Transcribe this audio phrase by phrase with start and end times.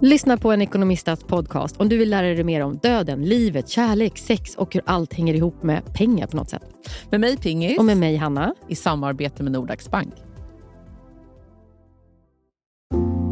[0.00, 4.18] Lyssna på en ekonomistats podcast om du vill lära dig mer om döden, livet, kärlek,
[4.18, 6.62] sex och hur allt hänger ihop med pengar på något sätt.
[7.10, 7.78] Med mig Pingis.
[7.78, 8.54] Och med mig Hanna.
[8.68, 10.14] I samarbete med Nordax Bank.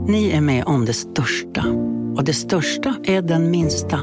[0.09, 1.65] Ni är med om det största.
[2.17, 4.01] Och det största är den minsta.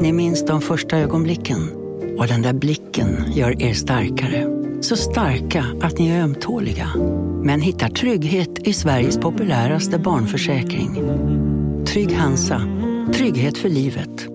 [0.00, 1.70] Ni minns de första ögonblicken.
[2.18, 4.46] Och den där blicken gör er starkare.
[4.80, 6.88] Så starka att ni är ömtåliga.
[7.44, 10.90] Men hittar trygghet i Sveriges populäraste barnförsäkring.
[11.86, 12.62] Trygg Hansa.
[13.14, 14.26] Trygghet för livet.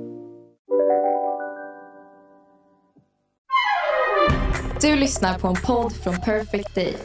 [4.82, 6.98] Du lyssnar på en podd från Perfect Day.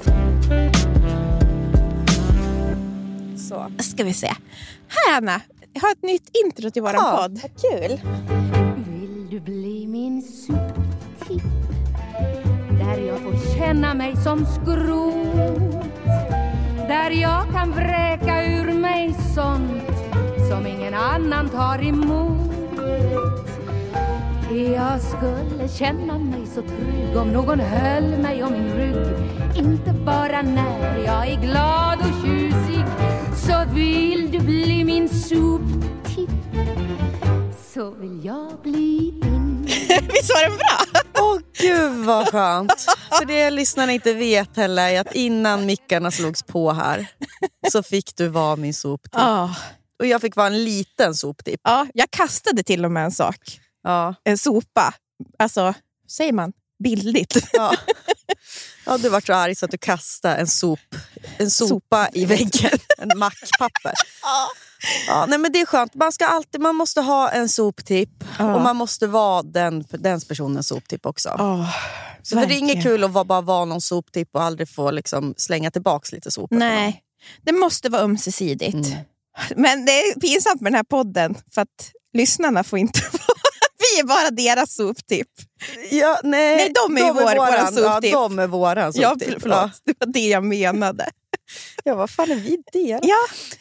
[3.36, 4.26] Så, ska vi se.
[4.88, 5.40] Här Anna,
[5.72, 7.40] jag har ett nytt intro till vår Ja, podd.
[7.42, 8.00] vad kul.
[8.88, 11.42] Vill du bli min soptipp?
[12.80, 15.84] Där jag får känna mig som skrot.
[16.88, 19.89] Där jag kan vräka ur mig sånt
[20.50, 22.50] som ingen annan tar emot.
[24.76, 29.16] Jag skulle känna mig så trygg om någon höll mig om min rygg.
[29.56, 32.84] Inte bara när jag är glad och tjusig.
[33.46, 36.30] Så vill du bli min soptipp
[37.74, 39.62] så vill jag bli din.
[40.12, 41.00] Visst var den bra?
[41.20, 42.86] Åh gud vad skönt.
[43.18, 47.06] För det lyssnarna inte vet heller är att innan mickarna slogs på här
[47.72, 49.12] så fick du vara min soptipp.
[49.14, 49.54] Ja.
[50.00, 51.60] Och jag fick vara en liten soptipp.
[51.64, 53.60] ja, jag kastade till och med en sak.
[53.82, 54.14] Ja.
[54.24, 54.94] En sopa.
[55.38, 55.74] Alltså,
[56.08, 56.52] säger man
[56.84, 57.36] bildligt?
[57.52, 57.74] Ja.
[58.86, 60.78] Ja, du var så arg så att du kastade en, sop,
[61.38, 62.78] en sopa i väggen.
[62.98, 63.92] En mackpapper.
[65.06, 65.94] Ja, nej, men det är skönt.
[65.94, 68.54] Man, ska alltid, man måste ha en soptipp Ja.
[68.54, 71.28] och man måste vara den, den personens soptipp också.
[71.28, 71.70] Oh,
[72.22, 75.34] så det är inget kul att vara, bara vara någon soptipp och aldrig få liksom,
[75.36, 76.56] slänga tillbaka lite sopor.
[76.56, 77.02] Nej,
[77.42, 78.74] det måste vara ömsesidigt.
[78.74, 78.98] Mm.
[79.56, 83.22] Men det är pinsamt med den här podden för att lyssnarna får inte vara...
[83.94, 85.28] Vi är bara deras soptipp.
[85.90, 88.12] Ja, nej, Nej, de är ju vår- våran soptipp.
[88.12, 89.32] Ja, de är våran Ja, soptipp.
[89.32, 89.70] för- förlåt.
[89.84, 91.08] Det var det jag menade.
[91.84, 93.00] Ja, vad fan är vi deras?
[93.04, 93.16] Ja.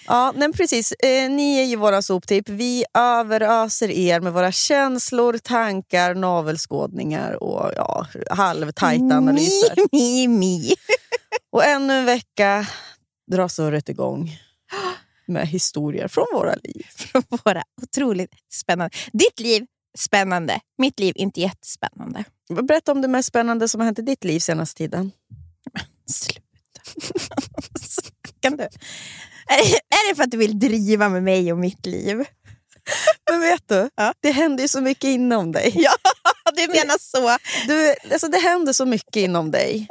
[0.08, 0.92] Ja, nej, precis.
[0.92, 2.50] Eh, ni är ju våra soptipp.
[2.50, 9.74] Vi överöser er med våra känslor, tankar, navelskådningar och ja, halvtajta analyser.
[9.92, 10.74] Mi, mi, mi.
[11.52, 12.68] Och ännu en vecka
[13.32, 14.32] drar surret igång
[15.30, 16.86] med historier från våra liv.
[16.96, 18.96] Från våra otroligt spännande...
[19.14, 19.66] Ditt liv,
[19.98, 20.60] spännande.
[20.78, 22.24] Mitt liv, inte jättespännande.
[22.62, 25.12] Berätta om det mest spännande som har hänt i ditt liv senaste tiden.
[26.12, 26.42] Sluta.
[28.40, 28.64] kan du?
[28.64, 32.24] Är, är det för att du vill driva med mig och mitt liv?
[33.32, 34.14] Men vet du, Ja.
[34.20, 35.72] det händer ju så mycket inom dig.
[35.76, 35.92] Ja,
[36.56, 37.38] du menar så.
[37.68, 39.88] Du, alltså det händer så mycket inom dig.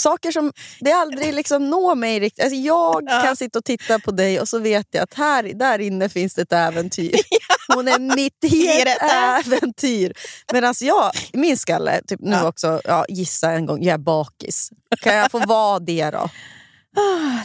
[0.00, 2.44] Saker som det aldrig liksom når mig riktigt.
[2.44, 3.22] Alltså jag Ja.
[3.22, 6.34] kan sitta och titta på dig och så vet jag att här där inne finns
[6.34, 7.14] det ett äventyr.
[7.74, 9.02] Hon är mitt i ett
[9.46, 10.12] äventyr.
[10.52, 12.48] Medan jag, i min skalle, typ nu Ja.
[12.48, 14.70] också, ja, gissa en gång, jag är bakis.
[15.00, 16.28] Kan jag få vara det då?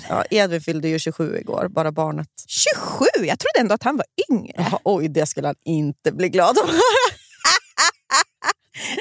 [0.10, 2.28] Ja, Edvin fyllde ju 27 igår, bara barnet.
[2.48, 3.06] 27?
[3.28, 4.54] Jag trodde ändå att han var yngre.
[4.58, 6.70] Jaha, oj, det skulle han inte bli glad om.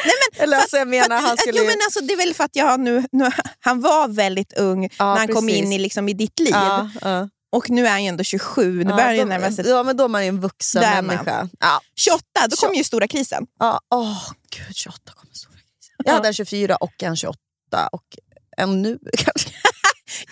[0.05, 2.45] Nej, Eller alltså, jag menar, att- han skulle jo, men alltså, det är väl för
[2.45, 3.31] att jag nu, nu,
[3.61, 5.63] han var väldigt ung Ja, när han kom precis.
[5.65, 6.51] in i, liksom, i ditt liv.
[6.53, 7.29] Ja, ja.
[7.53, 8.85] Och nu är han ju ändå 27.
[8.85, 11.03] Nu Ja, börjar då- närma sig Ja, men då är man ju en vuxen Där
[11.03, 11.49] människa.
[11.61, 12.23] Ja, 28.
[12.51, 13.47] Då kom ju stora krisen.
[13.59, 15.95] ja, åh, gud, 28 kommer stora krisen.
[16.05, 17.39] Jag hade en 24 och en 28
[17.93, 18.05] och
[18.57, 19.51] en nu kanske.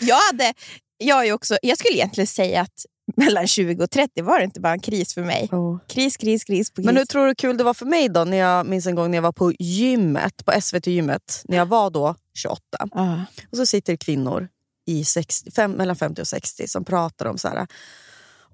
[0.01, 0.55] Jag, hade,
[0.99, 2.87] jag, är också, jag skulle egentligen säga att
[3.17, 5.49] mellan 20 och 30 var det inte bara en kris för mig.
[5.89, 6.87] Kris, kris, kris på kris.
[6.87, 8.25] Men hur tror du kul det var för mig då?
[8.25, 11.91] När jag minns en gång när jag var på gymmet, på SVT-gymmet, när jag var
[11.91, 12.61] då 28.
[12.95, 13.25] Ja.
[13.51, 14.49] Och så sitter kvinnor
[14.87, 17.67] i 60, fem, mellan 50 och 60 som pratar om så här,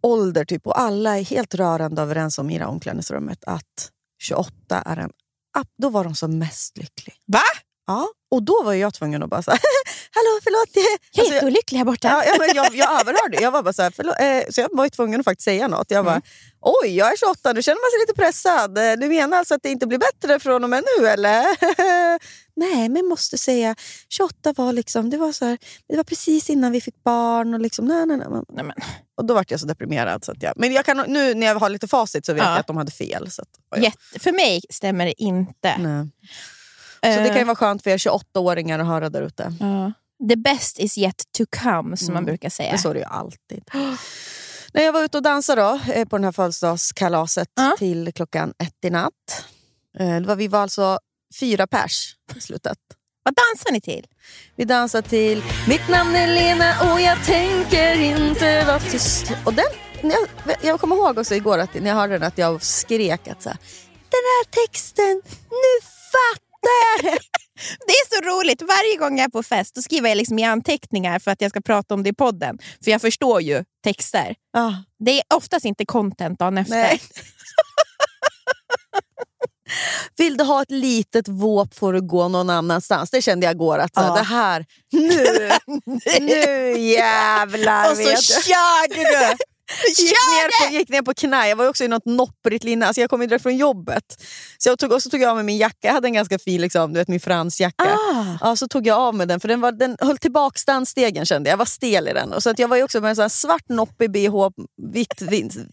[0.00, 4.82] ålder typ, och alla är helt rörande överens om i det här omklädningsrummet att 28
[4.86, 5.10] är en...
[5.78, 7.14] Då var de som mest lycklig.
[7.26, 7.42] Va?
[7.86, 9.58] Ja, och då var jag tvungen att bara säga
[10.18, 10.68] hallå förlåt.
[11.12, 12.08] Jag, alltså, Jätteolycklig här borta.
[12.08, 14.68] ja, ja, men jag, jag överhörde, jag var bara så här, förlåt, eh, så jag
[14.72, 15.90] var tvungen att faktiskt säga något.
[15.90, 16.20] Jag bara,
[16.60, 18.78] oj jag är 28, nu känner man sig lite pressad.
[18.78, 21.44] Eh, Du menar alltså att det inte blir bättre från och med nu eller?
[22.56, 23.74] Nej, men måste säga,
[24.08, 25.58] 28 var liksom, det var så här,
[25.88, 27.54] det var precis innan vi fick barn.
[27.54, 28.28] Och, liksom, nej, nej, nej.
[28.48, 28.74] Nej, men,
[29.18, 30.24] och då var jag så deprimerad.
[30.24, 32.50] Så att jag, men jag kan, nu när jag har lite facit så vet Ja.
[32.50, 33.30] jag att de hade fel.
[33.30, 35.76] Så, att, jätte, för mig stämmer det inte.
[35.78, 36.08] nej.
[37.16, 39.52] så det kan ju vara skönt för er 28-åringar att höra där ute.
[39.60, 39.92] Ja.
[40.28, 42.24] The best is yet to come, som man Mm.
[42.24, 42.72] brukar säga.
[42.82, 43.64] Det är det ju alltid.
[44.72, 47.74] När jag var ute och dansade då, eh, på det här födelsedagskalaset Ja.
[47.78, 49.12] till klockan ett i natt.
[49.98, 50.98] Eh, det var, vi var alltså
[51.40, 52.78] fyra pers i slutet.
[53.22, 54.06] Vad dansar ni till?
[54.56, 59.32] Vi dansade till Mitt namn är Lena och jag tänker inte vara tyst.
[59.46, 59.64] Och den
[60.02, 63.42] jag, jag kommer ihåg också igår att när jag hörde den att jag skrek att
[63.42, 63.58] så här,
[64.10, 65.72] den här texten, nu
[66.12, 66.47] fattar
[67.02, 67.18] det.
[67.86, 68.62] Det är så roligt.
[68.62, 71.50] Varje gång jag är på fest då skriver jag liksom i anteckningar för att jag
[71.50, 72.58] ska prata om det i podden.
[72.84, 74.34] För jag förstår ju texter.
[74.56, 74.72] Ah,
[75.04, 76.74] Det är oftast inte content dagen efter.
[76.74, 77.00] nej.
[80.16, 83.10] Vill du ha ett litet våp får du gå någon annanstans.
[83.10, 83.78] Det kände jag igår.
[83.78, 84.14] Att Ja.
[84.14, 85.50] det här, nu,
[86.20, 88.02] nu jävlar Och så
[88.42, 89.36] körde du!
[89.98, 91.48] Gick ner, på, gick ner på knä.
[91.48, 92.86] Jag var också i något nopprigt linne.
[92.86, 94.04] Alltså jag kom ju direkt från jobbet.
[94.58, 95.76] Så jag tog, och så tog jag av mig min jacka.
[95.80, 97.84] Jag hade en ganska fin liksom, du vet, min fransjacka.
[98.14, 98.24] Ah.
[98.40, 101.48] Ja, så tog jag av mig den, för den, var, den höll tillbaka dansstegen kände
[101.50, 101.52] jag.
[101.52, 102.32] Jag var stel i den.
[102.32, 104.48] Och så att jag var också med en sån här svart noppig bh,
[104.92, 105.22] vitt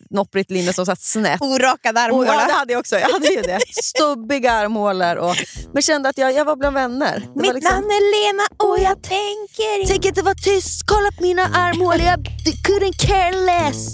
[0.10, 1.42] nopprigt linne som satt snett.
[1.42, 2.34] Orakade armhålor.
[2.34, 2.96] ja, det hade jag också.
[3.00, 3.60] Jag hade ju det.
[3.84, 5.16] Stubbiga armhålor.
[5.16, 5.36] Och,
[5.74, 7.20] men kände att jag, jag var bland vänner.
[7.36, 11.24] Det Mitt liksom- namn är Lena och jag tänker Tänk inte vara tyst, kolla på
[11.24, 12.02] mina armhålor.
[12.06, 12.20] Jag
[12.68, 13.85] couldn't care less.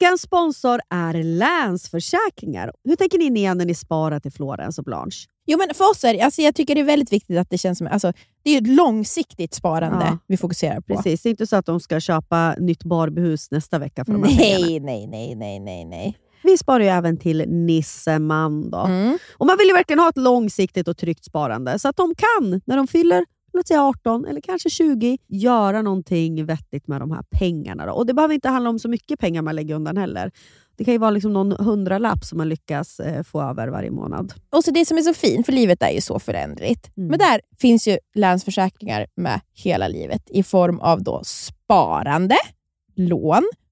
[0.00, 2.72] Veckans sponsor är Länsförsäkringar.
[2.84, 5.26] Hur tänker ni när ni sparar till Florens och Blanche?
[5.46, 7.78] Jo, men för oss är alltså jag tycker det är väldigt viktigt att det känns
[7.78, 7.86] som...
[7.86, 8.12] Alltså,
[8.42, 10.18] det är ett långsiktigt sparande Ja.
[10.26, 10.94] vi fokuserar på.
[10.94, 14.22] Precis, det är inte så att de ska köpa nytt Barbiehus nästa vecka för de
[14.22, 14.66] här pengarna.
[14.66, 16.16] Nej, nej, nej, nej, nej, nej.
[16.48, 18.70] Vi sparar ju även till Nisseman.
[18.70, 18.78] Då.
[18.78, 19.18] Mm.
[19.32, 22.60] Och man vill ju verkligen ha ett långsiktigt och tryggt sparande så att de kan,
[22.64, 27.22] när de fyller låt säga 18 eller kanske 20, göra någonting vettigt med de här
[27.30, 27.86] pengarna.
[27.86, 27.92] Då.
[27.92, 30.30] Och Det behöver inte handla om så mycket pengar man lägger undan heller.
[30.76, 34.34] Det kan ju vara liksom någon hundralapp som man lyckas eh, få över varje månad.
[34.50, 36.96] Och så det som är så fint, för livet är ju så föränderligt.
[36.96, 37.08] Mm.
[37.08, 42.36] Men där finns ju Länsförsäkringar med hela livet i form av då sparande,
[42.96, 43.42] lån,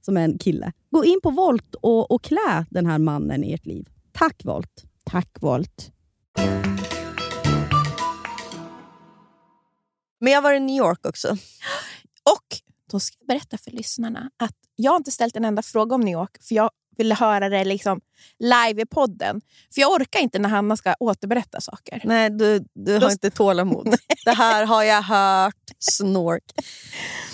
[0.00, 0.72] som är en kille.
[0.90, 3.88] Gå in på Volt och, och klä den här mannen i ert liv.
[4.12, 4.84] Tack Volt!
[5.04, 5.92] Tack Volt.
[10.20, 11.28] Men jag var i New York också.
[12.32, 12.46] Och
[12.90, 16.00] då ska jag berätta för lyssnarna att jag har inte ställt en enda fråga om
[16.00, 18.00] New York, för jag ville höra det liksom
[18.38, 19.40] live i podden.
[19.74, 22.02] För jag orkar inte när Hanna ska återberätta saker.
[22.04, 23.96] Nej, du, du har inte tålamod.
[24.24, 25.70] Det här har jag hört.
[25.78, 26.44] Snork.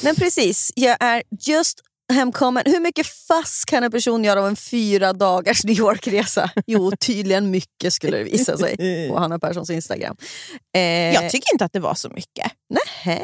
[0.02, 1.80] Men precis, jag är just
[2.13, 2.63] hemkommen.
[2.67, 6.51] Hur mycket fass kan en person göra av en fyra dagars New York-resa?
[6.67, 8.77] Jo, tydligen mycket skulle det visa sig
[9.11, 10.17] på Hanna Perssons Instagram.
[10.77, 10.81] Eh,
[11.15, 12.53] Jag tycker inte att det var så mycket.
[12.71, 13.23] Nähä.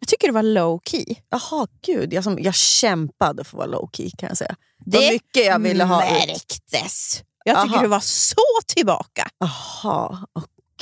[0.00, 1.04] Jag tycker det var low key.
[1.30, 2.12] Jaha, gud.
[2.12, 4.54] Jag, som, jag kämpade för att vara low key kan jag säga.
[4.84, 6.28] Det Vad mycket jag ville ha ut.
[6.28, 7.22] märktes.
[7.44, 7.82] Jag tycker Aha.
[7.82, 8.36] du var så
[8.66, 9.28] tillbaka.
[9.38, 10.18] Jaha,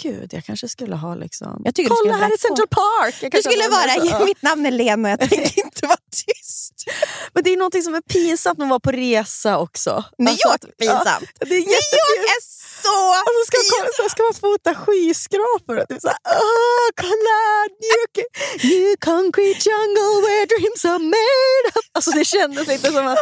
[0.03, 0.31] gud.
[0.35, 1.63] Jag kanske skulle ha liksom...
[1.77, 2.37] Kolla skulle här är.
[2.39, 3.33] Central Park!
[3.33, 4.25] Du skulle vara, så.
[4.25, 6.40] mitt namn är Lena och jag tänker inte vara tyst.
[7.35, 10.05] Men det är något som är pinsamt med att vara på resa också.
[10.19, 11.29] New Alltså York är pinsamt.
[11.41, 12.43] Ja, det är New är
[12.83, 17.41] så Alltså ska, man, kolla- så ska man fota skyskrapor och typ såhär, åh kolla!
[17.85, 18.25] New,
[18.71, 21.85] new concrete jungle where dreams are made of.
[21.93, 23.19] Alltså det kändes lite som att,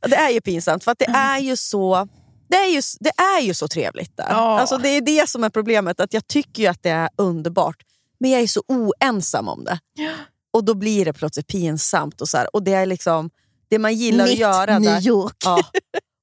[0.00, 2.08] det är ju pinsamt för att det är ju så
[2.48, 4.26] det är, ju, det är ju så trevligt där.
[4.30, 4.60] Ja.
[4.60, 7.76] Alltså det är det som är problemet, att jag tycker ju att det är underbart.
[8.20, 9.78] men jag är så oensam om det.
[10.56, 12.20] Och då blir det plötsligt pinsamt.
[12.20, 13.30] Och, så här, och det är liksom
[13.68, 15.06] det man gillar Mitt att göra New där.
[15.06, 15.36] York.
[15.44, 15.62] Ja.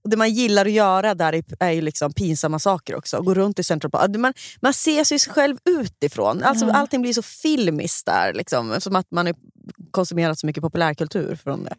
[0.04, 3.22] Och det man gillar att göra där är, är ju liksom pinsamma saker också.
[3.22, 4.16] Gå runt i Central Park.
[4.18, 6.44] Man, man ser sig själv utifrån.
[6.44, 8.34] Alltså, Allting blir så filmiskt där.
[8.34, 9.36] Liksom, som att man har
[9.92, 11.74] konsumerat så mycket populärkultur från eh,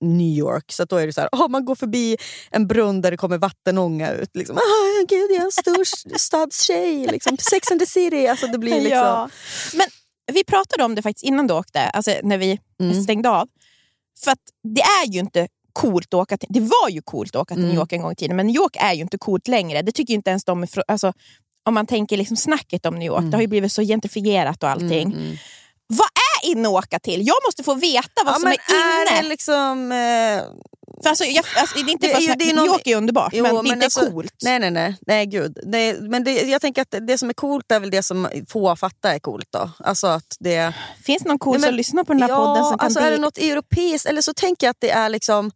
[0.00, 0.72] New York.
[0.72, 2.16] Så då är det så här, oh, man går förbi
[2.50, 4.30] en brunn där det kommer vattenånga ut.
[4.36, 4.56] Liksom.
[4.56, 7.06] Oh, gud, jag är en storstadstjej.
[7.06, 7.36] Liksom.
[7.50, 8.26] Sex and the city.
[8.26, 8.98] Alltså, det blir liksom...
[8.98, 9.28] Ja.
[9.74, 9.86] Men
[10.32, 13.02] vi pratade om det faktiskt innan du åkte, alltså när vi Mm.
[13.02, 13.48] stängde av.
[14.24, 14.38] För att
[14.74, 17.62] det är ju inte coolt att åka till, det var ju coolt att åka till
[17.64, 17.70] Mm.
[17.74, 19.82] New York en gång i tiden, men New York är ju inte coolt längre.
[19.82, 21.12] Det tycker ju inte ens de, alltså,
[21.64, 24.68] om man tänker liksom snacket om New York, det har ju blivit så gentrifierat och
[24.68, 25.02] allting.
[25.12, 25.36] Mm, mm.
[25.86, 26.08] Vad
[26.44, 27.26] är inne att åka till?
[27.26, 29.18] Jag måste få veta vad Ja, som är inne.
[29.18, 29.92] är det liksom...
[29.92, 30.42] Eh,
[31.02, 32.12] För alltså, jag, alltså, det är inte Det
[32.50, 34.34] är New York är underbart, Jo, men det är men inte alltså- coolt.
[34.44, 34.96] Nej, nej, nej.
[35.06, 35.58] nej gud.
[35.64, 38.76] Nej, men det, jag tänker att det som är coolt är väl det som få
[38.76, 39.46] fattar är coolt.
[39.50, 39.70] då.
[39.78, 40.72] Alltså att det,
[41.04, 42.84] Finns det någon cool Nej, men- som lyssnar på den här ja, podden som kan
[42.84, 44.06] alltså är det något europeiskt?
[44.06, 45.50] Eller så tänker jag att det är liksom...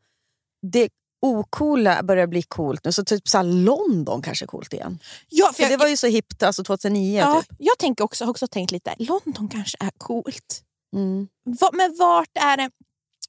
[0.72, 0.88] Det
[1.26, 2.92] ocoola börjar bli coolt nu.
[2.92, 4.98] Så typ så London kanske är coolt igen.
[5.28, 7.18] Ja, För jag, det var ju så hippt alltså 2009.
[7.20, 7.56] ja, Typ.
[7.58, 10.62] jag tänker också, har också tänkt lite, London kanske är coolt.
[10.96, 11.28] Mm.
[11.60, 12.70] Va, men vart är det?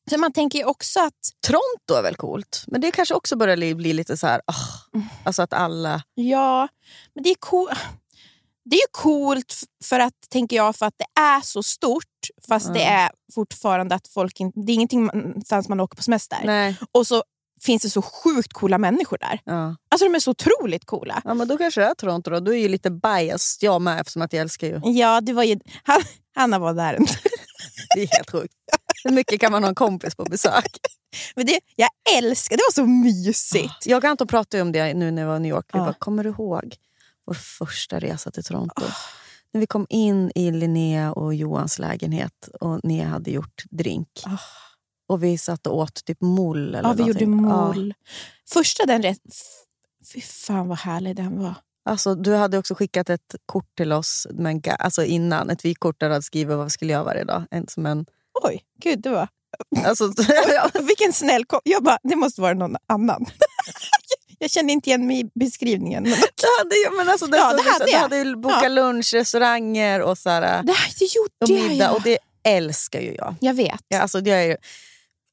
[0.10, 1.14] Så man tänker ju också att
[1.48, 2.64] Toronto är väl coolt?
[2.68, 4.42] Men det kanske också börjar bli, lite så här...
[4.46, 6.04] ah, alltså att alla...
[6.14, 6.68] Ja,
[7.14, 7.70] men det är, cool.
[8.66, 12.04] det är ju coolt för att, tänker jag, för att det är så stort.
[12.48, 14.60] Fast det är fortfarande att folk inte...
[14.60, 16.38] Det är ingenting man- man åker på semester.
[16.44, 16.76] Nej.
[16.92, 17.24] Och så
[17.62, 19.40] finns det så sjukt coola människor där.
[19.44, 19.76] Ja.
[19.90, 21.22] Alltså de är så otroligt coola.
[21.26, 22.32] ja, men då kanske det är Toronto.
[22.32, 22.40] Då.
[22.40, 24.82] Du är ju lite biased, jag med, eftersom att jag älskar ju...
[24.84, 25.60] Ja, det var ju...
[25.84, 26.02] Han,
[26.36, 26.98] Hanna var där.
[27.96, 28.54] Det är helt sjukt.
[29.04, 30.78] Hur mycket kan man ha en kompis på besök?
[31.36, 32.64] Men det, jag älskar det.
[32.68, 33.86] var så mysigt.
[33.86, 35.66] Jag och Anton pratade om det nu när jag var i New York.
[35.74, 35.86] Vi Ja.
[35.86, 36.76] bara, kommer du ihåg
[37.26, 38.84] vår första resa till Toronto?
[39.52, 44.10] När vi kom in i Linnea och Johans lägenhet och ni hade gjort drink.
[44.26, 44.38] Ah.
[45.10, 47.82] Och vi satt och åt typ moll eller Ja, vi gjorde någonting.
[47.82, 47.94] mål.
[48.54, 49.20] Första den rätt...
[50.14, 51.54] Fy fan vad härlig den var.
[51.86, 55.50] Alltså, du hade också skickat ett kort till oss med en ga- alltså innan.
[55.50, 57.44] Ett vykort där du hade skrivit vad vi skulle göra varje dag.
[57.52, 58.06] En, som en,
[58.44, 59.28] Oj, gud det var...
[59.86, 60.14] alltså,
[60.82, 61.60] Vilken snäll kom.
[61.64, 63.26] Jag bara, det måste vara någon annan.
[64.40, 66.04] jag kände inte igen mig i beskrivningen.
[66.04, 68.00] Men det hade, ju- men alltså, det, Ja, stod det hade du jag.
[68.00, 68.70] hade ju bokat Ja.
[68.70, 71.06] lunch, restauranger och, så här, det, det
[71.44, 71.90] och jag middag.
[71.90, 71.96] ju.
[71.96, 73.36] Och det älskar ju jag.
[73.42, 73.82] Jag vet.
[73.88, 74.58] Ja, alltså, det är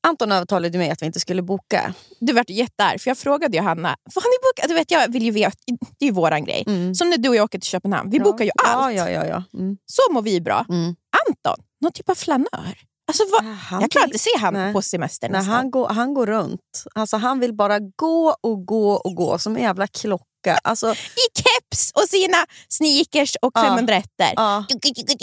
[0.06, 1.94] Anton övertalade mig att vi inte skulle boka.
[2.20, 4.68] Du vart jättearg, för jag frågade Johanna, vad har ni bokat?
[4.68, 5.56] Du vet, jag vill ju veta,
[5.98, 6.64] det är ju våran grej.
[6.66, 6.94] Mm.
[6.94, 8.10] Som när du och jag åker till Köpenhamn.
[8.10, 8.94] Vi bokar ju allt.
[8.96, 9.26] Ja, ja, ja.
[9.26, 9.58] ja.
[9.58, 9.76] Mm.
[9.86, 10.66] Så mår vi bra.
[10.68, 10.94] Mm.
[11.28, 12.78] Anton, någon typ av flanör.
[13.06, 13.24] Alltså,
[13.68, 14.72] Han jag kan vill- inte se han nej.
[14.72, 16.84] på semester Nej, han, går, han går runt.
[16.94, 20.24] Alltså, han vill bara gå och gå och gå som en jävla klocka.
[20.64, 22.36] Alltså, I keps och sina
[22.68, 23.62] sneakers och Ja.
[23.62, 24.04] 501
[24.36, 24.64] ja.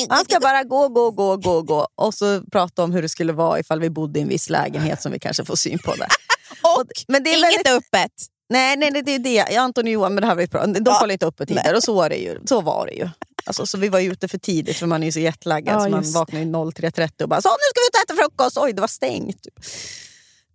[0.09, 1.87] Han ska bara gå, gå, gå, gå, gå.
[1.95, 5.01] Och så prata om hur det skulle vara ifall vi bodde i en viss lägenhet
[5.01, 5.95] som vi kanske får syn på.
[5.95, 6.07] Där.
[6.77, 8.11] Och men det är inget väldigt, öppet.
[8.49, 9.57] nej, nej, det är det.
[9.57, 10.65] Anton och Johan, men det här var ju bra.
[10.65, 10.99] de Ja.
[10.99, 11.75] kollar inte uppe tider.
[11.75, 12.39] Och så var det ju.
[12.45, 13.09] Så, var det ju.
[13.45, 15.75] Alltså, så vi var ute för tidigt för man är ju så jetlaggad.
[15.75, 18.23] Ja, så man vaknar ju 03.30 och bara så, nu ska vi ut och äta
[18.23, 18.57] frukost.
[18.57, 19.43] Oj, det var stängt.
[19.43, 19.53] Typ.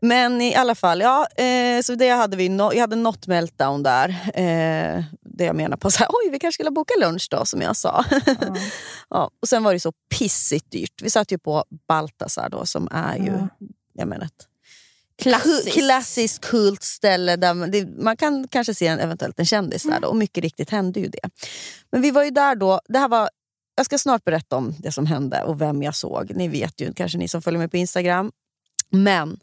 [0.01, 3.83] Men i alla fall, ja, eh, så det hade vi no, jag hade något meltdown
[3.83, 4.09] där.
[4.35, 7.61] Eh, det jag menar på så här, oj vi kanske skulle boka lunch då som
[7.63, 8.05] jag sa.
[9.11, 11.03] ja, och sen var det så pissigt dyrt.
[11.03, 13.49] Vi satt ju på Baltasar då som är ju Ja.
[13.93, 14.47] jag menar, ett
[15.23, 15.73] Klassiskt.
[15.73, 20.01] klassiskt kult ställe där man, det, man kan kanske se en, eventuellt en kändis där
[20.01, 21.31] då, och mycket riktigt hände ju det.
[21.93, 23.29] Men vi var ju där då, det här var,
[23.77, 26.33] jag ska snart berätta om det som hände och vem jag såg.
[26.35, 28.33] Ni vet ju, kanske ni som följer mig på Instagram.
[28.91, 29.41] Men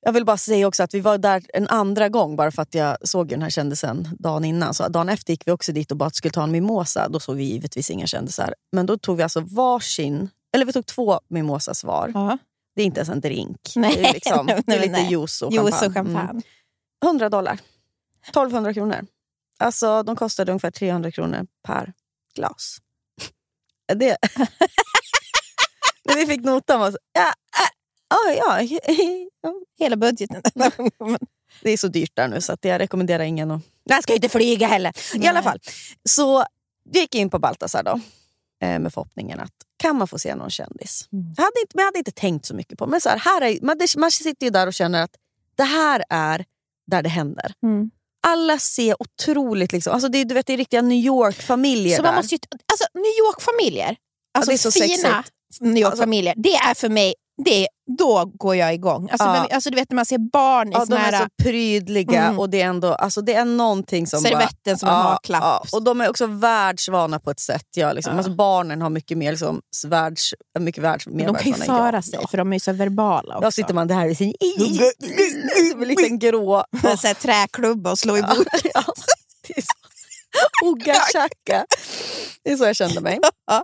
[0.00, 2.74] jag vill bara säga också att vi var där en andra gång bara för att
[2.74, 4.74] jag såg den här kändisen dagen innan.
[4.74, 7.08] Så dagen efter gick vi också dit och bara skulle ta en mimosa.
[7.08, 8.54] Då såg vi givetvis inga kändisar.
[8.72, 12.10] Men då tog vi alltså varsin, eller vi tog två mimosas var.
[12.14, 12.38] Ja.
[12.78, 13.60] Det är inte ens en drink.
[13.76, 13.96] Nej.
[13.96, 15.10] Det är, liksom, det är lite nej.
[15.10, 15.88] juice och Juice champagne.
[15.88, 16.30] och champagne.
[16.30, 16.42] Mm.
[17.04, 17.58] 100 dollar.
[18.28, 19.06] 1200 kronor.
[19.58, 21.92] Alltså de kostade ungefär 300 kronor per
[22.34, 22.78] glas.
[23.94, 24.16] Det.
[26.04, 27.32] När vi fick notan var så, ja,
[28.10, 28.78] ja, ja,
[29.42, 29.54] ja.
[29.78, 30.42] Hela budgeten.
[31.62, 33.62] Det är så dyrt där nu så att jag rekommenderar ingen att...
[33.84, 34.92] Jag ska inte flyga heller.
[35.14, 35.58] I alla fall.
[36.08, 36.44] Så
[36.90, 38.00] vi gick in på Baltasar då.
[38.66, 41.08] eh, Med förhoppningen att kan man få se någon kändis?
[41.10, 43.58] Jag, hade inte, jag hade inte tänkt så mycket på Men så här, här är,
[43.62, 45.14] man, man sitter ju där och känner att
[45.56, 46.44] det här är
[46.86, 47.52] där det händer.
[47.62, 47.90] Mm.
[48.26, 49.72] Alla ser otroligt...
[49.72, 52.08] Liksom, alltså det, du vet, det är riktiga New York-familjer Så där.
[52.08, 52.38] man måste ju,
[52.72, 53.96] alltså, New York-familjer,
[54.34, 55.60] alltså det är så fina sexigt.
[55.60, 57.68] New York-familjer, det är för mig det är
[57.98, 59.08] då går jag igång.
[59.10, 59.32] Alltså, Ja.
[59.32, 61.22] men, alltså, du vet när man ser barn i Ja, de såna är här...
[61.22, 62.38] så prydliga Mm.
[62.38, 65.68] och det är ändå alltså det är någonting som Servetten som en magklapp.
[65.72, 67.64] Och de är också världsvana på ett sätt.
[67.76, 68.12] Ja, liksom.
[68.12, 68.16] Ja.
[68.18, 72.18] alltså, barnen har mycket mer liksom, världs, mycket världs, mer de kan ju föra sig,
[72.22, 72.28] Ja.
[72.28, 73.44] för de är så verbala också.
[73.46, 74.34] Då sitter man där i sin
[75.82, 76.64] en liten grå...
[76.70, 78.62] Med här träklubba och slå i bordet.
[78.74, 78.84] Ja,
[79.48, 79.62] är.
[80.64, 81.66] Ogga tjacka.
[82.44, 83.18] Det är så jag kände mig.
[83.46, 83.62] Ja,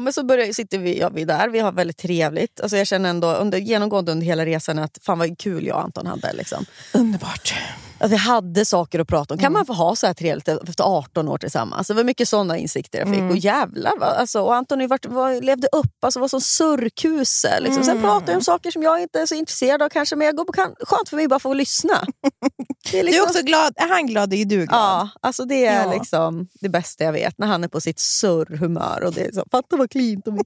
[0.00, 2.60] men så börjar, sitter vi, ja, vi där, vi har väldigt trevligt.
[2.60, 5.82] Alltså jag känner ändå under, genomgående under hela resan att fan vad kul jag och
[5.84, 6.32] Anton hade.
[6.32, 6.64] Liksom.
[6.94, 7.54] Underbart.
[7.98, 9.38] Att vi hade saker att prata om.
[9.40, 9.42] Mm.
[9.44, 11.88] Kan man få ha så här trevligt efter 18 år tillsammans?
[11.88, 13.18] Det var mycket sådana insikter jag fick.
[13.18, 13.30] Mm.
[13.30, 14.06] Och jävlar, va?
[14.06, 17.60] Alltså, och Anton varit, var, levde upp, alltså, var som surrkuse.
[17.60, 17.84] Liksom.
[17.84, 18.02] Sen Mm.
[18.02, 20.44] pratar jag om saker som jag inte är så intresserad av kanske, men jag går
[20.44, 22.04] på, kan, skönt för mig bara för att lyssna.
[22.92, 23.72] Det är Du är liksom- också glad.
[23.76, 24.68] Är han glad är ju du glad.
[24.70, 25.92] Ja, alltså det är Ja.
[25.92, 27.38] liksom det bästa jag vet.
[27.38, 29.02] När han är på sitt surrhumör.
[29.04, 30.26] Och det är Fatta vad cleant.
[30.28, 30.38] Och,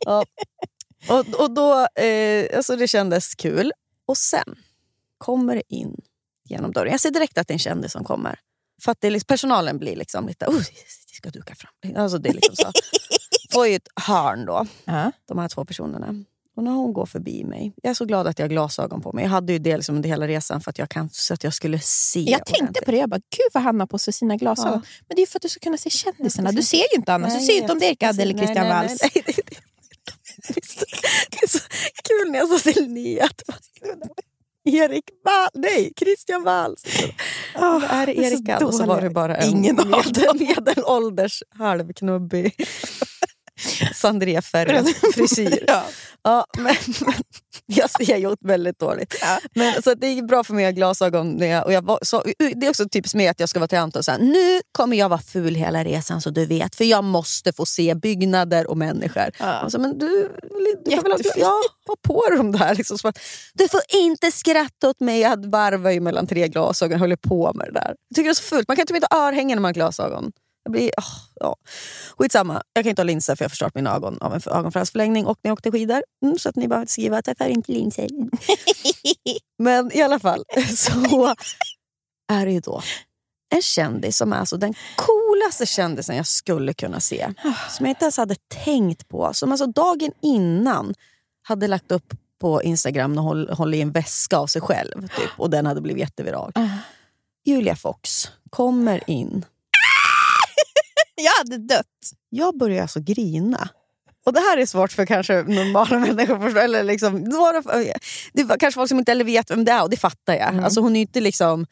[0.00, 0.24] ja.
[1.08, 3.72] och, och då, eh, alltså det kändes kul.
[4.06, 4.54] Och sen
[5.18, 5.96] kommer det in
[6.44, 6.90] genom dörren.
[6.92, 8.40] Jag ser direkt att det är en kändis som kommer.
[8.82, 10.58] För att det liksom, personalen blir liksom lite, oh,
[11.10, 11.96] vi ska duka fram.
[11.96, 12.72] Alltså det är liksom så.
[13.52, 15.12] Får ju ett hörn då, Ja.
[15.26, 16.24] de här två personerna.
[16.58, 19.12] Och när hon går förbi mig, jag är så glad att jag har glasögon på
[19.12, 19.24] mig.
[19.24, 21.54] Jag hade ju det liksom under hela resan för att jag, kan, så att jag
[21.54, 22.84] skulle se Jag tänkte ordentligt.
[22.84, 24.80] på det, jag bara, gud vad han har på sig sina glasögon.
[24.84, 24.88] Ja.
[25.08, 26.52] Men det är för att du ska kunna se kändisarna.
[26.52, 27.28] Du ser ju inte annars.
[27.32, 29.02] Nej, du ser ju inte om det är Erika Adde eller Christian nej, Walls.
[29.02, 29.58] nej, nej, det-
[31.30, 31.58] Det är så
[32.08, 33.42] kul när jag sa till att
[34.64, 36.82] Erik Wall, nej, Christian Walls.
[36.82, 37.60] Det
[37.90, 42.54] är det Erika och så var det bara en Ingen medel, medelålders halvknubbig
[43.94, 44.42] Sandré
[45.14, 45.64] frisyr.
[45.66, 45.84] Ja.
[46.22, 47.14] Ja, men, men,
[47.66, 49.18] jag ser ju åt väldigt dåligt.
[49.20, 49.38] Ja.
[49.54, 51.30] Men, så det är bra för mig att ha glasögon.
[51.30, 53.68] När jag, och jag var, så, det är också typiskt med att jag ska vara
[53.68, 56.74] till Anton nu kommer jag vara ful hela resan så du vet.
[56.74, 59.30] För jag måste få se byggnader och människor.
[59.38, 59.64] Ja.
[59.64, 60.30] Och så, men du,
[60.84, 62.74] du kan väl ha, ja, ha på dig de där.
[62.74, 63.12] Liksom, så
[63.54, 65.20] du får inte skratta åt mig.
[65.20, 67.94] Jag hade varvat ju mellan tre glasögon och höll på med det där.
[68.08, 68.68] Jag tycker det är så fult.
[68.68, 70.32] Man kan typ inte ha örhängen när man har glasögon.
[70.68, 71.56] Jag blir, oh, ja.
[72.18, 75.26] Skitsamma, jag kan inte ha linser för jag har förstört mina ögon av en ögonfransförlängning
[75.26, 76.02] och när jag åkte skidor.
[76.22, 78.08] Mm, så att ni bara skriva att jag tar inte linser.
[79.58, 80.44] Men i alla fall
[80.76, 81.34] så
[82.32, 82.82] är det ju då
[83.50, 87.32] en kändis som är alltså den coolaste kändisen jag skulle kunna se.
[87.70, 89.34] Som jag inte ens hade tänkt på.
[89.34, 90.94] Som alltså dagen innan
[91.42, 95.08] hade lagt upp på Instagram när hon håller i en väska av sig själv.
[95.08, 96.52] Typ, och den hade blivit jätteviral.
[97.44, 99.44] Julia Fox kommer in
[101.22, 101.84] Jag hade dött.
[102.28, 103.68] jag börjar alltså grina.
[104.26, 106.58] Och det här är svårt för kanske normala människor att förstå.
[106.60, 107.62] Eller liksom, några,
[108.32, 110.48] det var kanske folk som inte heller vet vem det är och det fattar jag.
[110.48, 110.64] Mm.
[110.64, 111.66] Alltså hon är inte, liksom,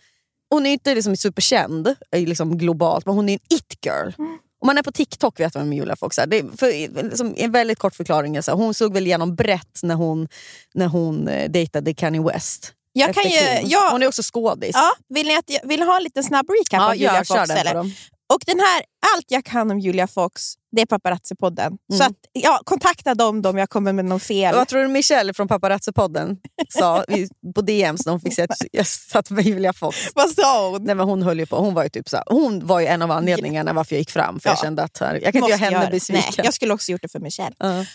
[0.51, 4.13] hon är inte liksom superkänd eh, liksom globalt men hon är en it-girl.
[4.19, 4.39] Mm.
[4.61, 6.27] Om man är på TikTok vet man vem Julia Fox är.
[6.27, 8.43] Det är för, liksom, en väldigt kort förklaring.
[8.43, 10.29] Så här, hon såg väl igenom brett när hon,
[10.75, 12.73] när hon eh, dejtade Kanye West.
[12.93, 13.69] Jag kan ju, Kim.
[13.69, 14.71] ja, Hon är också skådis.
[14.75, 17.25] ja, vill, ni att, jag- vill ni ha en liten snabb recap Ja, av Julia
[17.25, 17.51] Fox?
[17.51, 17.91] Eller?
[18.35, 18.83] Och den här,
[19.15, 20.43] allt jag kan om Julia Fox,
[20.77, 21.77] det är Paparazzi-podden.
[21.93, 22.07] Så Mm.
[22.07, 24.55] att, ja, kontakta dem om jag kommer med någon fel.
[24.55, 26.37] Vad tror du Michelle från Paparazzi-podden
[26.69, 27.05] sa
[27.55, 29.97] på DMs när hon fick se att jag satt med Julia Fox?
[30.15, 30.85] Vad sa hon?
[30.85, 33.11] Nej, men hon, höll på, hon, var ju typ så hon var ju en av
[33.11, 34.41] anledningarna varför jag gick fram.
[34.41, 34.63] För jag Ja.
[34.63, 36.23] kände att här, jag kan inte göra henne besviken.
[36.37, 37.55] Nej, jag skulle också gjort det för Michelle.
[37.61, 37.87] I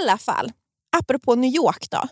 [0.00, 0.52] alla fall,
[0.96, 2.02] apropå New York då.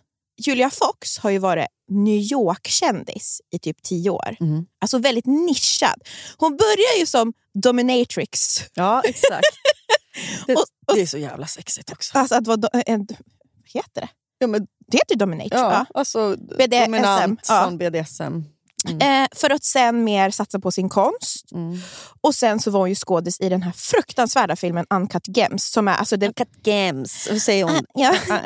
[0.46, 4.36] Julia Fox har ju varit New York-kändis i typ tio år.
[4.40, 4.66] Mm.
[4.80, 6.02] Alltså väldigt nischad.
[6.36, 8.60] Hon börjar ju som dominatrix.
[8.74, 9.46] ja, exakt.
[10.46, 12.18] Det, Och- och- det är så jävla sexigt också.
[12.18, 14.08] Alltså att vara do- en, vad heter det?
[14.38, 15.56] Ja, men, Det heter dominatrix.
[15.56, 15.86] ja, va?
[15.94, 17.64] alltså, BDSM, dominant, ja.
[17.64, 17.78] sån
[18.84, 19.00] BDSM.
[19.00, 21.52] Eh, för att sen mer satsa på sin konst.
[21.52, 21.78] Mm.
[22.20, 25.64] Och sen så var hon ju skådis i den här fruktansvärda filmen Uncut Gems.
[25.64, 27.86] Som är, alltså den, Cut Games, hur säger hon?
[27.94, 28.14] ja.
[28.30, 28.38] Ah.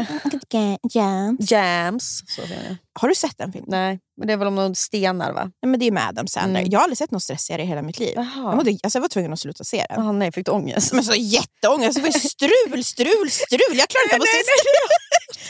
[1.39, 2.23] Jams.
[2.27, 2.77] Så säger jag.
[3.01, 3.71] Har du sett den filmen?
[3.71, 5.51] Nej, men det är väl om någon stenar va?
[5.63, 6.61] Nej, men det är med Adam Sandler.
[6.61, 6.71] Mm.
[6.73, 8.13] Jag har aldrig sett någon stressigare i hela mitt liv.
[8.17, 10.01] Jag, mådde, alltså jag var tvungen att sluta se den.
[10.01, 10.93] Ah, nej, fick du ångest?
[10.93, 11.95] Men så jätteångest.
[11.97, 13.77] Det var strul, strul, strul.
[13.83, 14.89] Jag klarade inte av att se strul.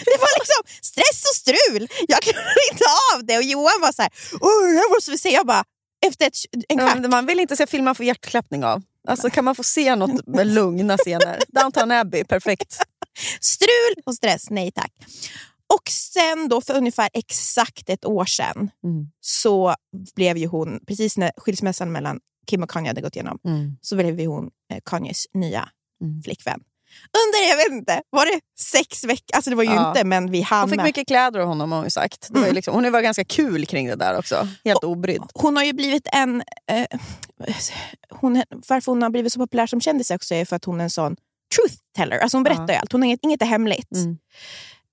[0.05, 1.89] Det var liksom stress och strul.
[2.09, 3.37] Jag klarade inte av det.
[3.37, 5.31] Och Johan var så här, "Åh, det här måste vi se.
[5.31, 5.65] Jag bara,
[6.07, 6.35] efter ett,
[6.69, 7.11] en kvart.
[7.11, 8.83] man vill inte se filmer man får hjärtklappning av.
[9.09, 11.39] Alltså, kan man få se något med lugna scener?
[11.49, 12.79] Downton Abbey, perfekt.
[13.41, 14.93] Strul och stress, nej tack.
[15.75, 19.07] Och sen då för ungefär exakt ett år sedan Mm.
[19.21, 19.75] så
[20.15, 23.77] blev ju hon, precis när skilsmässan mellan Kim och Kanye hade gått igenom, Mm.
[23.81, 25.69] så blev ju hon eh, Kanyes nya
[26.03, 26.23] Mm.
[26.23, 26.61] flickvän.
[27.27, 29.37] Under, jag vet inte, var det sex veckor?
[29.37, 29.89] Alltså det var ju Ja.
[29.89, 32.29] inte, men vi hann Hon fick mycket kläder av honom har hon ju sagt.
[32.29, 32.55] Det var Mm.
[32.55, 34.49] liksom, hon varit ganska kul kring det där också.
[34.65, 35.23] Helt obrydd.
[35.35, 36.43] Hon har ju blivit en...
[36.71, 36.87] Eh,
[38.11, 40.85] hon, varför hon har blivit så populär som kändis också är för att hon är
[40.85, 41.17] en sån
[41.57, 42.19] truth teller.
[42.19, 42.79] Alltså hon berättar Ja.
[42.81, 42.93] allt.
[42.93, 43.93] Hon har inget, inget är hemligt.
[43.93, 44.19] Mm.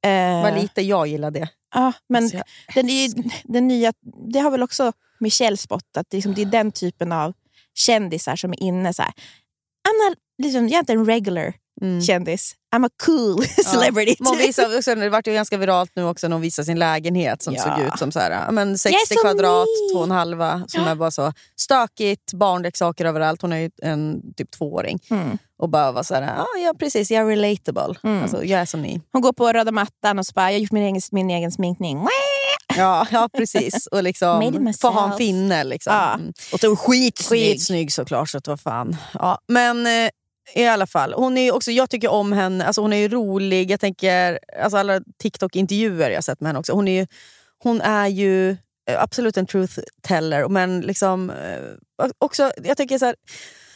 [0.08, 1.50] Eh, Vad lite jag gillar det.
[1.74, 3.94] ja, men Alltså, jag- den, den nya,
[4.34, 6.14] det har väl också Michelle spottat.
[6.14, 7.34] Liksom, det är den typen av
[7.74, 8.94] kändisar som är inne.
[8.94, 9.14] Så här.
[10.10, 12.02] Not, liksom, jag är inte en regular Mm.
[12.02, 12.56] kändis.
[12.76, 14.16] I'm a cool celebrity.
[14.20, 17.42] Man visar, också, det vart ju ganska viralt nu också när hon visar sin lägenhet
[17.44, 17.64] som Ja.
[17.64, 20.64] såg ut som så här, ja, men 60 Yes, som kvadrat, två och en halva.
[20.68, 23.42] Som är bara så stökigt, barnleksaker överallt.
[23.42, 25.00] Hon är ju en typ tvååring.
[25.10, 25.38] Mm.
[25.60, 27.96] Och bara var så här, ja, ja precis, jag är relatable.
[28.04, 28.22] Mm.
[28.22, 29.02] Alltså, jag är som ni.
[29.12, 31.52] Hon går på röda mattan och så bara, jag har gjort min egen, min egen
[31.52, 32.08] sminkning.
[32.78, 33.88] Ja, ja precis.
[33.88, 35.64] Och liksom, få ha en finne.
[35.64, 35.94] Liksom.
[35.94, 36.14] Ja.
[36.14, 36.34] Mm.
[36.54, 37.42] Och så skitsnygg.
[37.42, 38.96] Skitsnygg såklart, så att vad fan.
[39.14, 40.10] Ja, men eh,
[40.56, 42.66] i alla fall, hon är också, jag tycker om henne.
[42.66, 43.72] Alltså, hon är ju rolig.
[43.72, 46.74] Jag tänker, alltså, alla TikTok-intervjuer jag sett med henne också.
[46.74, 47.08] Hon är ju,
[47.64, 50.48] hon är ju eh, absolut en truth teller.
[50.48, 53.16] Men liksom, eh, också, jag tänker så här,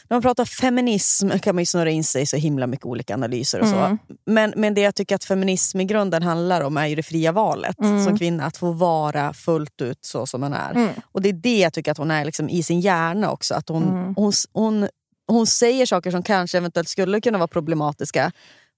[0.08, 3.14] när man pratar feminism kan man ju snurra in sig i så himla mycket olika
[3.14, 3.60] analyser.
[3.60, 3.74] och så.
[3.76, 3.98] Mm.
[4.26, 7.32] Men, men det jag tycker att feminism i grunden handlar om är ju det fria
[7.32, 8.04] valet Mm.
[8.04, 8.44] som kvinna.
[8.44, 10.70] Att få vara fullt ut så som man är.
[10.74, 10.88] Mm.
[11.12, 13.54] Och det är det jag tycker att hon är liksom i sin hjärna också.
[13.54, 14.14] Att hon, Mm.
[14.16, 14.88] hon, hon,
[15.28, 18.32] hon säger saker som kanske eventuellt skulle kunna vara problematiska.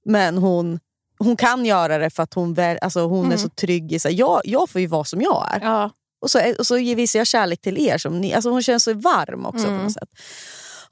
[0.05, 0.81] Men hon,
[1.19, 3.39] hon kan göra det för att hon, väl, alltså hon är Mm.
[3.39, 4.15] så trygg i sig.
[4.15, 5.61] Jag, jag får ju vara som jag är.
[5.61, 5.91] Ja.
[6.21, 7.99] Och så, och så visar jag kärlek till er.
[7.99, 9.83] Som ni, alltså hon känns så varm också på Mm.
[9.85, 10.09] något sätt.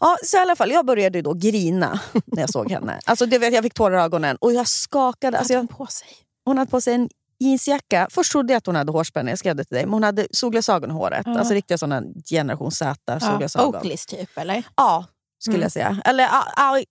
[0.01, 3.01] Ja, så i alla fall, jag började då grina när jag såg henne.
[3.05, 5.39] Alltså, det vet, jag fick tårar i ögonen och jag skakade.
[5.39, 6.09] Alltså, jag, på sig?
[6.45, 8.09] hon hade på sig en jeansjacka.
[8.11, 9.85] Först trodde jag att hon hade hårspänne, jag skrev det till dig.
[9.85, 11.23] Men hon hade solglasögon i håret.
[11.27, 11.39] Ja.
[11.39, 13.21] Alltså riktiga såna generation Z Ja.
[13.21, 13.75] solglasögon.
[13.75, 14.63] Oakleys typ, eller?
[14.77, 15.05] Ja,
[15.39, 15.63] skulle Mm.
[15.63, 16.03] jag säga.
[16.05, 16.83] Eller ja, ja,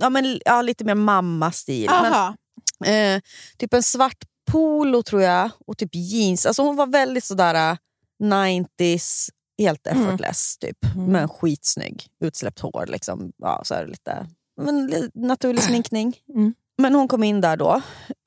[0.00, 1.90] ja, men, ja, lite mer mammastil.
[2.80, 3.22] Men, eh,
[3.58, 6.46] typ en svart polo tror jag och typ jeans.
[6.46, 7.76] Alltså hon var väldigt sådär eh,
[8.22, 10.02] 90s, helt Mm.
[10.06, 10.78] effortless typ.
[10.94, 11.06] Mm.
[11.06, 12.06] Men skitsnygg.
[12.20, 13.32] Utsläppt hår liksom.
[13.38, 14.26] Ja, så lite,
[14.60, 16.16] men, li- naturlig sminkning.
[16.34, 16.54] Mm.
[16.78, 17.82] Men hon kom in där då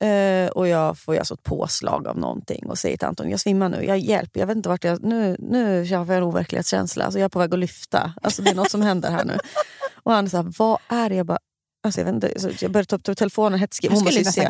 [0.06, 3.68] eh, och jag får alltså ett påslag av någonting och säger till Anton, jag svimmar
[3.68, 5.02] nu, jag hjälper, jag vet inte vart jag...
[5.04, 8.12] Nu, nu känner jag en overklighetskänsla, alltså jag är på väg att lyfta.
[8.22, 9.38] Alltså det är något som händer här nu.
[10.02, 11.14] Och han är såhär, vad är det?
[11.14, 11.38] Jag bara,
[11.84, 12.40] alltså jag vet inte.
[12.40, 13.60] Så jag började ta upp telefonen.
[13.60, 14.40] Jag Hon måste ju se.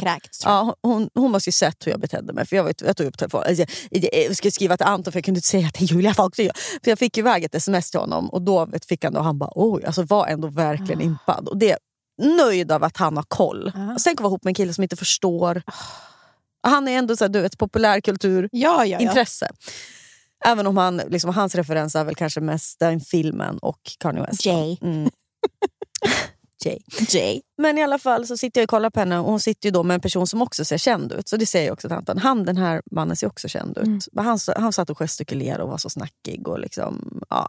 [0.45, 0.51] jag.
[0.51, 2.47] Ja, hon, hon måste ju sett hur jag betedde mig.
[2.47, 3.47] För Jag, vet, jag tog upp telefonen.
[3.49, 6.37] Alltså, Jag, jag skulle skriva till Anton för jag kunde inte säga till Julia Falk.
[6.37, 6.51] För
[6.83, 9.51] jag fick iväg ett sms till honom och då fick han det och han bara
[9.55, 11.49] oj, alltså var ändå verkligen impad.
[11.49, 11.79] Och det
[12.19, 13.73] nöjd av att han har koll.
[13.95, 15.63] Och sen kan vara ihop med en kille som inte förstår.
[16.63, 18.99] Han är ändå så här, du vet, populärkultur Ja, ja, ja.
[18.99, 19.51] intresse.
[20.45, 24.47] Även om han, liksom, hans referens är väl kanske mest den filmen och Kanye West.
[24.47, 24.77] Jay.
[24.83, 25.11] Mm.
[26.65, 26.79] Jay.
[27.09, 27.41] Jay.
[27.59, 29.71] Men i alla fall så sitter jag och kollar på henne och hon sitter ju
[29.71, 31.29] då med en person som också ser känd ut.
[31.29, 32.19] Så det säger jag också till Anton.
[32.19, 33.87] Han den här mannen ser också känd ut.
[33.87, 34.01] Mm.
[34.13, 36.49] Men han, han satt och gestikulerade och var så snackig.
[36.49, 37.49] Och, liksom, ja.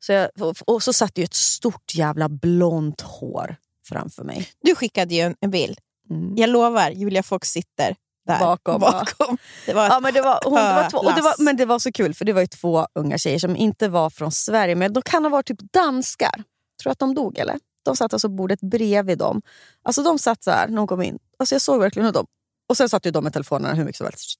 [0.00, 3.56] så jag, och, och så satt ju ett stort jävla blont hår
[3.88, 4.48] framför mig.
[4.62, 5.78] Du skickade ju en, en bild.
[6.10, 6.36] Mm.
[6.36, 7.96] Jag lovar, Julia Fox sitter
[8.26, 9.38] där Bakom, bakom.
[9.66, 11.38] Det var Ja, men, det var, hon, det var två, och det var, Lass.
[11.38, 14.10] men det var så kul för det var ju två unga tjejer som inte var
[14.10, 16.42] från Sverige men de kan ha varit typ danskar.
[16.82, 17.58] Tror att de dog eller?
[17.84, 19.42] De satt alltså på bordet bredvid dem.
[19.82, 21.18] Alltså de satt så här när hon kom in.
[21.38, 22.26] Alltså jag såg verkligen hur de...
[22.68, 24.38] Och sen satt ju de med telefonerna hur mycket som helst.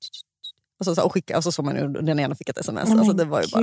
[0.78, 2.88] Och så, och, skickade, och så såg man hur den ena fick ett sms.
[2.88, 3.62] Oh alltså det var ju bara...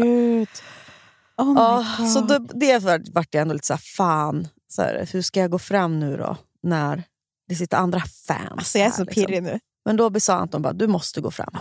[1.38, 2.10] Oh my Ja, God.
[2.10, 5.40] så det, det var- vart jag ändå lite så här, fan, så här, hur ska
[5.40, 6.38] jag gå fram nu då?
[6.64, 7.04] När
[7.48, 9.24] det sitter andra fans alltså, jag är här, så liksom.
[9.24, 9.60] pirrig nu.
[9.86, 11.58] Men då sa Anton bara, du måste gå fram.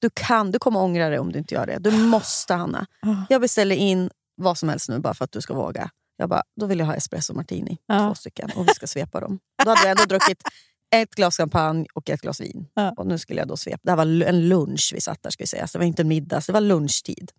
[0.00, 1.78] Du kan, du kommer ångra dig om du inte gör det.
[1.78, 2.86] Du måste Hanna.
[3.02, 3.14] Ah.
[3.28, 5.90] Jag beställer in vad som helst nu bara för att du ska våga.
[6.16, 7.78] Jag bara, då vill jag ha espresso martini.
[7.86, 8.08] Ja.
[8.08, 8.50] Två stycken.
[8.56, 9.38] Och vi ska svepa dem.
[9.64, 10.42] Då hade jag ändå druckit
[10.90, 12.66] ett glas champagne och ett glas vin.
[12.74, 12.94] Ja.
[12.96, 13.80] Och nu skulle jag då svepa.
[13.82, 15.66] Det här var en lunch vi satt där ska vi säga.
[15.66, 17.32] Så det var inte middag, så det var lunchtid.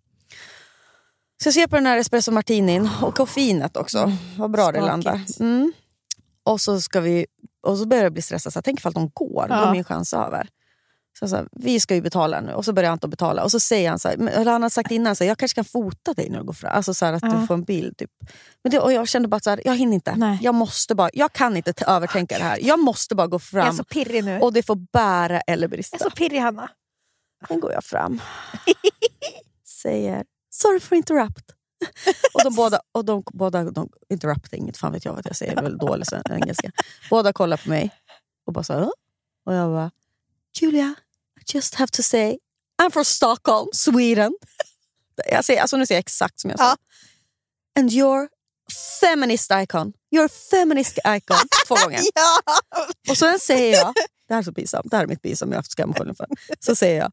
[1.42, 4.12] Så jag svepar den här espresso martinin och koffeinet också.
[4.38, 4.86] Vad bra det Skakigt.
[4.86, 5.20] landar.
[5.40, 5.72] Mm.
[6.44, 7.26] Och så ska vi
[7.62, 8.52] och så börjar jag bli stressad.
[8.52, 9.66] Så jag tänker ifall de går, då Ja.
[9.68, 10.48] är min chans över.
[11.18, 12.52] Så jag sa, vi ska ju betala nu.
[12.52, 13.44] Och så börjar Anton betala.
[13.44, 15.54] Och så säger han så här, eller han har sagt innan, så här, jag kanske
[15.54, 16.72] kan fota dig när du går fram.
[16.76, 17.28] Alltså så här, att Ja.
[17.40, 17.96] du får en bild.
[17.96, 18.10] Typ.
[18.62, 20.14] Men det, och jag kände bara så här, jag hinner inte.
[20.16, 20.38] Nej.
[20.42, 22.58] Jag måste bara, jag kan inte övertänka det här.
[22.62, 23.76] Jag måste bara gå Jag är fram.
[23.76, 24.40] så pirrig nu.
[24.40, 25.98] Och det får bära eller jag är brista.
[25.98, 26.70] så pirrig, Hanna.
[27.48, 28.20] Sen går jag fram.
[29.82, 31.52] Säger, sorry for interrupt.
[32.34, 35.62] och de båda, och de, båda de, interrupting, inte fan vet jag vad jag säger,
[35.62, 36.72] väl dålig engelska.
[37.10, 37.90] Båda kollar på mig
[38.46, 38.92] och bara så?
[39.46, 39.90] Och jag bara,
[40.60, 40.94] Julia,
[41.40, 42.38] I just have to say,
[42.82, 44.34] I'm from Stockholm, Sweden.
[45.30, 46.64] Jag säger, alltså nu säger jag exakt som jag sa.
[46.64, 46.76] Ja.
[47.80, 48.28] And you're
[49.00, 49.92] feminist icon.
[50.14, 51.36] You're a feminist icon.
[51.68, 52.00] Två gånger.
[52.14, 52.40] Ja!
[53.10, 53.94] Och sen säger jag,
[54.28, 56.26] det här är så pinsamt, det här är mitt som jag har haft skamskölden för.
[56.60, 57.12] Så säger jag,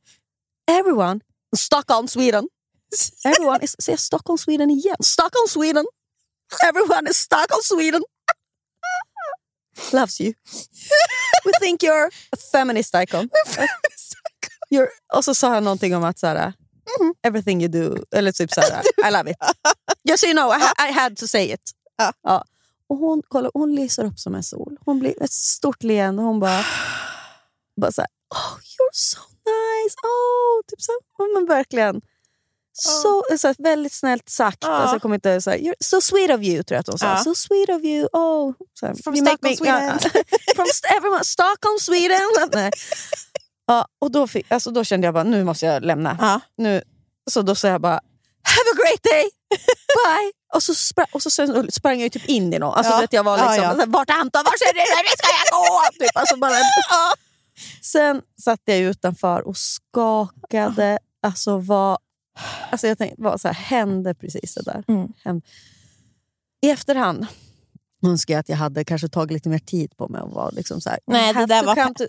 [0.80, 1.20] everyone
[1.58, 2.48] Stockholm, Sweden.
[3.26, 4.96] Everyone is, säger Stockholm, Sweden igen.
[5.00, 5.86] Stockholm, Sweden.
[6.64, 8.04] Everyone in Stockholm, Sweden.
[9.94, 10.34] Loves you.
[11.46, 13.30] we think you're a feminist icon.
[14.70, 16.54] You're, och så sa han någonting om att så här,
[17.24, 19.38] everything you do, eller typ så här, I love it.
[20.04, 21.72] Just so you know, I, ha- I had to say it.
[21.98, 22.14] Ja.
[22.24, 22.44] Ja.
[22.88, 24.78] Och hon, kolla, hon lyser upp som en sol.
[24.86, 26.66] Hon blir ett stort leende hon bara,
[27.82, 29.96] bara så här, oh you're so nice.
[30.04, 30.92] Oh, typ så,
[31.34, 32.02] men verkligen.
[32.84, 34.58] Så, så här, väldigt snällt sagt.
[34.62, 34.70] Ja.
[34.70, 36.98] Alltså, jag kommer inte, så här, You're so sweet of you, tror jag att hon
[37.00, 37.06] sa.
[37.06, 37.24] Ja.
[37.24, 38.08] So sweet of you.
[38.14, 40.00] Oh, så här, From Stockholm, me- ja, Sweden.
[40.14, 40.22] ja.
[40.56, 42.20] From st- everyone, Stockholm, Sweden.
[43.68, 46.18] Ja, och då, fick, alltså, då kände jag bara, nu måste jag lämna.
[46.22, 46.40] Ja.
[46.58, 46.82] Nu,
[47.32, 47.92] så då sa jag bara,
[48.44, 49.30] have a great day,
[49.88, 50.32] bye.
[50.56, 51.30] Och så, spra- och så
[51.72, 52.74] sprang jag typ in i någon.
[52.74, 52.98] Alltså, Ja.
[52.98, 53.74] du vet, jag var Ja, liksom, ja.
[53.74, 55.82] så här, vart är Anton, vart är det, vart ska jag gå?
[56.06, 56.52] Typ, alltså bara,
[57.82, 61.00] Sen satt jag utanför och skakade.
[61.24, 61.98] Alltså vad,
[62.70, 64.84] alltså jag tänkte, vad så här, hände precis det där?
[64.88, 65.42] Mm.
[66.62, 67.28] I efterhand
[68.06, 70.82] önskar jag att jag hade kanske tagit lite mer tid på mig och var liksom
[70.82, 72.04] så här, Nej, det där var- to,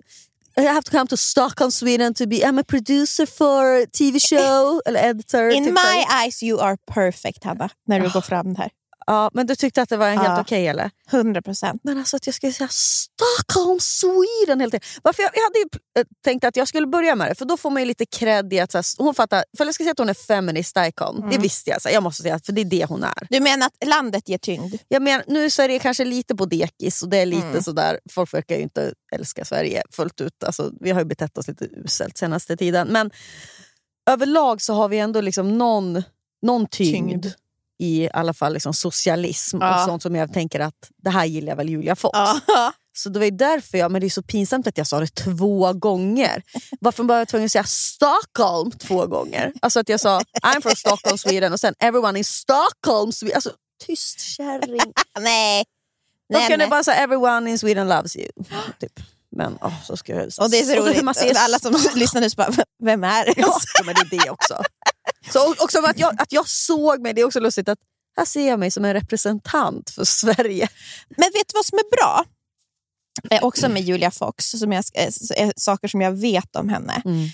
[0.57, 4.81] I have to come to Stockholm, Sweden to be I'm a producer for TV show
[4.87, 5.51] eller editor.
[5.51, 8.71] In typ my eyes you are perfect, Hanna, när du går fram där.
[9.07, 10.41] Ja, men du tyckte att det var helt Ja.
[10.41, 10.91] okej eller?
[11.11, 11.81] 100 procent.
[11.85, 14.89] Men alltså att jag skulle säga Stockholm, Sweden hela tiden.
[15.03, 15.65] Varför jag, jag hade ju
[16.01, 18.53] eh, tänkt att jag skulle börja med det, för då får man ju lite cred
[18.53, 21.17] i att så här, hon fattar, för jag ska säga att hon är feminist icon.
[21.21, 21.43] Det Mm.
[21.43, 23.27] visste jag, så här, jag måste säga, för det är det hon är.
[23.31, 24.75] Du menar att landet ger tyngd?
[24.89, 27.63] Jag menar, nu så är det kanske lite på dekis och det är lite Mm.
[27.63, 30.45] sådär, folk verkar ju inte älska Sverige fullt ut.
[30.45, 32.89] Alltså, vi har ju betett oss lite uselt senaste tiden.
[32.89, 33.11] Men
[34.11, 36.03] överlag så har vi ändå liksom någon,
[36.43, 37.27] någon tyngd, Tyngd.
[37.79, 39.75] I alla fall liksom socialism Ja.
[39.83, 42.19] och sånt som jag tänker att det här gillar väl Julia Fox.
[42.19, 42.41] Ja.
[42.97, 45.73] Så det var därför jag, men det är så pinsamt att jag sa det två
[45.73, 46.43] gånger.
[46.81, 49.53] Varför var jag tvungen att säga Stockholm två gånger?
[49.63, 53.35] Alltså att jag sa I'm from Stockholm, Sweden och sen everyone in Stockholm, Sweden.
[53.37, 53.51] Alltså
[53.87, 54.93] tyst kärring.
[55.21, 55.65] Nej.
[56.33, 56.71] Då Nej, kan det nej.
[56.71, 58.29] bara säga everyone in Sweden loves you.
[58.81, 58.93] Typ.
[59.37, 60.31] Men åh, så ska jag...
[60.41, 61.03] Och det är så och roligt.
[61.05, 62.53] Man ser Alla som lyssnar nu så bara,
[62.85, 63.35] vem är det?
[63.37, 64.63] Ja, men det är det också.
[65.31, 67.79] Så också att jag, att jag såg mig, det är också lustigt att
[68.17, 70.69] här ser jag mig som en representant för Sverige.
[71.09, 72.25] Men vet du vad som är bra?
[73.31, 77.03] Eh, också med Julia Fox, som jag, eh, eh, saker som jag vet om henne.
[77.05, 77.29] Mm.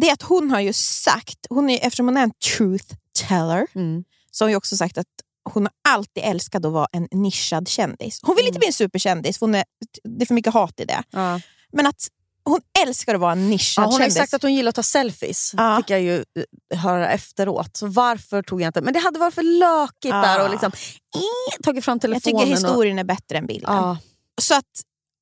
[0.00, 2.94] Det är att hon har ju sagt, hon är, eftersom hon är en truth
[3.28, 4.04] teller, Mm.
[4.30, 5.06] så har hon ju också sagt att
[5.50, 8.20] hon har alltid älskat att vara en nischad kändis.
[8.22, 9.64] Hon vill inte bli en superkändis, för hon är,
[10.04, 11.02] det är för mycket hat i det.
[11.10, 11.40] Ja.
[11.72, 12.08] Men att
[12.44, 14.16] hon älskar att vara en nischad Ja, hon har kändis.
[14.16, 15.52] sagt att hon gillar att ta selfies.
[15.56, 15.76] Ja.
[15.76, 16.24] fick jag ju
[16.72, 17.76] eh, höra efteråt.
[17.76, 18.80] Så varför tog jag inte...
[18.80, 20.16] Men det hade varit för lökigt Ja.
[20.22, 20.72] där och liksom,
[21.16, 22.20] eh, tagit fram jag telefonen.
[22.40, 23.74] tycker och, historien är bättre än bilden.
[23.74, 23.98] ja,
[24.40, 24.64] Så att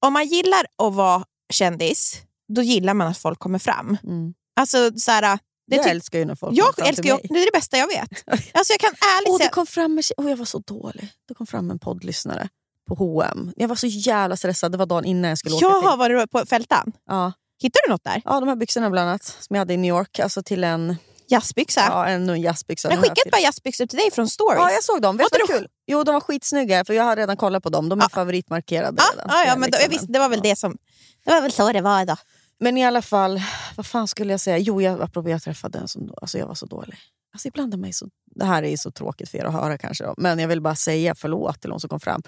[0.07, 2.17] om man gillar att vara kändis,
[2.55, 3.97] då gillar man att folk kommer fram.
[4.05, 4.35] mm.
[4.61, 5.39] Alltså, så här,
[5.71, 7.27] det Jag älskar ju när folk jag kommer fram till ju, mig.
[7.31, 8.09] det är det bästa jag vet.
[8.55, 9.51] Alltså, jag kan ärligt Åh, det säga...
[9.51, 11.09] kom fram tjej- Åh, jag var så dålig.
[11.29, 12.49] Det kom fram en poddlyssnare
[12.89, 13.53] på H&M.
[13.57, 14.73] Jag var så jävla stressad.
[14.73, 15.89] Det var dagen innan jag skulle åka Jag till.
[15.89, 16.93] har varit på Fältan.
[17.07, 17.33] Ja.
[17.63, 18.23] Hittar du något där?
[18.25, 20.19] ja, de här byxorna bland annat som jag hade i New York.
[20.19, 20.97] Alltså till en,
[21.29, 21.81] Jazzbyxa?
[21.89, 22.89] ja, en, jazzbyxa.
[22.89, 24.59] Men skicka ett par jazzbyxor till dig från stories.
[24.59, 25.17] Ja, jag såg dem.
[25.17, 25.69] Vet Var du kul?
[25.87, 27.89] Jo, de var skitsnygga för jag har redan kollat på dem.
[27.89, 28.09] De är Ja.
[28.09, 29.47] favoritmarkerade ja, redan.
[29.47, 30.77] ja, men då, liksom jag visste, en- det var väl det som...
[31.25, 32.17] Det var väl så det var då.
[32.61, 33.43] Men i alla fall,
[33.77, 34.59] vad fan skulle jag säga?
[34.59, 36.97] Jo, jag, apropå jag träffade en som alltså jag var så dålig.
[37.33, 40.05] Alltså ibland är mig så, det här är så tråkigt för er att höra kanske,
[40.05, 42.23] då, men jag vill bara säga förlåt till de som kom fram.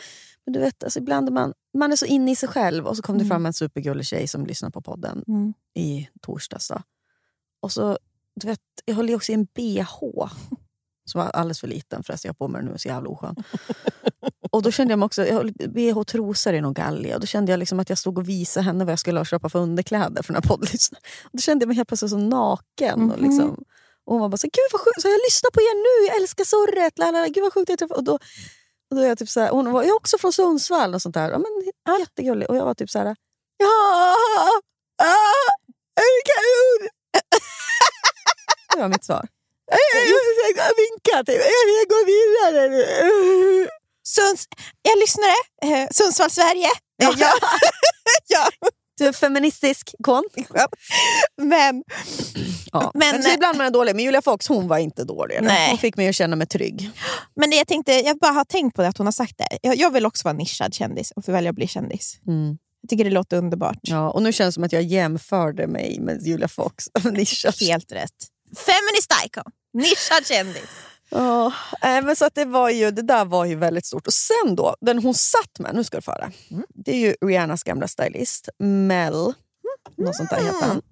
[0.49, 2.97] Men du vet, alltså ibland är man, man är så inne i sig själv och
[2.97, 3.29] så kom det Mm.
[3.29, 5.53] fram en supergullig tjej som lyssnade på podden Mm.
[5.75, 6.69] i torsdags.
[6.69, 6.83] Då.
[7.63, 7.99] Och så,
[8.41, 9.85] du vet, jag höll ju också i en bh
[11.11, 12.29] som var alldeles för liten förresten.
[12.29, 13.37] Jag har på mig den nu, så jävla oskön.
[14.51, 17.15] och då kände jag mig också, jag höll bh trosor i någon galge.
[17.15, 19.49] Och då kände jag liksom att jag stod och visade henne vad jag skulle köpa
[19.49, 21.03] för underkläder för den här poddlyssnaren.
[21.33, 23.11] Då kände jag mig helt plötsligt så naken.
[23.11, 23.29] Och, Mhm.
[23.31, 23.51] liksom,
[24.05, 26.23] och hon var bara så gud vad sjukt, så jag lyssnar på er nu, jag
[26.23, 26.99] älskar surret.
[26.99, 27.83] Lalala, gud vad sjukt.
[27.83, 28.19] Och då,
[28.95, 31.15] då är jag typ så här, hon var jag är också från Sundsvall och sånt
[31.15, 31.31] där.
[31.31, 32.51] Ja, men, Jättegullig.
[32.51, 33.17] Och jag var typ så här,
[33.57, 34.17] ja,
[35.03, 35.51] ah,
[36.01, 36.89] är det kanon?
[38.75, 39.29] Det var mitt svar.
[39.71, 43.69] Jag vinkar till jag går vidare nu.
[44.09, 44.45] Sunds,
[44.83, 46.69] jag lyssnare, eh, Sundsvall, Sverige.
[46.97, 47.15] Ja.
[48.29, 48.49] ja.
[48.99, 50.25] Du är feministisk kon.
[51.43, 51.85] Men,
[52.73, 52.91] Ja.
[52.95, 55.39] Men- Men, så ibland är man dålig, men Julia Fox hon var inte dålig.
[55.43, 55.69] Nej.
[55.71, 56.91] Hon fick mig att känna mig trygg.
[57.37, 59.59] men det jag tänkte, jag bara har tänkt på det att hon har sagt det.
[59.63, 62.19] Jag, jag vill också vara nischad kändis och få välja att bli kändis.
[62.81, 63.79] Jag tycker det låter underbart.
[63.83, 66.85] Ja, och nu känns det som att jag jämförde mig med Julia Fox.
[67.13, 67.55] Nischad.
[67.61, 68.15] Helt rätt.
[68.57, 69.45] Feminist icon.
[69.75, 70.69] Nischad kändis.
[71.11, 71.47] Ja,
[71.83, 74.07] äh, men så att det, var ju, det där var ju väldigt stort.
[74.07, 76.33] Och sen då, den hon satt med, nu ska du få höra.
[76.75, 79.33] Det är ju Rihannas gamla stylist, Mel.
[79.97, 80.83] Något sånt där heter han.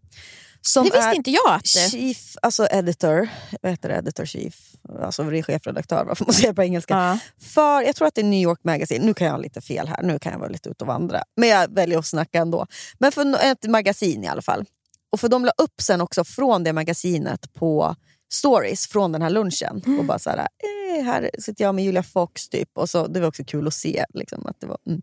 [0.66, 1.54] Som det visste inte jag.
[1.54, 3.28] Att chief, alltså editor,
[3.62, 3.94] vad heter det?
[3.94, 4.54] Editor chief,
[5.02, 6.94] alltså chefredaktör, varför måste jag säga på engelska?
[6.94, 7.18] Ja.
[7.40, 9.88] För, jag tror att det är New York Magazine, nu kan jag ha lite fel
[9.88, 11.22] här, nu kan jag vara lite ute och vandra.
[11.36, 12.66] Men jag väljer att snacka ändå.
[12.98, 14.64] Men för ett magasin i alla fall.
[15.12, 17.96] Och för de la upp sen också från det magasinet på
[18.32, 19.82] stories från den här lunchen.
[19.98, 22.78] Och bara så här, eh, här sitter jag med Julia Fox typ.
[22.78, 24.04] Och så, det var också kul att se.
[24.14, 25.02] Liksom, att det var, mm.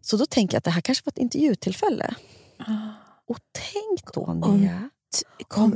[0.00, 2.14] Så då tänker jag att det här kanske var ett intervjutillfälle.
[3.28, 3.38] Och
[3.72, 4.90] tänk då Nia.
[5.48, 5.72] Kom,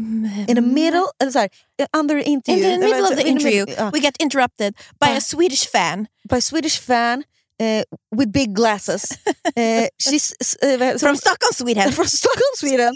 [0.48, 1.50] In the middle, eller så här,
[1.96, 2.70] under In interview.
[2.76, 6.40] the middle of the in interview, we got interrupted by a Swedish fan by a
[6.40, 7.22] Swedish fan
[7.60, 7.84] eh,
[8.16, 9.04] with big glasses.
[9.56, 10.32] Eh, she's,
[10.78, 11.92] vad- from Stockholm, Sweden.
[11.92, 12.94] från Stockholm, Sweden.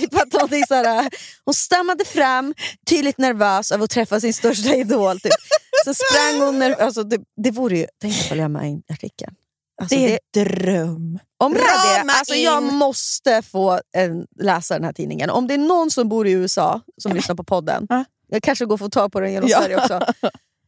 [0.00, 1.10] Typ att någonting så här,
[1.44, 2.54] hon stammade fram,
[2.86, 5.20] tydligt nervös av att träffa sin största idol.
[5.20, 5.32] Typ.
[5.84, 6.58] Så sprang hon...
[6.58, 7.86] Ner, alltså, det, det vore ju...
[8.00, 9.34] Tänk att följa med i artikeln.
[9.82, 11.18] Alltså, Det det, är dröm.
[11.40, 15.30] Om jag, Rama det, alltså, jag måste få en, läsa den här tidningen.
[15.30, 18.04] Om det är någon som bor i USA som lyssnar på podden, Ja.
[18.28, 19.58] jag kanske går att få tag på den genom Ja.
[19.58, 20.00] Sverige också.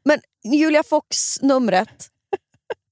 [0.05, 2.09] Men Julia Fox-numret,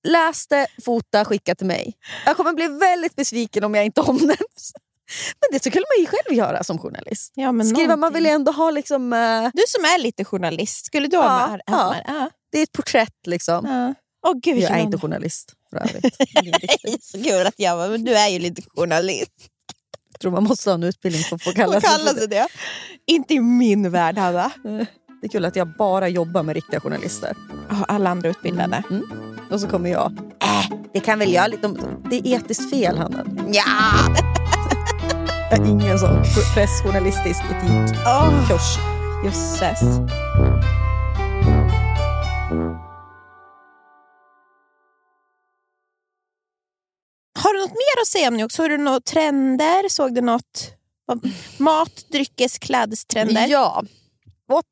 [0.09, 1.95] läs det, fota, skicka till mig.
[2.27, 4.73] Jag kommer bli väldigt besviken om jag inte omnämns.
[5.41, 7.33] Men det skulle man ju själv göra som journalist.
[7.35, 8.15] Ja, men Skriva, man någonting.
[8.15, 11.49] vill ju ändå ha liksom, eh, Du som är lite journalist, skulle du ha Ja,
[11.51, 11.95] med ja.
[12.07, 12.15] ja.
[12.15, 12.31] ja.
[12.53, 13.67] det är ett porträtt liksom.
[13.67, 13.95] ja.
[14.27, 16.19] Åh gud, Jag är inte journalist för övrigt.
[16.19, 17.05] Det är riktigt.
[17.05, 19.33] Så kul att jag var, men du är ju lite journalist.
[20.13, 22.49] Jag tror man måste ha en utbildning för att få kalla Vad sig sig det?
[23.07, 24.53] Inte i min värld, Hanna.
[25.21, 27.37] Det är kul att jag bara jobbar med riktiga journalister.
[27.71, 28.83] Ja, Alla andra utbildade.
[29.51, 30.13] Och så kommer jag.
[30.43, 31.79] Äh, det kan väl jag lite om.
[32.11, 33.25] Det är etiskt fel, Hanna.
[33.53, 34.17] Ja!
[35.51, 36.23] Jag har ingen sån
[36.55, 37.97] pressjournalistisk etik.
[38.07, 38.51] Oh,
[39.25, 39.81] jösses.
[47.43, 48.53] Har du något mer att säga om New York?
[48.53, 49.89] Såg du några trender?
[49.89, 50.71] Såg du något?
[51.59, 53.47] Mat, dryckes, klädestrender?
[53.49, 53.85] Ja.
[54.49, 54.65] What?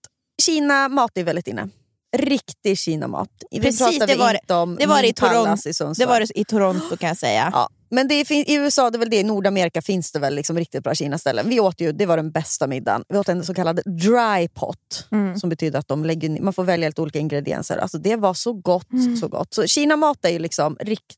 [0.43, 1.69] Kina mat är väldigt inne.
[2.17, 3.29] Riktig Kina-mat.
[3.61, 5.69] Precis, det var- inte om det var i Toronto.
[5.69, 7.51] I Det var i Toronto kan jag säga.
[7.53, 7.69] Ja.
[7.91, 10.85] Men det i USA, det är väl det, i Nordamerika finns det väl liksom riktigt
[10.85, 11.49] bra Kina-ställen.
[11.49, 13.05] Vi åt ju, det var den bästa middagen.
[13.09, 15.07] Vi åt en så kallad dry pot.
[15.13, 15.37] Mm.
[15.39, 17.77] Som betyder att de lägger, man får välja lite olika ingredienser.
[17.79, 18.93] Alltså det var så gott.
[18.93, 19.17] Mm.
[19.17, 19.55] så gott.
[19.55, 21.15] Så Kina-mat är ju liksom rikt,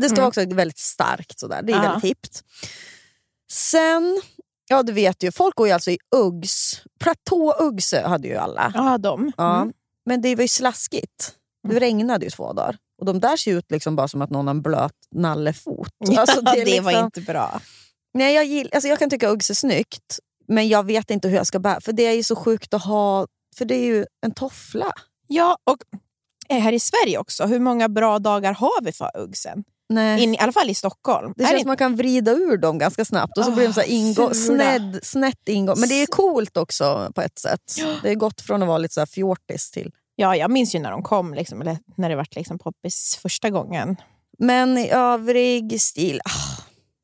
[0.00, 0.20] Det ska Mm.
[0.22, 1.38] vara också väldigt starkt.
[1.40, 1.62] Sådär.
[1.62, 1.82] Det är Ja.
[1.82, 2.42] väldigt hippt.
[3.52, 4.20] Sen,
[4.68, 6.82] ja du vet ju, folk går ju alltså i Uggs.
[7.00, 8.72] Platå-Uggs hade ju alla.
[8.74, 9.32] Ja, de.
[9.36, 9.60] Ja.
[9.62, 9.72] Mm.
[10.06, 11.34] Men det var ju slaskigt.
[11.68, 12.76] Det regnade ju två dagar.
[13.00, 15.88] Och de där ser ut liksom bara som att någon har en blöt nallefot.
[16.16, 17.60] Alltså, Ja, det, är var liksom- inte bra.
[18.14, 21.36] Nej, jag, gill, alltså jag kan tycka Uggs är snyggt, men jag vet inte hur
[21.36, 21.80] jag ska bära.
[21.80, 24.92] För det är ju så sjukt att ha, för det är ju en toffla.
[25.26, 25.78] Ja, och
[26.48, 27.46] här i Sverige också.
[27.46, 29.64] Hur många bra dagar har vi för Uggsen?
[29.90, 30.22] Nej.
[30.22, 31.32] In, I alla fall i Stockholm.
[31.36, 33.66] Det Är känns som man kan vrida ur dem ganska snabbt och så Ah, blir
[33.66, 35.80] de så här ingå, snedd, snett ingång.
[35.80, 37.60] Men det är coolt också på ett sätt.
[38.02, 39.92] Det är gått från att vara lite så här fjortis till...
[40.16, 43.50] Ja, jag minns ju när de kom, liksom, eller när det var liksom poppis första
[43.50, 43.96] gången.
[44.38, 46.20] Men i övrig stil...
[46.24, 46.62] Ah,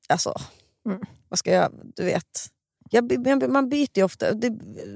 [0.08, 0.34] alltså,
[0.88, 1.00] Mm.
[1.28, 1.70] vad ska jag...
[1.96, 2.46] Du vet.
[2.90, 4.26] Jag, man byter ju ofta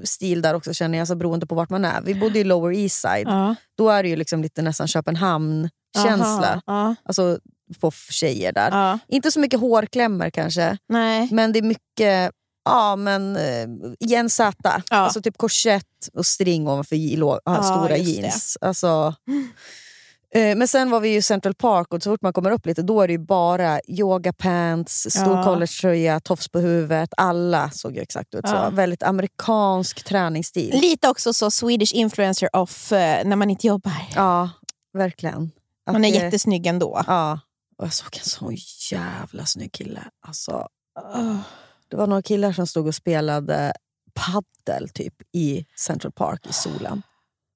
[0.05, 2.03] stil där också känner jag, alltså, beroende på vart man är.
[2.03, 3.26] Vi bodde i Lower East Side.
[3.29, 3.55] Ja.
[3.76, 6.62] Då är det ju liksom lite nästan Köpenhamn-känsla.
[6.66, 6.94] Ja.
[7.05, 7.38] Alltså
[7.80, 8.70] på tjejer där.
[8.70, 8.98] Ja.
[9.09, 11.28] Inte så mycket hårklämmor kanske, Nej.
[11.33, 12.30] men det är mycket
[12.64, 13.66] ja, men, eh,
[14.00, 14.83] Jens Z.
[14.90, 14.96] Ja.
[14.96, 16.96] Alltså typ korsett och string ovanför
[17.44, 18.22] Ja, stora just det.
[18.22, 18.59] jeans.
[18.61, 19.14] Alltså,
[20.35, 22.83] eh, men sen var vi i Central Park och så fort man kommer upp lite
[22.83, 25.44] då är det ju bara yoga pants, stor Ja.
[25.44, 27.11] collegetröja, tofs på huvudet.
[27.16, 28.54] Alla såg ju exakt ut så.
[28.54, 28.70] Ja.
[28.70, 30.80] Väldigt amerikansk träningsstil.
[30.80, 33.92] Lite också så Swedish influencer off eh, när man inte jobbar.
[34.14, 34.50] Ja,
[34.92, 35.50] verkligen.
[35.87, 37.02] Att Man är det- jättesnygg ändå.
[37.06, 37.40] Ja,
[37.81, 38.57] och jag såg en sån
[38.90, 40.05] jävla snygg kille.
[40.27, 40.69] Alltså,
[41.88, 43.73] det var några killar som stod och spelade
[44.14, 47.03] paddel typ i Central Park i solen.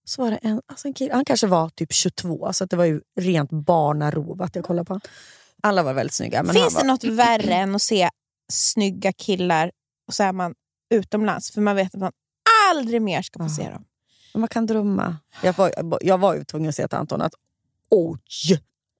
[0.05, 2.77] Så var det en, alltså en kille, han kanske var typ 22, så att det
[2.77, 5.01] var ju rent barnarov att jag kollade på honom.
[5.63, 6.43] Alla var väldigt snygga.
[6.43, 8.11] Men Finns han det var, något värre än att se
[8.53, 9.71] snygga killar
[10.09, 10.55] och så är man
[10.91, 11.51] utomlands?
[11.51, 12.13] För man vet att man
[12.71, 13.49] aldrig mer ska få Ja.
[13.57, 13.85] se dem.
[14.35, 15.17] Man kan drömma.
[15.43, 17.35] Jag var, jag var ju tvungen att säga till Anton att
[17.91, 18.19] oj!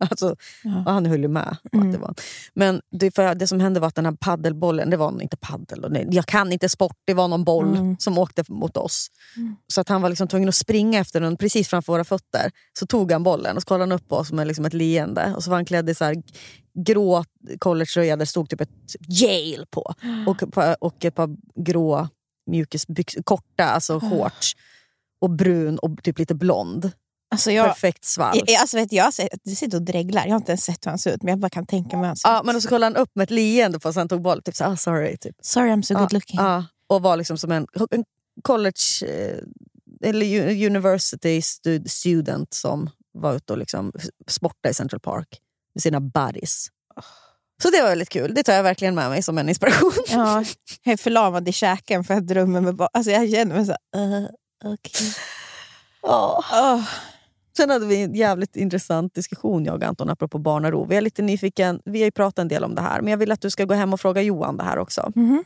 [0.11, 0.83] Alltså, Ja.
[0.87, 1.57] han höll ju med.
[1.73, 1.93] Mm.
[1.93, 2.15] Det, var.
[2.55, 5.85] Men det, för det som hände var att den här paddelbollen, det var inte paddel,
[5.85, 7.97] och nej, jag kan inte sport, det var någon boll Mm.
[7.99, 9.09] som åkte mot oss.
[9.37, 9.57] Mm.
[9.73, 12.51] Så att han var liksom tvungen att springa efter den precis framför våra fötter.
[12.79, 15.35] Så tog han bollen och så kollade han upp på oss med liksom ett leende.
[15.37, 16.23] Och så var han klädd i så här
[16.79, 17.25] grå
[17.59, 18.71] collegetröja där det stod typ ett
[19.09, 19.95] Yale på.
[20.27, 20.43] Och,
[20.81, 21.29] och ett par
[21.65, 22.09] grå
[22.51, 24.53] mjukisbyxor, korta alltså shorts.
[25.21, 26.91] Och brun och typ lite blond.
[27.35, 28.41] Alltså jag, perfekt svall.
[28.47, 29.13] jag, alltså vet, jag,
[29.45, 30.25] du sitter och dreglar.
[30.25, 32.03] Jag har inte ens sett hur han ser ut, men jag bara kan tänka mig
[32.03, 32.47] hur han ser Ja, ut.
[32.47, 34.43] men så kollade han upp med ett leende på så han tog boll.
[34.43, 35.17] Typ så, ah, sorry.
[35.17, 35.37] Typ.
[35.43, 36.41] Sorry I'm so good looking.
[36.41, 38.05] Ja, och var liksom som en, en
[38.43, 39.39] college eh,
[40.09, 43.93] eller university stud, student som var ute och liksom
[44.29, 45.29] sportade i Central Park
[45.75, 46.69] med sina buddies.
[47.63, 48.35] Så det var väldigt kul.
[48.35, 49.93] Det tar jag verkligen med mig som en inspiration.
[50.09, 50.45] Ja,
[50.83, 52.89] jag är förlamad i käken för att drömmer med barn.
[52.93, 54.29] Alltså jag känner mig så här, uh,
[54.65, 55.15] okej.
[56.03, 56.45] Ja.
[56.53, 56.83] Åh.
[57.57, 60.85] Sen hade vi en jävligt intressant diskussion jag och Anton apropå barn och ro.
[60.85, 63.19] Vi är lite nyfiken, vi har ju pratat en del om det här men jag
[63.19, 65.13] vill att du ska gå hem och fråga Johan det här också.
[65.15, 65.45] Mhm.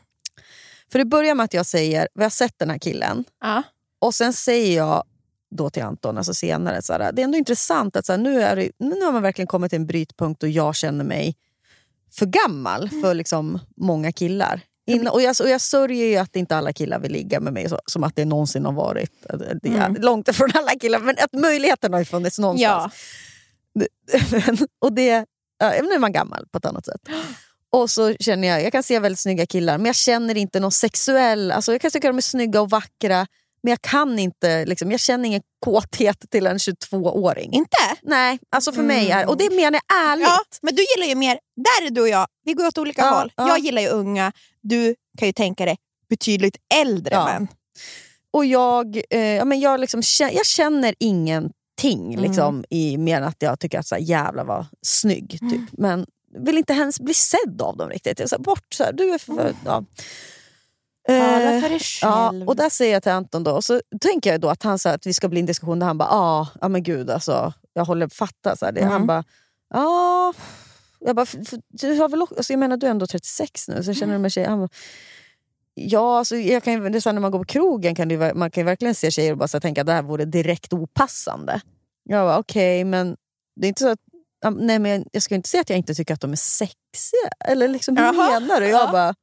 [0.92, 3.62] För det börjar med att jag säger, vi har sett den här killen Ja.
[3.98, 5.04] och sen säger jag
[5.50, 8.42] då till Anton alltså senare, så här, det är ändå intressant att så här, nu,
[8.42, 11.36] är det, nu har man verkligen kommit till en brytpunkt och jag känner mig
[12.12, 14.61] för gammal för liksom många killar.
[14.89, 17.68] Innan, och, jag, och jag sörjer ju att inte alla killar vill ligga med mig
[17.68, 19.12] så, som att det någonsin har varit.
[19.62, 20.03] Det är Mm.
[20.03, 22.93] Långt ifrån alla killar, men att möjligheten har ju funnits någonstans.
[23.74, 23.86] Ja.
[24.80, 25.24] och det,
[25.59, 27.01] ja, nu är man gammal på ett annat sätt.
[27.72, 30.72] Och så känner jag, jag kan se väldigt snygga killar men jag känner inte någon
[30.72, 33.26] sexuell, alltså jag kan tycka de är snygga och vackra
[33.62, 37.52] men jag kan inte, liksom, jag känner ingen kåthet till en 22-åring.
[37.52, 37.76] Inte?
[38.02, 40.26] Nej, alltså för mig är, och det menar jag ärligt.
[40.28, 43.02] Ja, men du gillar ju mer, där är du och jag, vi går åt olika
[43.02, 43.32] Ja, håll.
[43.36, 43.48] ja.
[43.48, 44.32] Jag gillar ju unga,
[44.62, 45.76] du kan ju tänka dig
[46.11, 47.24] betydligt äldre Ja.
[47.24, 47.48] män.
[48.32, 51.52] Och jag, eh, ja, men jag, liksom, jag känner ingenting
[52.14, 52.20] Mm.
[52.20, 55.30] liksom, i mer än att jag tycker att så här, jävlar vad snygg.
[55.30, 55.42] Typ.
[55.42, 55.66] Mm.
[55.78, 56.06] Men
[56.46, 58.18] vill inte ens bli sedd av dem riktigt.
[58.18, 59.54] Jag är så här, bort, så här, du är för...
[59.64, 59.84] Ja.
[61.09, 62.48] Tala Eh, för dig Ja, själv.
[62.48, 64.90] och där säger jag till Anton då, och så tänker jag då att han sa
[64.90, 67.84] att vi ska bli en diskussion där han bara, ja ah, men gud alltså, jag
[67.84, 68.56] håller fatta.
[68.56, 68.80] Så här, det.
[68.80, 68.92] Mm.
[68.92, 69.24] Han bara,
[69.74, 70.32] ja.
[71.00, 73.82] Jag bara, "F- f- du har väl alltså, jag menar du är ändå 36 nu,
[73.82, 74.22] så känner Mm.
[74.22, 74.48] med tjejer.
[74.48, 74.68] Han bara,
[75.80, 78.34] Ja, alltså, jag kan, det är så här, när man går på krogen kan ver-
[78.34, 80.72] man kan verkligen se tjejer och bara så här, tänka att det här vore direkt
[80.72, 81.61] opassande.
[82.04, 83.16] Jag bara, okej, men
[83.61, 83.98] det är inte så att...
[84.40, 87.30] ja, Nej, men jag, ska inte säga att jag inte tycker att de är sexiga.
[87.44, 88.66] Eller liksom, hur Jaha, menar du?
[88.68, 88.92] Jag ja.
[88.92, 89.14] bara,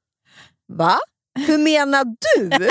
[0.73, 0.95] va?
[1.39, 2.49] Hur menar du?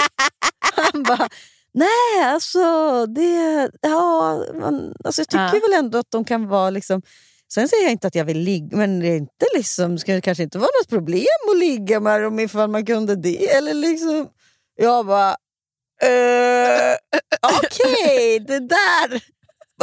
[0.75, 1.29] Han bara,
[1.75, 5.61] nej alltså, det, ja, man, alltså jag tycker Ja.
[5.69, 7.03] väl ändå att de kan vara liksom...
[7.55, 10.43] Sen säger jag inte att jag vill ligga, men det är inte liksom, det kanske
[10.43, 13.51] inte vara något problem att ligga med dem ifall man kunde det.
[13.51, 14.29] Eller liksom,
[14.77, 15.31] jag bara,
[16.03, 16.97] eh,
[17.59, 19.23] okej, det där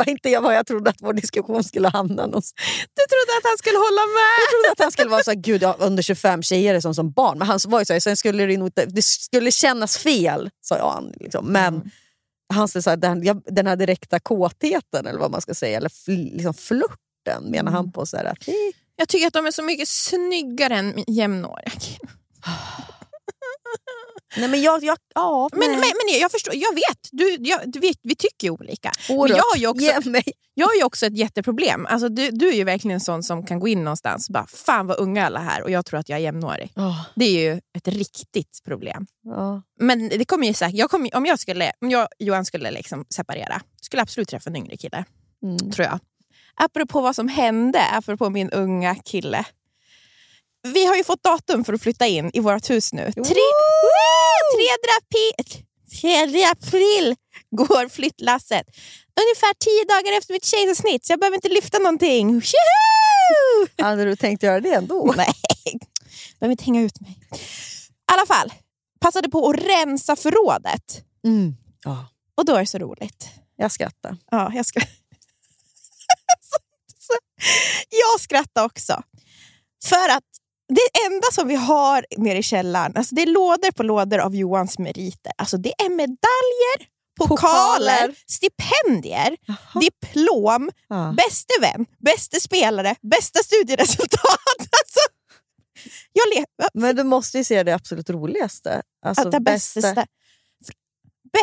[0.05, 2.53] var inte jag vad jag trodde att vår diskussion skulle hamna någonstans.
[2.95, 4.35] Du trodde att han skulle hålla med?
[4.43, 6.95] Jag trodde att han skulle vara så här, gud jag under 25 tjejer är som,
[6.95, 7.37] som barn.
[7.37, 10.93] Men han var ju så här, sen skulle det, inte, det skulle kännas fel, sa
[10.93, 11.13] han.
[11.19, 11.45] Liksom.
[11.45, 11.91] Men
[12.53, 15.77] han sa så här, den, jag, den här direkta kåtheten, eller vad man ska säga,
[15.77, 18.05] eller fl, liksom flörten menar han på.
[18.05, 18.47] Så här, att,
[18.95, 22.11] Jag tycker att de är så mycket snyggare än jämnåriga killar.
[24.37, 27.79] nej men jag, jag, ja, Men, men, men jag förstår, jag vet, du, jag, du
[27.79, 28.91] vet, vi tycker ju olika.
[29.09, 30.11] Åh Men jag har ju också,
[30.53, 31.85] jag har också ett jätteproblem.
[31.85, 34.47] Alltså, du, du är ju verkligen en sån som kan gå in någonstans och bara,
[34.47, 36.71] fan vad unga alla här och jag tror att jag är jämnårig.
[36.75, 39.07] Åh, Det är ju ett riktigt problem.
[39.25, 39.61] ja.
[39.79, 43.05] Men det kommer ju säkert, jag kommer, om jag skulle, om jag Johan skulle liksom
[43.09, 45.05] separera, skulle absolut träffa en yngre kille.
[45.43, 45.71] Mm.
[45.71, 45.99] Tror jag.
[46.55, 49.45] Apropå vad som hände, apropå min unga kille.
[50.63, 53.11] Vi har ju fått datum för att flytta in i vårt hus nu.
[53.11, 53.31] Tre, Woo!
[54.55, 54.61] 3
[55.01, 55.65] april,
[56.01, 57.15] 3 april
[57.51, 58.65] går flyttlasset.
[59.21, 62.41] Ungefär tio dagar efter mitt kejsarsnitt, så jag behöver inte lyfta någonting.
[62.41, 63.67] Tjoho!
[63.87, 65.13] Hade du tänkt göra det ändå?
[65.17, 65.33] Nej,
[66.39, 67.11] behöver inte hänga ut mig.
[67.31, 67.35] I
[68.13, 68.53] alla fall,
[68.99, 71.03] passade på att rensa förrådet.
[71.25, 71.55] Mm.
[71.83, 72.05] Ja,
[72.37, 73.29] Och då är det så roligt.
[73.55, 74.17] jag skrattar.
[74.31, 74.65] Ja, jag.
[76.99, 77.17] Så-
[77.89, 79.03] jag skrattar också.
[79.85, 80.23] För att
[80.75, 84.35] det enda som vi har nere i källaren, alltså det är lådor på lådor av
[84.35, 85.31] Johans meriter.
[85.37, 86.87] Alltså det är medaljer,
[87.19, 87.37] pokaler,
[87.77, 88.15] Pokaler.
[88.27, 89.37] stipendier,
[89.79, 91.13] diplom, Ja.
[91.17, 94.21] bäste vän, bäste spelare, bästa studieresultat.
[94.57, 94.99] Alltså,
[96.13, 98.81] jag le- Men du måste ju se det absolut roligaste.
[99.05, 100.05] Alltså, bästa, stä-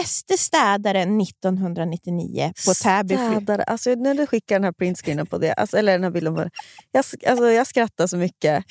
[0.01, 3.15] bäste städaren 1999 på Täby.
[3.15, 3.63] Städare.
[3.63, 6.41] Alltså, när du skickar den här printscreenen på det, alltså, eller den här bilden på
[6.45, 6.51] det.
[6.93, 8.65] Jag, alltså, jag skrattar så mycket.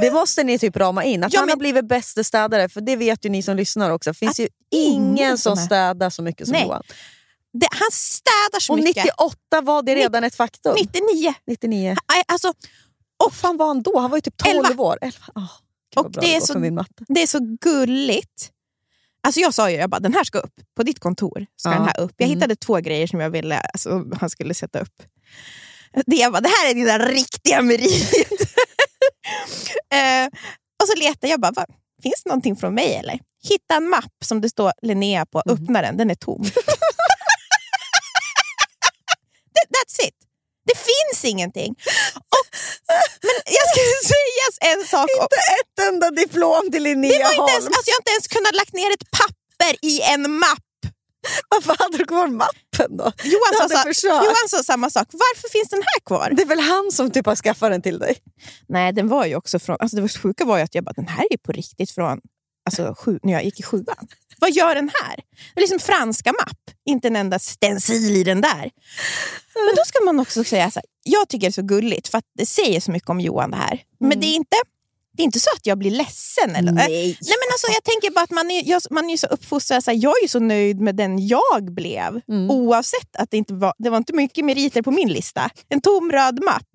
[0.00, 1.24] Det måste ni typ rama in.
[1.24, 3.90] Att Ja, han men- har blivit bäste städare, för det vet ju ni som lyssnar
[3.90, 4.10] också.
[4.10, 6.62] Det finns Att ju ingen som som städar så mycket som Nej.
[6.62, 6.82] Johan.
[7.52, 9.04] Det, han städar så Och mycket.
[9.04, 10.74] 98 var det redan ett faktum.
[10.76, 11.34] 99.
[11.46, 11.96] 99.
[12.06, 12.52] Aj, Alltså,
[13.24, 13.98] Och fan var han då?
[13.98, 14.84] Han var ju typ 12 Elva.
[14.84, 14.98] år.
[15.00, 15.16] 11.
[15.34, 15.48] Oh,
[15.96, 16.58] Och det är så-
[17.08, 18.50] det är så gulligt.
[19.28, 20.54] Alltså jag sa ju, jag bara, den här ska upp.
[20.76, 21.74] På ditt kontor ska Ja.
[21.74, 22.12] den här upp.
[22.16, 22.36] Jag Mm.
[22.38, 25.02] hittade två grejer som jag ville alltså, han skulle sätta upp.
[26.06, 28.20] Det, jag bara, det här är dina riktiga meriter.
[29.94, 30.26] eh,
[30.82, 31.66] och så letade jag bara, "Va,
[32.02, 33.20] finns det någonting från mig eller?
[33.48, 35.62] Hitta en mapp som det står Linnea på, Mm.
[35.64, 36.44] öppna den, den är tom.
[39.54, 40.14] That, that's it.
[40.70, 41.70] Det finns ingenting.
[42.34, 42.44] Och,
[43.26, 43.80] men jag ska
[44.14, 45.08] säga en sak.
[45.22, 47.74] Inte ett enda diplom till Linnea det var inte ens, Holm.
[47.76, 50.64] alltså jag har inte ens kunnat lagt ner ett papper i en mapp.
[51.48, 53.12] Varför hade du kvar mappen då?
[53.32, 54.08] Johan sa.
[54.24, 55.08] Johan sa samma sak.
[55.12, 56.30] Varför finns den här kvar?
[56.36, 58.16] Det är väl han som typ har skaffat den till dig?
[58.68, 59.76] Nej, den var ju också från...
[59.80, 62.20] Alltså det var sjuka var ju att jag bara, den här är på riktigt från
[62.66, 64.06] alltså, sju, när jag gick i sjuan.
[64.40, 65.16] Vad gör den här?
[65.54, 68.70] Det är liksom franska mapp, inte en enda stencil i den där.
[69.54, 72.18] Men då ska man också säga så här, jag tycker det är så gulligt för
[72.18, 73.82] att det säger så mycket om Johan det här.
[74.00, 74.56] Men det är inte,
[75.16, 76.56] det är inte så att jag blir ledsen.
[76.56, 77.04] Eller, Nej.
[77.04, 79.90] Nej men alltså, jag tänker bara att man är, jag, man är så uppfostrad, så
[79.90, 82.20] här, jag är så nöjd med den jag blev.
[82.50, 85.50] Oavsett att det inte var, det var inte mycket meriter på min lista.
[85.68, 86.66] En tom röd mapp.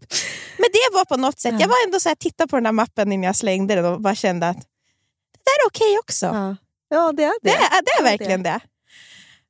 [0.57, 2.71] Men det var på något sätt, jag var ändå så här, tittade på den där
[2.71, 6.25] mappen innan jag slängde den och bara kände att det där är okej också.
[6.25, 6.55] Ja.
[6.95, 7.49] Ja, det är det.
[7.49, 8.59] Det, är, det är verkligen det.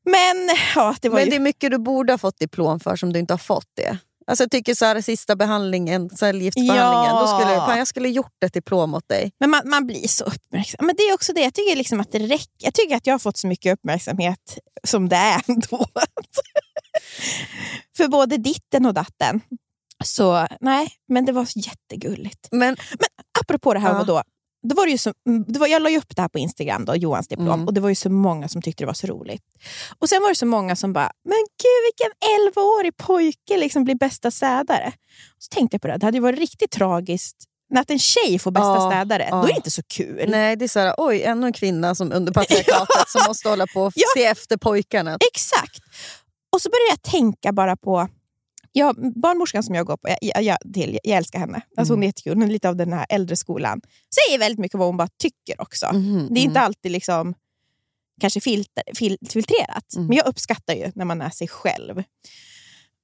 [0.05, 1.29] Men ja, det var Men ju...
[1.29, 3.97] det är mycket du borde ha fått diplom för som du inte har fått det.
[4.27, 7.21] Alltså jag tycker så här, sista behandlingen, cellgiftsbehandlingen, Ja.
[7.21, 9.31] då skulle, fan, jag skulle gjort ett diplom åt dig.
[9.39, 10.85] Men man, man blir så uppmärksam.
[10.85, 12.47] Men det är också det, jag tycker liksom att det räcker.
[12.57, 15.85] Jag tycker att jag har fått så mycket uppmärksamhet som det är ändå.
[17.97, 19.41] För både ditten och datten.
[20.03, 22.47] Så nej, men det var jättegulligt.
[22.51, 23.07] Men Men
[23.41, 23.97] apropå det här, Ja.
[23.97, 24.23] vadå?
[24.63, 26.39] Det var det ju så, mm, det var, jag la ju upp det här på
[26.39, 27.67] Instagram, då, Johans diplom, Mm.
[27.67, 29.41] och det var ju så många som tyckte det var så roligt.
[29.99, 32.11] Och Sen var det så många som bara, men gud vilken
[32.53, 34.87] 11-årig pojke liksom blir bästa städare.
[35.37, 37.37] Och så tänkte jag på det, det hade ju varit riktigt tragiskt
[37.69, 39.27] när att en tjej får bästa Ja, städare.
[39.31, 39.35] ja.
[39.35, 40.25] Då är det inte så kul.
[40.29, 43.67] nej, det är så här, oj, ännu en kvinna som under patriarkatet som måste hålla
[43.67, 44.03] på och Ja.
[44.15, 45.17] se efter pojkarna.
[45.33, 45.79] Exakt.
[46.53, 48.07] Och så började jag tänka bara på
[48.75, 51.61] Ja, barnmorskan som jag går på, jag, jag, till, jag älskar henne.
[51.77, 53.81] Alltså Hon är jättekul, hon är lite av den här äldre skolan.
[54.15, 55.93] Säger väldigt mycket vad hon bara tycker också.
[55.93, 56.65] Mhm, Det är inte mhm.
[56.65, 57.33] alltid liksom
[58.21, 59.95] kanske filter, fil, filtrerat.
[59.95, 60.07] Mm.
[60.07, 62.03] Men jag uppskattar ju när man är sig själv.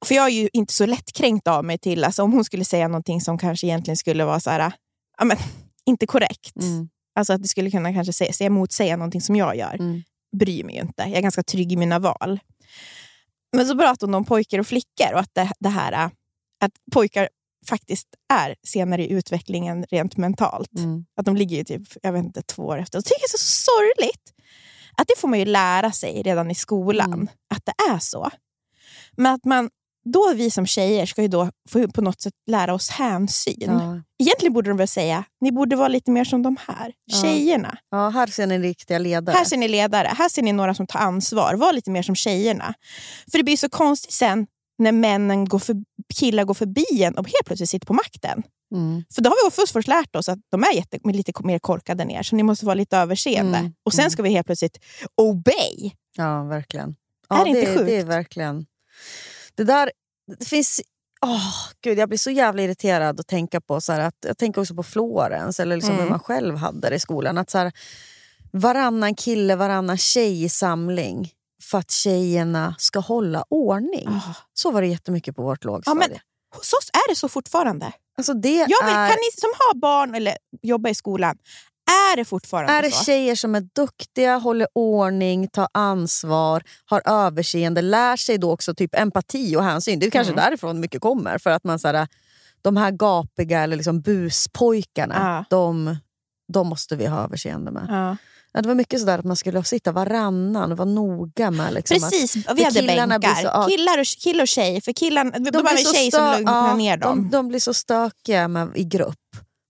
[0.06, 2.88] För jag är ju inte så lättkränkt av mig till, alltså om hon skulle säga
[2.88, 4.72] någonting som kanske egentligen skulle vara så här,
[5.18, 5.38] ja, men,
[5.86, 6.56] inte korrekt.
[6.56, 6.90] Mm.
[7.16, 9.74] Alltså att det skulle kunna kanske säga, säga motsäga någonting som jag gör.
[9.74, 10.04] Mm.
[10.38, 11.04] Bryr mig ju inte.
[11.04, 12.40] Jag är ganska trygg i mina val.
[13.56, 16.12] Men så pratade hon om pojkar och flickor och att det, det här äh,
[16.66, 17.30] att pojkar
[17.68, 20.78] faktiskt är senare i utvecklingen rent mentalt.
[20.78, 21.06] Mm.
[21.16, 22.98] Att de ligger ju typ, jag vet inte, två år efter.
[22.98, 24.34] Jag tycker det är så sorgligt.
[24.98, 27.28] Att det får man ju lära sig redan i skolan, Mm.
[27.56, 28.30] att det är så.
[29.12, 29.70] Men att man,
[30.06, 33.56] då vi som tjejer ska ju då få på något sätt lära oss hänsyn.
[33.60, 34.02] Ja.
[34.20, 37.22] Egentligen borde de väl säga, ni borde vara lite mer som de här Ja.
[37.22, 37.78] tjejerna.
[37.92, 39.36] ja, här ser ni riktiga ledare.
[39.36, 41.54] Här ser ni ledare, här ser ni några som tar ansvar.
[41.56, 42.74] Var lite mer som tjejerna.
[43.32, 44.48] För det blir så konstigt sen
[44.78, 45.76] när männen går för,
[46.16, 48.44] killar går förbi en och helt plötsligt sitter på makten.
[48.76, 49.04] Mm.
[49.16, 52.04] För då har vi först, först lärt oss att de är jätte, lite mer korkade
[52.04, 53.58] än er, så ni måste vara lite överseende.
[53.58, 54.12] Mm, Och sen mm.
[54.12, 54.78] ska vi helt plötsligt
[55.16, 55.92] obey.
[56.18, 56.90] Ja, verkligen.
[56.90, 57.86] Är Ja, det inte det, sjukt?
[57.86, 58.66] det är verkligen...
[59.60, 59.92] Det där...
[60.40, 60.82] Det finns...
[61.22, 61.54] Åh,
[61.84, 63.82] gud, jag blir så jävla irriterad att tänka på...
[63.82, 66.04] Så att, jag tänker också på Florens, eller liksom Mm.
[66.04, 67.38] hur man själv hade det i skolan.
[67.38, 67.72] Att så här,
[68.52, 71.32] varannan kille, varannan tjej i samling
[71.64, 74.08] för att tjejerna ska hålla ordning.
[74.08, 74.34] Ah.
[74.54, 76.00] Så var det jättemycket på vårt Ja, lågstadie.
[76.10, 76.20] men,
[76.56, 77.92] hos oss är det så fortfarande.
[78.18, 81.38] alltså det Jag vill, är, Kan ni som har barn eller jobbar i skolan,
[81.90, 83.04] är det fortfarande är det så?
[83.06, 88.96] tjejer som är duktiga, håller ordning, tar ansvar, har överseende, lär sig då också typ
[88.96, 90.00] empati och hänsyn.
[90.00, 90.44] Det är kanske Mm.
[90.46, 91.38] därifrån mycket kommer.
[91.38, 92.08] För att man så här,
[92.62, 95.16] De här gapiga eller liksom buspojkarna,
[95.50, 95.58] Ja.
[95.58, 95.98] de,
[96.54, 97.86] de måste vi ha överseende med.
[97.90, 98.18] Ja.
[98.54, 101.96] Ja, det var mycket sådär att man skulle sitta varannan och vara noga med liksom
[102.00, 103.36] Precis, att, vi hade bänkar.
[103.36, 103.68] så- ja.
[103.70, 104.82] Killar, och, kille och tjej.
[104.82, 107.22] För killarna, de, de de en så tjej som lugnar ja, ner dem.
[107.24, 109.16] De, de blir så stökiga med, i grupp.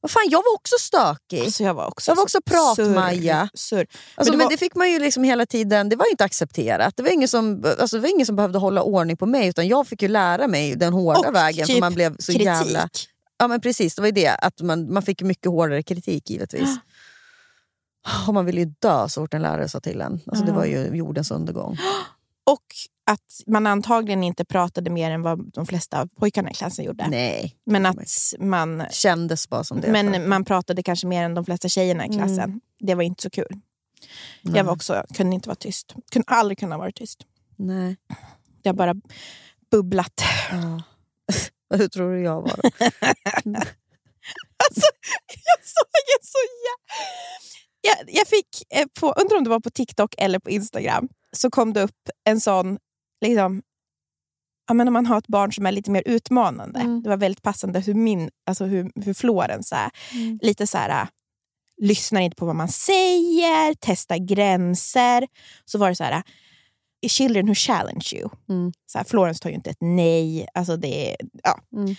[0.02, 1.40] Vad fan, jag var också stökig.
[1.46, 3.50] Alltså jag var också, Jag var så också prat-Maja.
[4.16, 6.98] Alltså, men, var- det fick man ju liksom hela tiden, det var ju inte accepterat.
[6.98, 9.68] Det var ingen som, alltså, det var ingen som behövde hålla ordning på mig utan
[9.68, 11.66] jag fick ju lära mig den hårda Och vägen.
[11.68, 12.46] för typ man blev så kritik.
[12.46, 12.90] jävla...
[13.38, 14.30] Ja men precis, det var ju det.
[14.36, 16.70] Att man, man fick mycket hårdare kritik givetvis.
[18.28, 20.22] Och man ville ju dö så fort en lärare sa till en.
[20.28, 21.78] Alltså, Det var ju jordens undergång.
[22.52, 22.66] Och
[23.06, 27.08] att man antagligen inte pratade mer än vad de flesta av pojkarna i klassen gjorde.
[27.08, 27.98] Nej, Men att
[28.40, 29.92] man, kändes bara som det.
[29.92, 32.62] men man pratade kanske mer än de flesta tjejerna i klassen.
[32.80, 33.48] Det var inte så kul.
[34.42, 34.58] Nej.
[34.58, 35.96] Jag var också, kunde inte vara tyst.
[36.12, 37.20] Kunde aldrig kunna vara tyst.
[37.56, 37.98] Nej.
[38.62, 38.96] Jag har bara
[39.72, 40.22] bubblat.
[40.52, 40.84] Ja.
[41.78, 42.70] Hur tror du jag var då?
[44.70, 44.88] Alltså,
[45.28, 46.76] jag såg en så jä...
[47.82, 51.50] jag, jag fick, eh, på, undrar om det var på TikTok eller på Instagram, så
[51.50, 52.78] kom det upp en sån,
[53.26, 53.62] liksom,
[54.68, 56.80] ja, men om man har ett barn som är lite mer utmanande.
[56.80, 57.02] Mm.
[57.02, 59.90] Det var väldigt passande hur, min, alltså hur, hur Florens är.
[60.42, 61.08] Lite så här,
[61.82, 65.28] lyssnar inte på vad man säger, testar gränser.
[65.66, 66.24] Så var det så här,
[67.08, 68.30] children who challenge you.
[68.50, 68.74] Mm.
[68.86, 70.48] Så här, Florence tar ju inte ett nej.
[70.54, 71.60] Alltså det, ja.
[71.78, 71.96] Mm.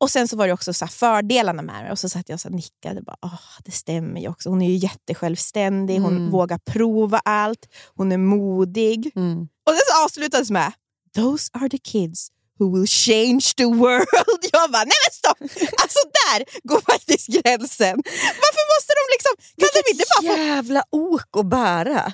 [0.00, 1.92] Och sen så var det också så fördelarna med det.
[1.92, 3.02] Och så satt jag och nickade.
[3.02, 4.48] Bara, "Åh, det stämmer ju också.
[4.48, 6.00] Hon är ju jättesjälvständig.
[6.00, 6.30] Hon Mm.
[6.30, 7.68] vågar prova allt.
[7.96, 9.12] Hon är modig.
[9.16, 9.40] Mm.
[9.40, 10.72] Och sen så avslutades med
[11.14, 12.28] Those are the kids
[12.58, 14.06] who will change the world.
[14.52, 15.38] Jag bara, nej men stopp!
[15.82, 17.96] Alltså där går faktiskt gränsen.
[18.42, 19.32] Varför måste de liksom...
[19.60, 20.42] Kan de inte bara få...
[20.42, 22.12] jävla ok att bära.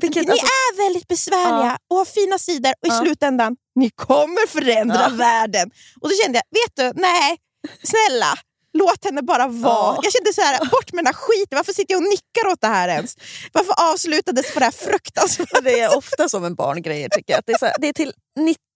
[0.00, 3.00] Vilket, Ni alltså, är väldigt besvärliga och har fina sidor och i Ja.
[3.00, 5.16] slutändan, ni kommer förändra Ja.
[5.16, 5.70] världen.
[6.00, 7.36] Och då kände jag, vet du, nej,
[7.82, 8.34] snälla.
[8.78, 9.94] Låt henne bara vara.
[9.94, 10.00] Ja.
[10.02, 11.56] Jag kände så här, bort med den här skiten.
[11.56, 13.16] Varför sitter jag och nickar åt det här ens?
[13.52, 17.42] Varför avslutades på det här fruktansvärda det är ofta som en barngrejer tycker jag.
[17.46, 18.12] Det, är här, det är till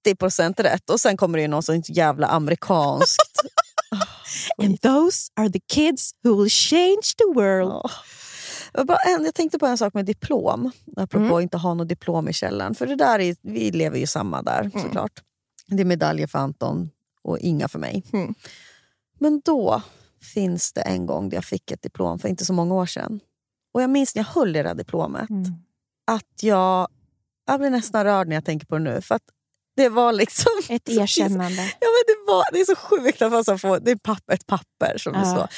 [0.07, 3.23] 90% rätt och sen kommer det ju något sånt jävla amerikanskt.
[4.63, 7.71] And those are the kids who will change the world.
[7.71, 7.91] Ja.
[8.73, 11.33] Jag, bara, jag tänkte på en sak med diplom, apropå Mm.
[11.37, 12.75] att inte ha något diplom i källaren.
[12.75, 14.71] För det där är, vi lever ju samma där Mm.
[14.83, 15.23] såklart.
[15.67, 16.91] Det är medaljer för Anton
[17.23, 18.03] och inga för mig.
[18.13, 18.35] Mm.
[19.19, 19.83] Men då
[20.35, 23.21] finns det en gång där jag fick ett diplom för inte så många år sedan.
[23.75, 25.45] Och jag minns när jag höll det här diplomet Mm.
[26.07, 26.89] att jag,
[27.47, 29.01] jag blir nästan rörd när jag tänker på det nu.
[29.01, 29.23] För att
[29.77, 30.53] det var liksom...
[30.69, 31.63] Ett erkännande.
[31.81, 34.35] Ja, men det, var, det är så sjukt att man så får, det är papper,
[34.35, 35.25] ett papper som det Ja.
[35.35, 35.49] står.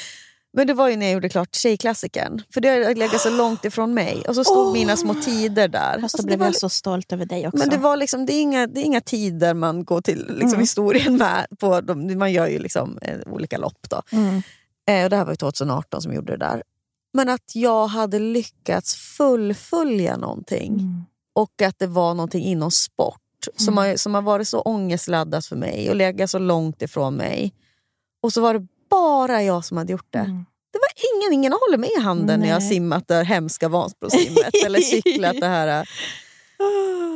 [0.55, 2.41] Men det var ju när jag gjorde klart Tjejklassikern.
[2.53, 4.23] För det har legat så långt ifrån mig.
[4.27, 4.73] Och så stod Åh!
[4.73, 5.91] mina små tider där.
[5.93, 7.57] Fast Alltså, då det blev var, jag så stolt över dig också.
[7.57, 10.47] men det, var liksom, det, är inga, det är inga tider man går till liksom,
[10.49, 10.59] Mm.
[10.59, 11.45] historien med.
[11.59, 13.89] På de, man gör ju liksom, eh, olika lopp.
[13.89, 14.01] Då.
[14.11, 14.41] Mm.
[14.89, 16.63] Eh, och det här var ju 2018 som jag gjorde det där.
[17.13, 21.01] Men att jag hade lyckats fullfölja någonting Mm.
[21.35, 23.19] och att det var någonting inom sport
[23.55, 27.53] som, har, som har varit så ångestladdat för mig och legat så långt ifrån mig.
[28.23, 30.19] Och så var det bara jag som hade gjort det.
[30.19, 30.45] Mm.
[30.73, 32.69] Det var ingen, ingen håller med i handen när jag Nej.
[32.69, 35.83] simmat det hemska Vansbrosimmet eller cyklat det här äh,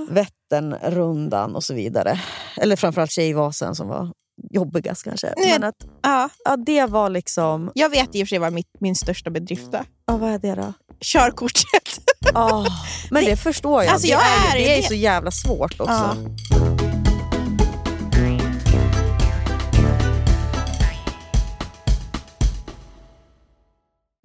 [0.13, 2.19] Vätternrundan och så vidare.
[2.57, 4.11] Eller framförallt Tjejvasan som var
[4.51, 5.33] jobbigast kanske.
[5.37, 5.51] Nej.
[5.51, 7.71] Men att, Ja, ja, det var liksom...
[7.75, 9.85] jag vet i och för sig vad mitt, min största bedrift är.
[10.05, 10.73] Ja, vad är det då?
[10.99, 11.99] Körkortet.
[12.33, 12.65] Ah,
[13.11, 13.93] men det, förstår jag.
[13.93, 15.93] Alltså, det, jag är, är- det, det är så jävla svårt också.
[15.93, 16.86] Ja.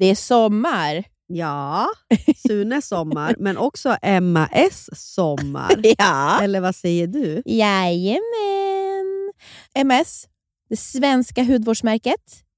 [0.02, 1.04] Det är sommar.
[1.26, 1.88] Ja,
[2.48, 5.80] Sunes sommar, men också Emma S sommar.
[5.98, 6.40] Ja.
[6.42, 7.42] Eller vad säger du?
[7.46, 8.22] Jajamän.
[9.74, 10.28] MS,
[10.68, 12.20] det svenska hudvårdsmärket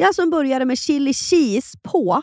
[0.00, 2.22] Jag som började med chili cheese på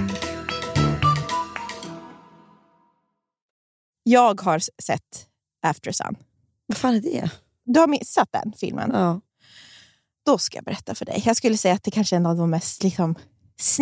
[4.11, 5.25] Jag har sett
[5.65, 6.15] After Sun.
[6.67, 7.29] Vad fan är det?
[7.65, 8.91] Du har missat den filmen?
[8.93, 9.21] Ja.
[10.25, 11.23] Då ska jag berätta för dig.
[11.25, 13.15] Jag skulle säga att det kanske är en av de mest liksom,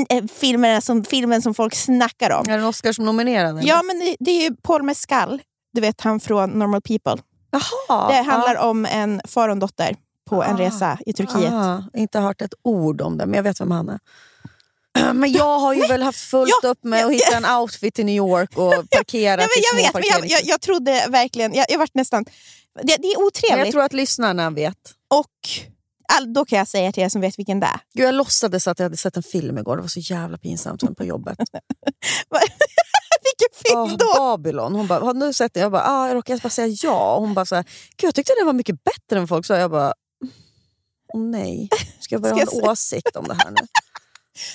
[0.09, 2.45] äh, filmerna som, filmen som folk snackar om.
[2.49, 3.63] Är den Oscars-nominerad?
[3.63, 5.41] Ja, men det, det är ju Paul Mescal.
[5.73, 7.17] Du vet han från Normal People.
[7.51, 8.07] Jaha.
[8.11, 9.95] Det handlar om en far och en dotter
[10.29, 10.59] på en Ah.
[10.59, 11.53] resa i Turkiet.
[11.53, 13.99] Ah, inte hört ett ord om det, men jag vet vem han är.
[15.13, 18.05] Men jag har ju väl haft fullt Ja, upp med att hitta en outfit till
[18.05, 21.53] New York och parkera Nej, till men jag vet, men jag, jag, jag trodde verkligen...
[21.53, 22.25] Jag, jag vart nästan...
[22.83, 23.65] Det, det är Men otrevligt.
[23.65, 24.77] jag tror att lyssnarna vet.
[25.07, 25.27] Och
[26.13, 27.79] all, då kan jag säga till er som vet vilken det är.
[27.93, 29.75] Gud, jag låtsades att jag hade sett en film igår.
[29.75, 31.37] Det var så jävla pinsamt sen på jobbet.
[33.23, 34.13] vilken film oh, då?
[34.17, 34.75] Babylon.
[34.75, 35.63] Hon bara, har du sett den?
[35.63, 37.17] Jag bara, ah, jag råkade bara säga ja.
[37.19, 37.63] Hon bara, så här,
[37.97, 39.57] Gud, jag tyckte den var mycket bättre än folk sa.
[39.57, 39.93] Jag bara,
[41.13, 41.69] oh, nej.
[41.99, 43.67] Ska jag börja Ska ha en åsikt om det här nu?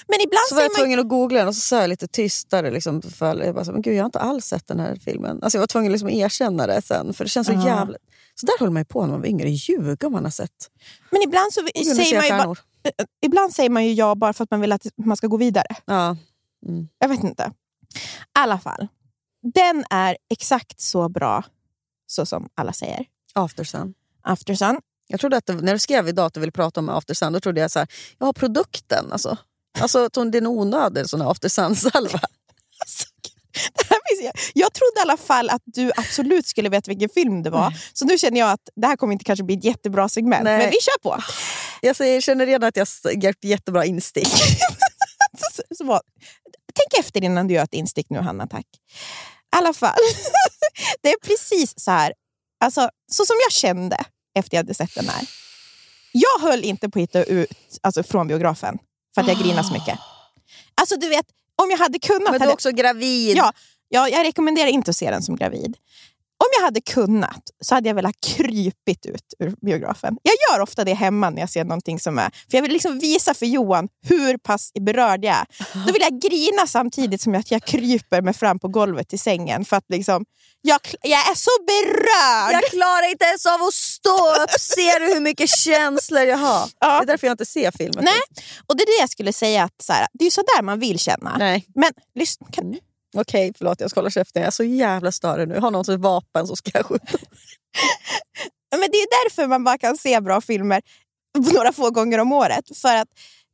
[0.09, 0.81] Men ibland Så var jag man...
[0.81, 2.71] tvungen att googla den och så sa jag lite tystare.
[2.71, 5.43] Liksom, för jag, bara, så, men gud, jag har inte alls sett den här filmen.
[5.43, 7.15] Alltså, jag var tvungen att liksom erkänna det sen.
[7.15, 7.67] För det känns så Ja.
[7.67, 7.99] jävla...
[8.35, 9.51] Så där håller man ju på när man var yngre.
[9.51, 10.71] Ljuga om man har sett.
[11.11, 12.57] Men ibland, så kunde säger man ju bara,
[13.27, 15.67] ibland säger man ju ja bara för att man vill att man ska gå vidare.
[15.85, 16.17] Ja.
[16.99, 17.53] Jag vet inte.
[17.95, 17.99] I
[18.33, 18.89] alla fall.
[19.55, 21.45] Den är exakt så bra
[22.07, 23.07] så som alla säger.
[23.33, 23.95] After Sun.
[24.23, 24.81] After Sun.
[25.07, 27.33] Jag trodde att det, när du skrev idag att du ville prata om After Sun,
[27.33, 29.37] då trodde jag så här, ja produkten alltså.
[29.81, 32.21] Alltså att hon- det är en onödig sån här After Sun-salva.
[33.89, 37.51] Alltså, jag, jag trodde i alla fall att du absolut skulle veta vilken film det
[37.51, 37.75] var.
[37.93, 40.45] Så nu känner jag att det här kommer inte kanske bli ett jättebra segment.
[40.45, 40.59] Nej.
[40.59, 41.23] Men vi kör på.
[41.81, 44.29] Jag säger, känner redan att jag har jättebra instick.
[45.39, 46.03] så, så, var-
[46.75, 48.47] tänk efter innan du gör ett instick nu, Hanna.
[48.47, 48.67] Tack.
[48.67, 49.99] I alla fall,
[51.03, 52.13] det är precis så här.
[52.65, 53.97] Alltså, så som jag kände
[54.39, 55.27] efter jag hade sett den här.
[56.13, 58.79] Jag höll inte på att hitta ut alltså, från biografen
[59.15, 59.99] för att jag grinade så mycket.
[60.75, 61.27] Alltså du vet,
[61.63, 62.23] om jag hade kunnat...
[62.23, 63.37] Men du är hade, också gravid.
[63.37, 63.53] Ja,
[63.89, 65.77] ja, jag rekommenderar inte att se den som gravid.
[66.45, 70.17] Om jag hade kunnat så hade jag velat krypit ut ur biografen.
[70.23, 72.31] Jag gör ofta det hemma när jag ser någonting som är...
[72.51, 75.47] För Jag vill liksom visa för Johan hur pass berörd jag är.
[75.87, 79.65] Då vill jag grina samtidigt som att jag kryper mig fram på golvet till sängen.
[79.65, 80.25] För att liksom,
[80.63, 82.63] jag, jag är så berörd!
[82.63, 84.51] Jag klarar inte ens av att stå upp.
[84.61, 86.69] Ser du hur mycket känslor jag har?
[86.81, 86.99] Ja.
[86.99, 88.05] Det är därför jag inte ser filmen.
[88.05, 88.21] Nej,
[88.67, 89.65] och det är det jag skulle säga.
[89.65, 91.37] att så här, Det är så där man vill känna.
[91.39, 91.67] Nej.
[91.75, 92.75] Men lyssna, kan,
[93.15, 94.43] Okej, förlåt jag ska hålla käften.
[94.43, 95.55] Jag är så jävla störig nu.
[95.55, 97.19] Jag har någon sorts vapen så ska jag skjuta.
[98.71, 100.83] Men det är därför man bara kan se bra filmer
[101.53, 102.79] några få gånger om året.
[102.79, 103.09] För att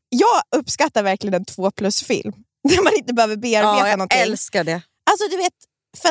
[0.08, 2.32] jag uppskattar verkligen en två plus-film.
[2.68, 4.20] Där man inte behöver bearbeta Ja, jag någonting.
[4.20, 4.82] älskar det.
[5.10, 5.52] Alltså du vet,
[6.02, 6.10] för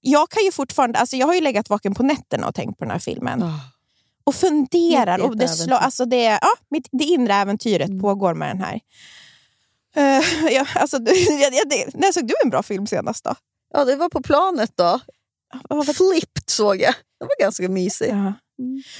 [0.00, 2.84] jag kan ju fortfarande, alltså jag har ju legat vaken på nätterna och tänkt på
[2.84, 3.42] den här filmen.
[3.42, 3.58] Oh.
[4.24, 5.18] Och funderar.
[5.18, 8.00] Och ett det, slår, alltså det, ja, mitt, det inre äventyret Mm.
[8.00, 8.80] pågår med den här.
[9.96, 10.98] Uh, ja, alltså,
[11.94, 13.34] när såg du en bra film senast då?
[13.74, 15.00] Ja, det var på planet då.
[15.94, 16.94] Flipped såg jag.
[17.20, 18.10] Det var ganska mysig.
[18.10, 18.32] Ja.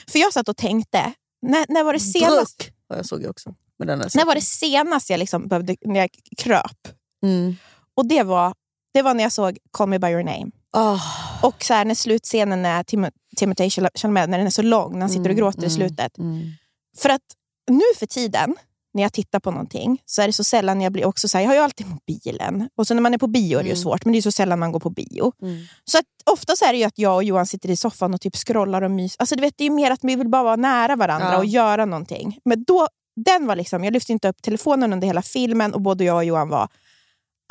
[0.08, 1.12] För jag satt och tänkte,
[1.42, 2.58] när, när var det senast?
[2.58, 3.54] Druck ja, jag såg också.
[3.78, 6.88] Men den är När var det senast jag liksom behövde, när jag kröp?
[7.22, 7.56] Mm.
[7.94, 8.54] Och det var,
[8.94, 10.50] det var när jag såg Call Me By Your Name.
[10.72, 11.44] Oh.
[11.44, 15.10] Och så här, när slutscenen är Tim- Chalamet, när den är så lång, när han
[15.10, 16.18] sitter och gråter i slutet.
[16.18, 16.50] Mm.
[16.98, 17.22] För att
[17.70, 18.56] nu för tiden,
[18.94, 21.42] när jag tittar på någonting, så är det så sällan jag blir också så här,
[21.44, 22.68] jag har ju alltid mobilen.
[22.76, 23.82] Och så när man är på bio är det ju Mm.
[23.82, 25.32] svårt, men det är så sällan man går på bio.
[25.42, 25.64] Mm.
[25.84, 28.20] Så att, ofta så är det ju att jag och Johan sitter i soffan och
[28.20, 29.16] typ scrollar och mys.
[29.18, 31.38] Alltså, du vet, det är mer att vi vill bara vara nära varandra Ja.
[31.38, 32.38] och göra någonting.
[32.44, 32.88] Men då,
[33.24, 36.24] den var liksom, jag lyfte inte upp telefonen under hela filmen och både jag och
[36.24, 36.68] Johan var...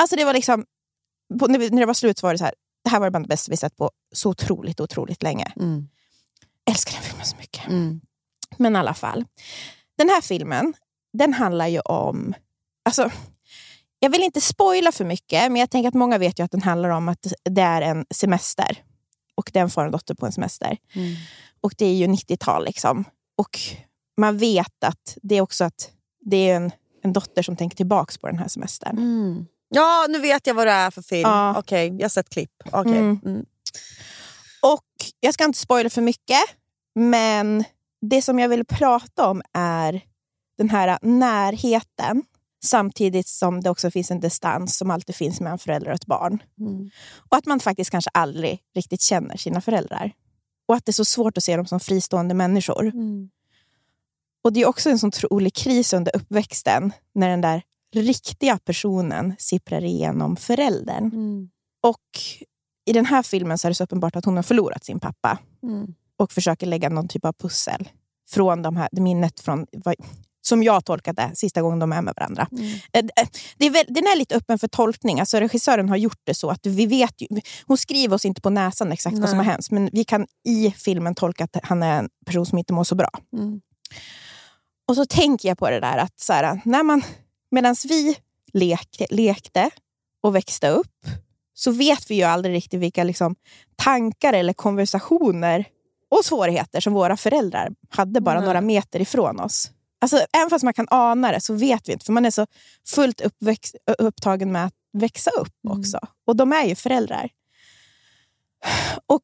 [0.01, 0.65] Alltså det var liksom,
[1.47, 3.51] när det var slut så var det så här, det här var bland det bästa
[3.51, 5.51] vi sett på så otroligt, otroligt länge.
[5.55, 5.87] Mm.
[6.69, 7.67] Älskar den filmen så mycket.
[7.67, 8.01] Mm.
[8.57, 9.25] Men i alla fall.
[9.97, 10.73] Den här filmen,
[11.13, 12.33] den handlar ju om...
[12.85, 13.11] Alltså,
[13.99, 16.61] jag vill inte spoila för mycket, men jag tänker att många vet ju att den
[16.61, 18.83] handlar om att det är en semester.
[19.35, 20.77] Och det är en dotter på en semester.
[20.93, 21.15] Mm.
[21.61, 23.05] Och det är ju 90-tal liksom.
[23.37, 23.59] Och
[24.17, 26.71] man vet att det är också att det är en,
[27.03, 28.97] en dotter som tänker tillbaka på den här semestern.
[28.97, 29.45] Mm.
[29.69, 31.29] Ja, nu vet jag vad det är för film.
[31.29, 31.57] Ja.
[31.57, 32.51] Okej, jag har sett klipp.
[32.71, 32.97] Okej.
[32.97, 33.19] Mm.
[33.25, 33.45] Mm.
[34.61, 34.85] Och
[35.19, 36.43] jag ska inte spoila för mycket,
[36.95, 37.63] men
[38.01, 40.01] det som jag vill prata om är
[40.59, 42.23] den här närheten
[42.63, 46.43] Samtidigt som det också finns en distans som alltid finns mellan föräldrar och ett barn.
[46.59, 46.89] Mm.
[47.29, 50.11] Och att man faktiskt kanske aldrig riktigt känner sina föräldrar.
[50.67, 52.85] Och att det är så svårt att se dem som fristående människor.
[52.85, 53.29] Mm.
[54.43, 57.61] Och det är också en sån otrolig kris under uppväxten när den där
[57.95, 61.05] riktiga personen sipprar igenom föräldern.
[61.05, 61.49] Mm.
[61.83, 62.19] Och
[62.85, 65.37] i den här filmen så är det så uppenbart att hon har förlorat sin pappa
[65.63, 65.95] Mm.
[66.17, 67.89] och försöker lägga någon typ av pussel
[68.29, 69.65] från de här, minnet från,
[70.49, 72.47] som jag tolkade sista gången de är med varandra.
[72.93, 73.27] Eh, eh,
[73.57, 75.19] Det är väl, den är lite öppen för tolkning.
[75.19, 77.27] Alltså regissören har gjort det så att vi vet ju,
[77.65, 79.51] hon skriver oss inte på näsan exakt vad som har Nej.
[79.51, 82.83] hänt, men vi kan i filmen tolka att han är en person som inte mår
[82.83, 83.09] så bra.
[83.33, 83.61] Mm.
[84.87, 87.01] Och så tänker jag på det där att så här, när man,
[87.51, 88.15] medan vi
[88.53, 89.69] lekte, lekte
[90.23, 91.05] och växte upp
[91.53, 93.35] så vet vi ju aldrig riktigt vilka liksom,
[93.75, 95.65] tankar eller konversationer
[96.11, 98.45] och svårigheter som våra föräldrar hade bara Nej.
[98.45, 99.71] några meter ifrån oss.
[100.01, 102.47] Alltså, även fast man kan ana det så vet vi inte, för man är så
[102.87, 105.79] fullt uppväxt, upptagen med att växa upp Mm.
[105.79, 105.99] också.
[106.27, 107.29] Och de är ju föräldrar.
[109.05, 109.23] Och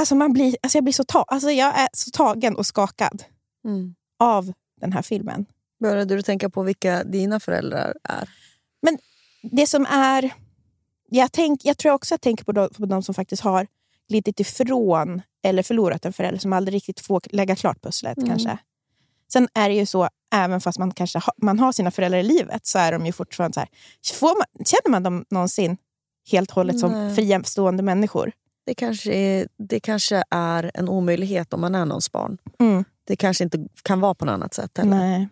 [0.00, 3.24] alltså, man blir, alltså, jag, blir så ta, alltså, jag är så tagen och skakad
[3.64, 3.94] Mm.
[4.18, 5.46] av den här filmen.
[5.80, 8.28] Började du tänka på vilka dina föräldrar är?
[9.52, 10.30] Det som är...
[11.10, 13.66] Jag, tänk, jag tror också jag tänker på de, på de som faktiskt har
[14.08, 18.18] glidit ifrån eller förlorat en förälder som aldrig riktigt får lägga klart pusslet.
[18.18, 18.28] Mm.
[18.28, 18.58] kanske.
[19.32, 22.22] Sen är det ju så, även fast man kanske ha, man har sina föräldrar i
[22.22, 23.68] livet, så är de ju fortfarande så här...
[24.22, 25.76] Man, känner man dem någonsin
[26.30, 27.14] helt och hållet som Nej.
[27.14, 28.32] fristående människor?
[28.66, 32.38] Det kanske, är, det kanske är en omöjlighet om man är någons barn.
[32.58, 32.84] Mm.
[33.04, 34.96] Det kanske inte kan vara på något annat sätt heller.
[34.96, 35.28] Nej.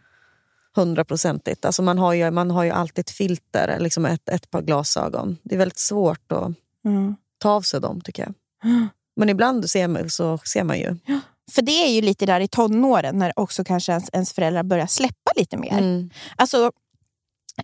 [0.76, 1.64] Hundraprocentigt.
[1.64, 5.38] Alltså man, har ju, man har ju alltid ett filter, liksom ett, ett par glasögon.
[5.42, 6.52] Det är väldigt svårt att
[6.84, 7.16] Mm.
[7.38, 8.34] ta av sig dem tycker jag.
[9.16, 10.96] Men ibland ser man, så ser man ju.
[11.50, 14.86] För det är ju lite där i tonåren när också kanske ens, ens föräldrar börjar
[14.86, 15.78] släppa lite mer.
[15.78, 16.10] Mm.
[16.36, 16.72] Alltså,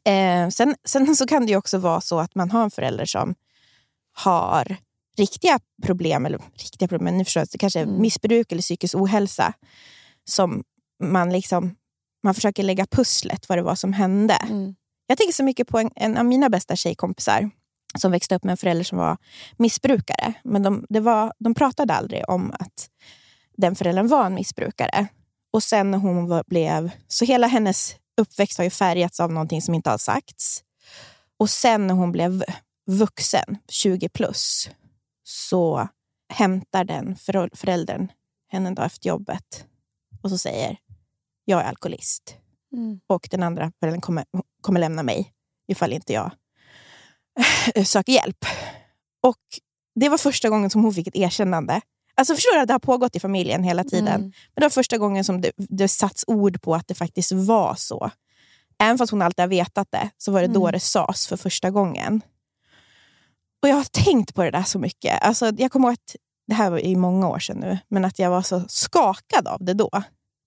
[0.05, 3.05] eh, sen, sen så kan det ju också vara så att man har en förälder
[3.05, 3.35] som
[4.13, 4.77] har
[5.17, 8.01] riktiga problem, eller riktiga problem, men ni förstår, det kanske är Mm.
[8.01, 9.53] missbruk eller psykisk ohälsa.
[10.25, 10.65] Som
[11.03, 11.75] man liksom
[12.23, 14.35] man försöker lägga pusslet vad det var som hände.
[14.35, 14.75] Mm.
[15.07, 17.51] Jag tänker så mycket på en, en av mina bästa tjejkompisar
[17.99, 19.17] som växte upp med en förälder som var
[19.57, 20.35] missbrukare.
[20.45, 22.88] Men de, var, de pratade aldrig om att
[23.59, 25.07] den föräldern var en missbrukare.
[25.53, 26.91] Och sen när hon var, blev...
[27.09, 30.63] Så hela hennes uppväxt har ju färgats av någonting som inte har sagts.
[31.39, 32.45] Och sen när hon blev
[32.87, 34.71] vuxen, 20 plus,
[35.23, 35.89] så
[36.33, 37.17] hämtar den
[37.55, 38.09] föräldern
[38.49, 39.65] henne en dag efter jobbet
[40.23, 40.79] och så säger
[41.45, 42.37] jag är alkoholist.
[42.73, 43.01] Mm.
[43.07, 44.25] Och den andra föräldern kommer,
[44.61, 45.33] kommer lämna mig
[45.69, 46.31] ifall inte jag
[47.75, 48.45] eh, söker hjälp.
[49.23, 49.43] Och
[49.95, 51.81] det var första gången som hon fick ett erkännande.
[52.19, 54.09] Alltså förstår du att det har pågått i familjen hela tiden.
[54.09, 54.23] Mm.
[54.23, 57.75] Men det var första gången som det, det satts ord på att det faktiskt var
[57.75, 58.11] så.
[58.79, 60.73] Även fast hon alltid har vetat det, så var det då Mm.
[60.73, 62.21] det sades för första gången.
[63.63, 65.23] Och jag har tänkt på det där så mycket.
[65.23, 66.17] Alltså, jag kommer ihåg att,
[66.47, 69.65] det här var i många år sedan nu, men att jag var så skakad av
[69.65, 69.91] det då.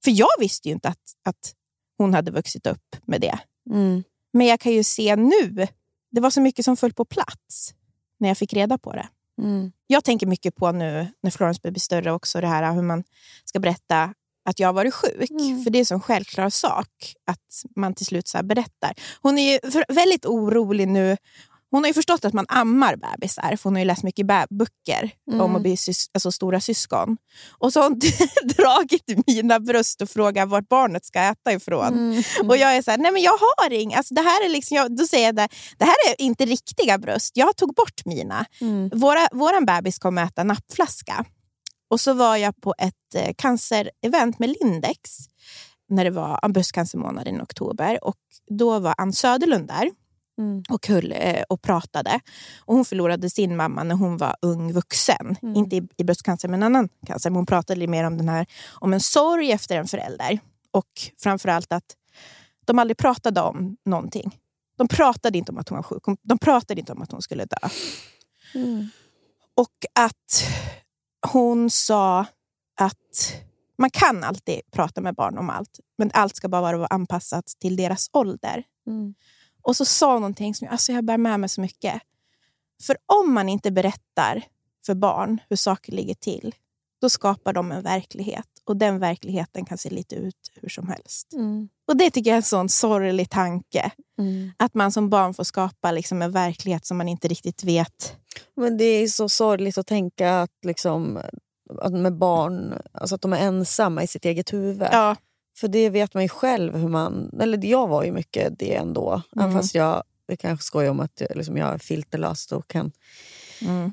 [0.04, 1.54] För jag visste ju inte att, att
[1.98, 3.40] hon hade vuxit upp med det.
[3.70, 4.04] Mm.
[4.34, 5.68] Men jag kan ju se nu,
[6.12, 7.74] det var så mycket som föll på plats
[8.20, 9.08] när jag fick reda på det.
[9.42, 9.72] Mm.
[9.88, 13.04] Jag tänker mycket på nu när Florence blir större också, det här hur man
[13.46, 14.14] ska berätta
[14.46, 15.30] att jag har varit sjuk.
[15.30, 15.64] Mm.
[15.64, 16.88] För det är en sån självklar sak
[17.26, 18.94] att man till slut så berättar.
[19.22, 21.18] Hon är väldigt orolig nu.
[21.72, 25.12] Hon har ju förstått att man ammar bebisar, för hon har ju läst mycket böcker
[25.32, 25.42] Mm.
[25.42, 27.18] om att bli sys- alltså stora syskon.
[27.50, 28.00] Och så har hon
[28.58, 31.88] dragit mina bröst och frågat vart barnet ska äta ifrån.
[31.94, 32.24] Mm.
[32.50, 33.98] Och jag är så här, nej men jag har inga.
[33.98, 35.48] Alltså det här är liksom, jag, då säger jag det,
[35.78, 37.32] det här är inte riktiga bröst.
[37.38, 38.46] Jag tog bort mina.
[38.62, 38.90] Mm.
[38.94, 41.26] Våra, våran bebis kommer äta nappflaska.
[41.90, 45.00] Och så var jag på ett eh, cancerevent med Lindex
[45.90, 48.04] när det var en bröstcancermånad i oktober.
[48.04, 48.16] Och
[48.50, 49.92] då var Ann Söderlund där
[50.38, 50.64] Mm.
[50.70, 52.20] och, höll, eh, och pratade.
[52.60, 55.36] Och hon förlorade sin mamma när hon var ung vuxen.
[55.42, 55.56] Mm.
[55.56, 57.30] Inte i, i bröstcancer, men annan cancer.
[57.30, 60.40] Men hon pratade lite mer om, den här, om en sorg efter en förälder.
[60.72, 60.88] Och
[61.20, 61.96] framförallt att
[62.66, 64.38] de aldrig pratade om någonting.
[64.78, 66.04] De pratade inte om att hon var sjuk.
[66.22, 67.70] De pratade inte om att hon skulle dö.
[68.56, 68.90] Mm.
[69.56, 70.44] Och att
[71.28, 72.26] hon sa
[72.80, 73.36] att
[73.78, 75.80] man kan alltid prata med barn om allt.
[75.98, 78.64] Men allt ska bara vara anpassat till deras ålder.
[79.62, 82.02] Och så sa hon någonting som alltså jag bär med mig så mycket.
[82.84, 84.44] För om man inte berättar
[84.86, 86.56] för barn hur saker ligger till,
[87.02, 88.46] då skapar de en verklighet.
[88.66, 91.34] Och den verkligheten kan se lite ut hur som helst.
[91.34, 91.70] Mm.
[91.88, 93.92] Och det tycker jag är en sån sorglig tanke.
[94.20, 94.52] Mm.
[94.58, 98.16] Att man som barn får skapa liksom en verklighet som man inte riktigt vet.
[98.56, 101.20] Men det är så sorgligt att tänka att, liksom,
[101.82, 104.88] att med barn, alltså att de är ensamma i sitt eget huvud.
[104.92, 105.16] Ja,
[105.58, 107.40] För det vet man ju själv hur man...
[107.42, 109.22] Eller jag var ju mycket det ändå.
[109.36, 109.62] Även Mm.
[109.62, 112.92] fast jag, jag kanske skojar om att jag, liksom, jag är filterlös och, kan,
[113.62, 113.92] Mm.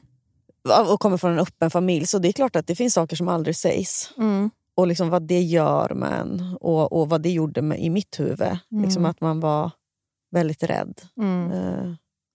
[0.90, 2.06] och kommer från en öppen familj.
[2.06, 4.10] Så det är klart att det finns saker som aldrig sägs.
[4.16, 4.50] Mm.
[4.74, 8.20] Och liksom vad det gör med en och, och vad det gjorde med, i mitt
[8.20, 8.58] huvud.
[8.82, 9.70] Liksom att man var
[10.30, 11.00] väldigt rädd.
[11.20, 11.52] Mm.
[11.52, 11.92] Eh,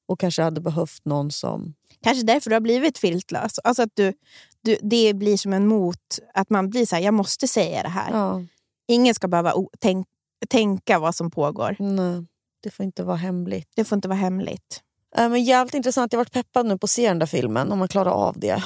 [0.08, 1.74] och kanske hade behövt någon som...
[2.04, 3.60] Kanske därför du har blivit filtlös.
[3.64, 4.14] Alltså att du,
[4.62, 7.90] du, det blir som en mot, att man blir så här, jag måste säga det
[7.90, 8.12] här.
[8.12, 8.44] Ja,
[8.88, 10.08] Ingen ska behöva tänk,
[10.50, 11.76] tänka vad som pågår.
[11.80, 12.26] nej,
[12.64, 13.70] det får inte vara hemligt.
[13.76, 14.82] Det får inte vara hemligt.
[15.18, 16.14] Eh, men jävligt intressant.
[16.14, 17.72] Jag har varit peppad nu på att se den där filmen.
[17.72, 18.64] Om man klarar av det.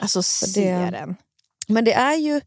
[0.00, 1.16] Alltså se den.
[1.68, 2.40] Men det är ju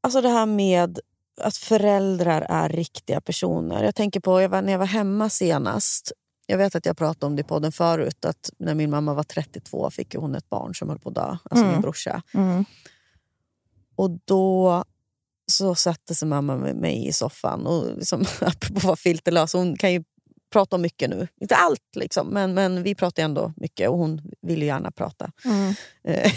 [0.00, 0.98] alltså det här med
[1.40, 3.84] att föräldrar är riktiga personer.
[3.84, 6.12] Jag tänker på jag var, när jag var hemma senast.
[6.46, 8.24] Jag vet att jag pratade om det i podden förut.
[8.24, 11.36] Att när min mamma var 32 fick hon ett barn som höll på att dö.
[11.42, 11.68] Alltså Mm.
[11.72, 12.22] min brorsa.
[12.34, 12.64] Mm.
[13.96, 14.84] Och då
[15.52, 17.66] så satte sig mamma med mig i soffan.
[17.66, 20.04] Och liksom, apropå att vara filterlös, hon kan ju
[20.52, 21.28] prata om mycket nu.
[21.40, 25.32] Inte allt, liksom, men, men vi pratar ändå mycket och hon vill ju gärna prata.
[25.44, 25.74] Mm.
[26.04, 26.32] Eh,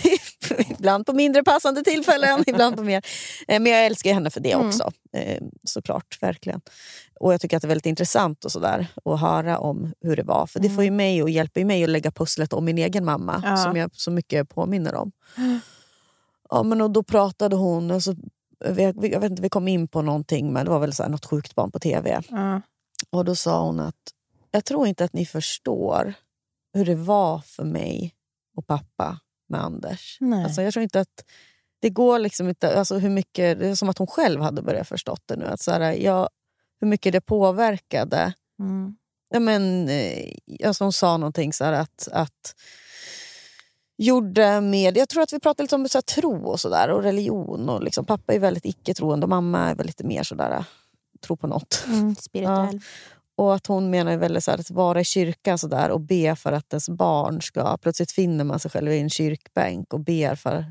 [0.71, 3.05] ibland på mindre passande tillfällen, ibland på mer.
[3.47, 4.67] Eh, Men jag älskar henne för det Mm.
[4.67, 4.91] också.
[5.17, 6.61] Eh, Såklart, verkligen.
[7.19, 10.23] Och jag tycker att det är väldigt intressant och sådär, att höra om hur det
[10.23, 10.47] var.
[10.47, 13.05] För det får ju mig och hjälper ju mig att lägga pusslet om min egen
[13.05, 13.57] mamma, Ja.
[13.57, 15.11] som jag så mycket påminner om.
[16.49, 18.15] Ja, men och då pratade hon, och så,
[18.59, 21.09] vi, jag vet inte, vi kom in på någonting, men det var väl så här,
[21.09, 22.21] något sjukt barn på tv.
[22.29, 22.61] Ja.
[23.09, 23.95] Och då sa hon att
[24.51, 26.13] jag tror inte att ni förstår
[26.73, 28.15] hur det var för mig
[28.57, 30.17] och pappa med Anders.
[30.19, 30.43] Nej.
[30.43, 31.25] Alltså, jag tror inte att
[31.79, 32.79] det går liksom inte...
[32.79, 35.45] Alltså, hur mycket, det är som att hon själv hade börjat förstått det nu.
[35.45, 36.29] Att så här, jag,
[36.79, 38.33] hur mycket det påverkade.
[38.59, 38.95] Mm.
[39.29, 40.35] Ja, men, eh,
[40.65, 42.55] alltså hon sa någonting så här att, att
[43.97, 44.97] gjorde med...
[44.97, 47.69] Jag tror att vi pratade lite om så här, tro och, så där, och religion.
[47.69, 50.65] Och liksom, pappa är väldigt icke-troende och mamma är väl lite mer sådär,
[51.21, 51.83] tro på något.
[51.87, 52.15] Mm.
[52.19, 52.79] Spirituell.
[53.37, 56.35] Och att hon menar väl så här, att vara i kyrkan så där, och be
[56.35, 57.77] för att ens barn ska...
[57.77, 60.65] Plötsligt finner man sig själv i en kyrkbänk och ber för att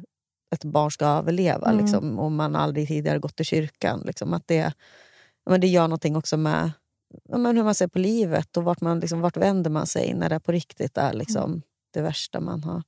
[0.55, 1.71] ett barn ska överleva.
[1.71, 1.85] Mm.
[1.85, 4.03] Liksom, om man aldrig tidigare gått till kyrkan.
[4.07, 4.73] Liksom, att det,
[5.45, 6.71] ja, men det gör någonting också med
[7.29, 10.15] ja, men hur man ser på livet och vart, man, liksom, vart vänder man sig
[10.15, 11.63] när det på riktigt är liksom.
[11.95, 12.83] Det värsta man har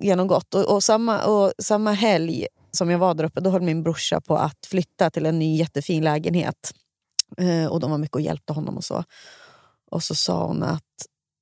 [0.00, 0.54] genomgått.
[0.54, 4.20] Och, och, samma, och samma helg som jag var där uppe, då höll min brorsa
[4.20, 6.72] på att flytta till en ny jättefin lägenhet.
[7.38, 9.04] Eh, och de var mycket och hjälpte honom och så.
[9.90, 10.82] Och så sa hon att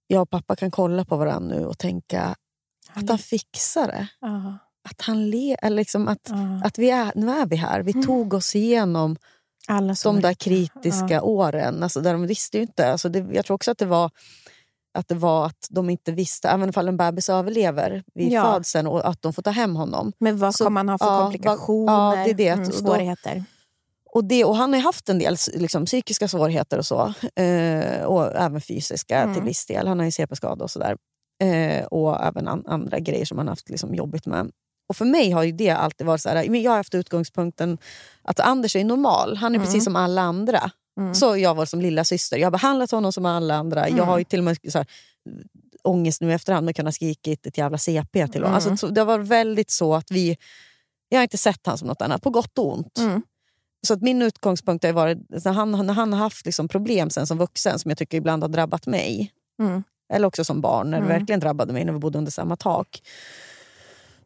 [0.07, 2.35] jag och pappa kan kolla på varandra nu och tänka
[2.93, 4.09] att han fixar det.
[4.21, 4.59] Ja.
[4.89, 6.61] Att, han le, eller liksom att, Ja.
[6.65, 7.83] att vi är, nu är vi här.
[7.83, 9.17] Vi tog oss igenom
[9.69, 11.83] Alla de där kritiska åren.
[11.83, 12.93] Alltså, där de visste ju inte.
[12.93, 14.11] Alltså, det, jag tror också att det var
[14.95, 18.43] att det var att de inte visste, även om en bebis överlever vid Ja.
[18.55, 20.13] födseln och att de får ta hem honom.
[20.19, 21.93] Men vad Så- kommer man ha för ja, komplikationer?
[22.17, 22.49] ja, det är det.
[22.49, 23.45] Mm, svårigheter.
[24.11, 27.15] Och, det, och han har haft en del liksom, psykiska svårigheter och så.
[27.43, 29.35] Eh, och även fysiska Mm.
[29.35, 29.87] till viss del.
[29.89, 30.97] Han har ju CP-skada och sådär.
[31.43, 34.51] Eh, och även an, andra grejer som han haft liksom, jobbigt med.
[34.89, 37.79] Och för mig har ju det alltid varit så här, jag har haft utgångspunkten
[38.23, 39.37] att Anders är normal.
[39.37, 39.67] Han är Mm.
[39.67, 40.71] precis som alla andra.
[41.01, 41.15] Mm.
[41.15, 42.37] Så jag var som lilla syster.
[42.37, 43.89] Jag har behandlat honom som alla andra.
[43.89, 44.87] Jag har ju till och med så här,
[45.83, 48.45] ångest nu efterhand med att kunna skrikit ett jävla CP till honom.
[48.45, 48.55] Mm.
[48.55, 50.37] Alltså, så det var väldigt så att vi...
[51.09, 52.99] Jag har inte sett honom som något annat, på gott och ont.
[52.99, 53.23] Mm.
[53.87, 57.27] Så att min utgångspunkt har varit, när han, när han har haft liksom problem sen
[57.27, 59.83] som vuxen som jag tycker ibland har drabbat mig, Mm.
[60.13, 61.19] eller också som barn när det Mm.
[61.19, 63.03] verkligen drabbade mig när vi bodde under samma tak.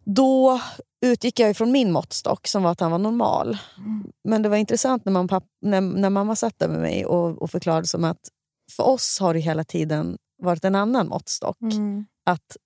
[0.04, 0.60] Då
[1.06, 3.58] utgick jag ifrån min måttstock som var att han var normal.
[3.78, 4.04] Mm.
[4.24, 7.42] Men det var intressant när, man, papp, när, när mamma satt där med mig och,
[7.42, 8.20] och förklarade som att
[8.76, 11.60] för oss har det hela tiden varit en annan måttstock.
[11.60, 12.06] Mm.
[12.26, 12.56] Att,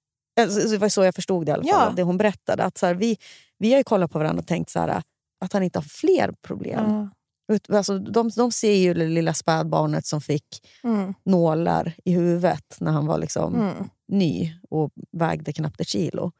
[0.41, 1.93] alltså, det var så jag förstod det i alla fall, Ja.
[1.97, 2.65] det hon berättade.
[2.65, 3.17] Att så här, vi,
[3.59, 5.03] vi har ju kollat på varandra och tänkt så här,
[5.45, 7.11] att han inte har fler problem.
[7.53, 10.47] Ut, alltså, de, de ser ju det lilla spädbarnet som fick
[10.85, 11.15] Mm.
[11.25, 13.89] nålar i huvudet när han var liksom Mm.
[14.09, 16.33] ny och vägde knappt ett kilo.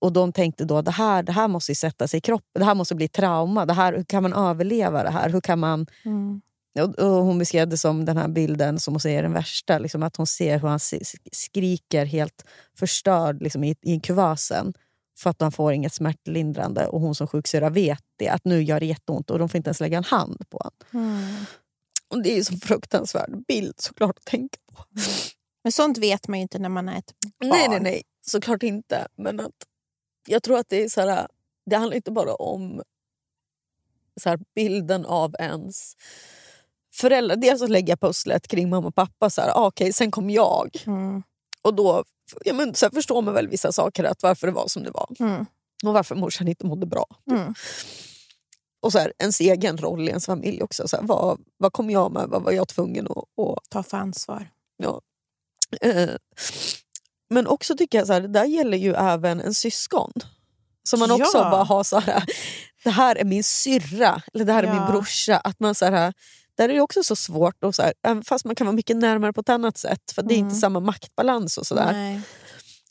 [0.00, 2.74] Och de tänkte då det här, det här måste sätta sig i kroppen, det här
[2.74, 3.66] måste bli trauma.
[3.66, 5.28] Det här, hur kan man överleva det här?
[5.28, 5.86] Hur kan man...
[6.04, 6.40] Mm.
[6.80, 9.78] Och, och hon beskrev det som den här bilden som hon säger är den värsta.
[9.78, 10.80] Liksom att hon ser hur han
[11.32, 12.44] skriker helt
[12.78, 14.74] förstörd liksom i, i kuvösen
[15.18, 16.86] för att han får inget smärtlindrande.
[16.86, 19.68] Och hon som sjuksyrra vet det, att nu gör det jätteont och de får inte
[19.68, 21.12] ens lägga en hand på honom.
[21.14, 21.34] Mm.
[22.08, 24.84] Och det är ju så fruktansvärd bild såklart att tänka på.
[25.62, 27.50] Men sånt vet man ju inte när man är ett barn.
[27.50, 28.02] Nej, nej, nej.
[28.26, 29.06] Såklart inte.
[29.16, 29.52] Men att
[30.28, 31.28] jag tror att det är så här,
[31.66, 32.82] det handlar inte bara om
[34.20, 35.96] så här, bilden av ens
[36.94, 37.36] föräldrar.
[37.36, 39.30] Dels att lägga pusslet kring mamma och pappa.
[39.30, 40.82] Så här, ah, okej, sen kom jag.
[40.86, 41.22] Mm.
[41.62, 42.04] Och då
[42.44, 44.90] ja, men, så här, förstår man väl vissa saker, att varför det var som det
[44.90, 45.08] var.
[45.20, 45.46] Mm.
[45.84, 47.06] Och varför morsan inte mådde bra.
[47.30, 47.54] Mm.
[48.80, 50.88] och så här, ens egen roll i ens familj också.
[50.88, 52.28] Så här, vad, vad kom jag med?
[52.28, 54.50] Vad var jag tvungen att, att Ta för ansvar.
[54.76, 55.00] Ja.
[55.80, 56.10] Eh,
[57.30, 60.12] men också tycker jag så här, det där gäller ju även en syskon.
[60.82, 61.50] Som man också Ja.
[61.50, 62.24] bara har så här,
[62.84, 64.90] det här är min syrra eller det här är min Ja.
[64.90, 65.36] brorsa.
[65.36, 66.12] Att man så här,
[66.56, 68.96] där är det också så svårt, och så här, även fast man kan vara mycket
[68.96, 70.60] närmare på ett annat sätt för det är inte Mm.
[70.60, 71.92] samma maktbalans och sådär.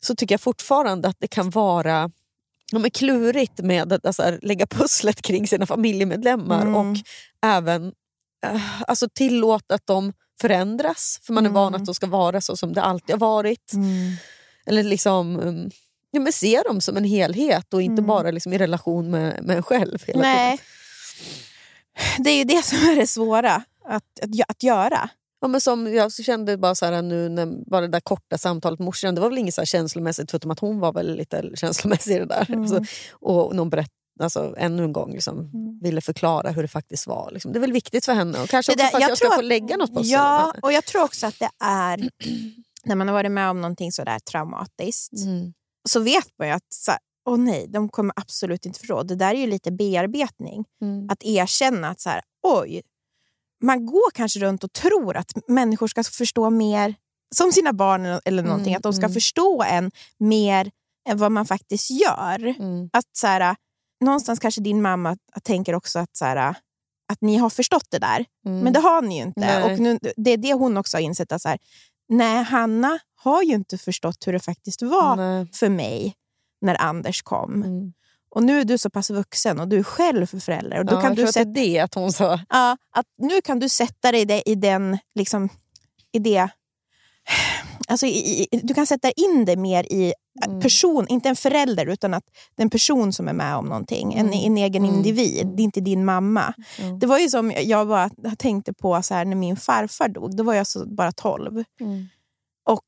[0.00, 2.10] Så tycker jag fortfarande att det kan vara
[2.72, 6.74] ja, men klurigt med att alltså, lägga pusslet kring sina familjemedlemmar Mm.
[6.74, 6.96] och
[7.46, 7.92] även
[8.46, 11.20] eh, alltså, tillåta att de förändras.
[11.22, 13.72] För man är van att de ska vara så som det alltid har varit.
[13.72, 14.12] Mm.
[14.66, 15.70] Eller liksom um,
[16.10, 19.56] ja, men se dem som en helhet och inte bara liksom, i relation med, med
[19.56, 20.04] en själv.
[20.06, 20.58] Hela Nej.
[20.58, 22.24] Tiden.
[22.24, 25.10] Det är ju det som är det svåra att, att, att göra.
[25.40, 28.38] Ja, men som jag så kände bara så här nu när bara det där korta
[28.38, 31.16] samtalet med morsan, det var väl inget så här känslomässigt förutom att hon var väl
[31.16, 32.46] lite känslomässig i det där.
[32.48, 32.60] Mm.
[32.60, 35.50] Alltså, och någon berätt, alltså, ännu en gång liksom,
[35.82, 37.30] ville förklara hur det faktiskt var.
[37.32, 37.52] Liksom.
[37.52, 39.18] Det är väl viktigt för henne och kanske Det också där- för att jag, jag
[39.18, 40.12] ska tror få att- lägga något på sig.
[40.12, 42.10] Ja, och jag tror också att det är
[42.84, 45.52] när man har varit med om någonting sådär traumatiskt Mm.
[45.88, 46.92] så vet man ju att så
[47.28, 49.02] åh nej, de kommer absolut inte förstå.
[49.02, 50.64] Det där är ju lite bearbetning.
[50.82, 51.08] Mm.
[51.10, 52.82] Att erkänna att så här, oj,
[53.64, 56.94] man går kanske runt och tror att människor ska förstå mer
[57.34, 58.72] som sina barn eller någonting.
[58.72, 59.14] Mm, att de ska mm.
[59.14, 60.70] förstå en mer
[61.08, 62.46] än vad man faktiskt gör.
[62.60, 62.90] Mm.
[62.92, 63.56] Att så här,
[64.00, 66.36] någonstans kanske din mamma tänker också att, så här,
[67.12, 68.24] att ni har förstått det där.
[68.46, 68.60] Mm.
[68.60, 69.40] Men det har ni ju inte.
[69.40, 69.72] Nej.
[69.72, 71.32] Och nu, det är det hon också har insett.
[71.32, 71.58] Att så här,
[72.08, 75.46] nej, Hanna har ju inte förstått hur det faktiskt var Nej.
[75.54, 76.14] för mig
[76.60, 77.62] när Anders kom.
[77.62, 77.92] Mm.
[78.30, 80.78] Och nu är du så pass vuxen och du är själv förälder.
[80.78, 82.40] Och då Ja, kan du sätta, att det att hon sa.
[82.48, 84.98] ja, att nu kan du sätta dig i, det, i den...
[85.14, 85.48] Liksom,
[86.12, 86.48] i det
[87.88, 90.14] alltså i, i, du kan sätta in det mer i
[90.46, 90.60] Mm.
[90.60, 92.24] person, inte en förälder, utan att
[92.56, 94.14] det är en person som är med om någonting.
[94.14, 94.38] En, Mm.
[94.44, 94.96] en egen Mm.
[94.96, 96.54] individ, det är inte din mamma.
[96.78, 96.98] Mm.
[96.98, 100.36] Det var ju som jag bara tänkte på så här, när min farfar dog.
[100.36, 101.64] Då var jag så bara 12.
[101.80, 102.06] Mm.
[102.70, 102.84] Och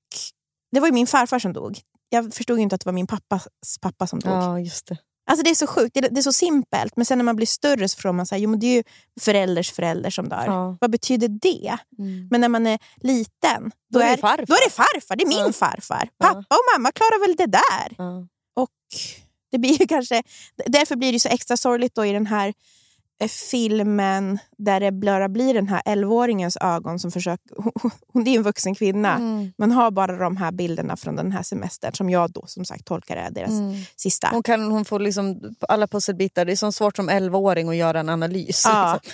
[0.73, 1.79] det var ju min farfar som dog.
[2.09, 3.47] Jag förstod inte att det var min pappas
[3.81, 4.33] pappa som dog.
[4.33, 4.97] Ja, just det.
[5.31, 6.97] Alltså det är så sjukt, det är, det är så simpelt.
[6.97, 8.83] Men sen när man blir större så får man säga, jo men det är ju
[9.21, 10.45] förälders förälder som dör.
[10.47, 10.77] Ja.
[10.81, 11.77] Vad betyder det?
[11.99, 12.29] Mm.
[12.31, 14.47] Men när man är liten, då, Då är det farfar.
[14.47, 15.17] då är det farfar.
[15.17, 15.53] Det är min Ja.
[15.53, 16.09] farfar.
[16.19, 16.27] Ja.
[16.27, 17.95] Pappa och mamma klarar väl det där.
[17.99, 18.27] Ja.
[18.57, 18.71] Och
[19.53, 20.23] det blir ju kanske,
[20.67, 22.55] därför blir det så extra sorgligt då i den här
[23.29, 27.57] filmen där det bara blir den här 11-åringens ögon som försöker...
[28.13, 29.53] Hon är en vuxen kvinna, Mm.
[29.59, 32.85] men har bara de här bilderna från den här semestern som jag då som sagt
[32.85, 33.75] tolkar är deras Mm.
[33.97, 34.29] sista.
[34.33, 36.45] Hon, kan, hon får liksom alla pusselbitar.
[36.45, 38.93] Det är så svårt som 11-åring att göra en analys Ja.
[39.03, 39.13] liksom,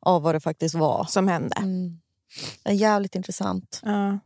[0.00, 1.04] av vad det faktiskt var.
[1.08, 1.56] som hände.
[1.56, 2.00] Mm.
[2.64, 3.80] Det är jävligt intressant.
[3.84, 4.18] Ja.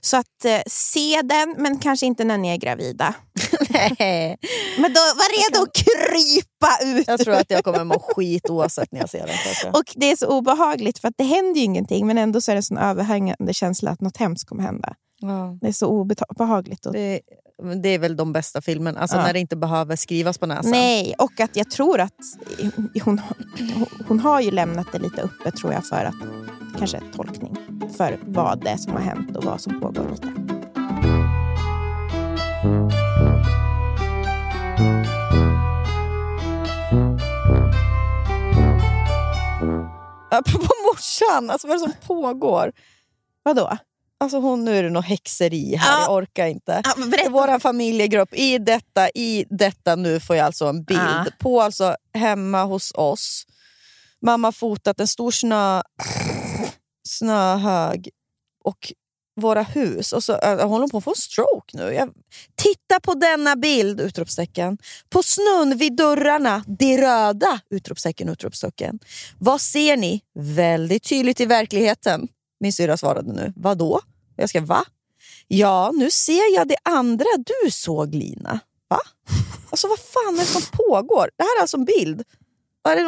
[0.00, 3.14] Så att eh, se den, men kanske inte när ni är gravida.
[4.78, 7.08] Men då var redo att krypa ut.
[7.08, 9.36] Jag tror att jag kommer må skit oavsett när jag ser den.
[9.44, 9.70] kanske.
[9.78, 12.54] Och det är så obehagligt för att det händer ju ingenting men ändå så är
[12.54, 14.94] det en sån överhängande känsla att något hemskt kommer hända.
[15.20, 15.58] Ja.
[15.60, 16.86] Det är så obehagligt.
[16.86, 16.92] Och...
[16.92, 17.20] Det,
[17.82, 19.22] det är väl de bästa filmerna, alltså Ja.
[19.22, 20.70] när det inte behöver skrivas på näsan.
[20.70, 22.14] Nej, och att jag tror att
[23.04, 23.20] hon,
[24.08, 26.14] hon har ju lämnat det lite uppe tror jag för att
[26.78, 27.56] kanske tolkning
[27.96, 30.28] för vad det är som har hänt och vad som pågår lite.
[40.30, 42.72] Apropå morsan, alltså vad är det som pågår?
[43.42, 43.76] Vadå?
[44.20, 46.00] Alltså hon, nu är det något häxeri här, Ja.
[46.02, 46.82] jag orkar inte.
[46.84, 46.94] Ja,
[47.30, 51.26] vår familjegrupp, i detta, i detta nu får jag alltså en bild Ja.
[51.38, 53.46] på alltså hemma hos oss.
[54.22, 55.82] Mamma fotat en stor snö,
[57.08, 58.08] snöhög
[58.64, 58.92] och
[59.40, 60.12] våra hus.
[60.12, 61.82] Och så äh, jag håller hon på att få stroke nu.
[61.94, 62.10] Jag,
[62.56, 64.00] titta på denna bild!
[64.00, 64.78] Utropstecken.
[65.10, 67.60] På snön vid dörrarna, det röda!
[67.70, 68.98] Utropstecken, utropstecken.
[69.38, 70.20] Vad ser ni?
[70.38, 72.28] Väldigt tydligt i verkligheten.
[72.60, 73.52] Min syrra svarade nu.
[73.56, 74.00] Vadå?
[74.36, 74.84] Jag ska, va?
[75.48, 77.26] Ja, nu ser jag det andra
[77.64, 78.60] du såg Lina.
[78.88, 79.00] Va?
[79.70, 81.30] Alltså vad fan är det som pågår?
[81.36, 82.22] Det här är alltså en bild.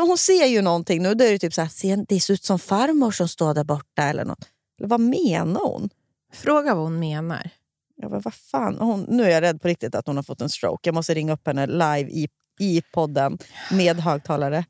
[0.06, 1.14] Hon ser ju någonting nu.
[1.14, 3.64] Då är det typ så här, "Ser- det ser ut som farmor som står där
[3.64, 4.48] borta eller något.
[4.78, 5.90] Eller vad menar hon?
[6.32, 7.51] Fråga vad hon menar.
[7.97, 8.77] Ja, men vad fan?
[8.78, 10.89] Hon, nu är jag rädd på riktigt att hon har fått en stroke.
[10.89, 12.28] Jag måste ringa upp henne live i,
[12.60, 13.39] i podden
[13.72, 14.64] med högtalare.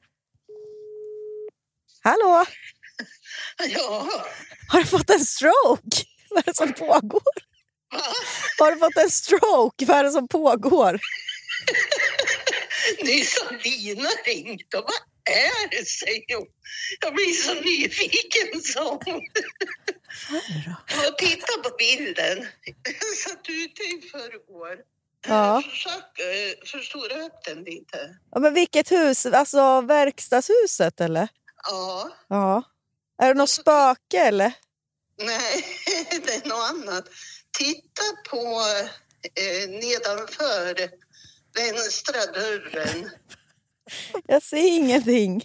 [2.02, 2.44] Hallå?
[3.68, 4.24] Ja,
[4.68, 6.04] Har du fått en stroke?
[6.30, 7.50] Vad är det som pågår?
[8.58, 9.84] Har du fått en stroke?
[9.86, 11.00] Vad är det som pågår?
[13.04, 16.46] nyss har Lina ringt och vad är det, säger hon.
[17.00, 19.20] Jag blir så nyfiken, sa hon.
[21.08, 22.46] Och titta på bilden.
[22.84, 24.76] Jag satt ute i förrgår
[25.26, 25.62] Ja.
[25.70, 26.20] Försök
[26.66, 28.16] förstora upp den lite.
[28.30, 29.26] ja, men vilket hus?
[29.26, 31.28] Alltså verkstadshuset eller?
[31.62, 32.10] Ja.
[32.28, 32.62] Ja.
[33.20, 34.52] Är det något spöke eller?
[35.22, 35.66] Nej,
[36.24, 37.08] det är något annat.
[37.58, 38.62] Titta på
[39.34, 40.90] eh, nedanför
[41.54, 43.10] vänstra dörren.
[44.26, 45.44] Jag ser ingenting.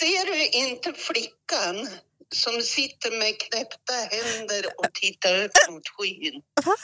[0.00, 1.88] Ser du inte flickan
[2.34, 6.42] som sitter med knäppta händer och tittar upp mot skyn?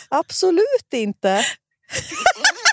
[0.09, 1.45] Absolut inte.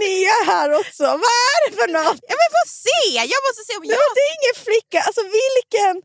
[0.00, 1.02] Ni är här också.
[1.02, 2.20] Vad är det för något?
[2.32, 3.10] Jag vill få se!
[3.34, 3.98] Jag måste se om jag...
[4.02, 5.00] men det är ingen flicka.
[5.06, 6.02] Alltså vilken?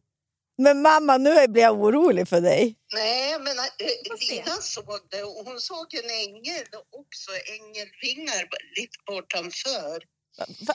[0.58, 2.76] Men mamma, nu blir jag orolig för dig.
[2.94, 3.66] Nej, men äh.
[4.30, 6.66] Lina såg det och hon såg en ängel
[7.02, 10.04] också, ängelvingar lite bortanför.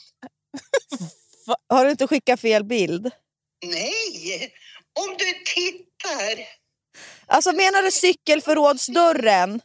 [1.47, 3.11] Va- Har du inte skickat fel bild?
[3.65, 4.53] Nej,
[5.01, 6.47] om du tittar.
[7.27, 9.61] Alltså menar du cykelförrådsdörren?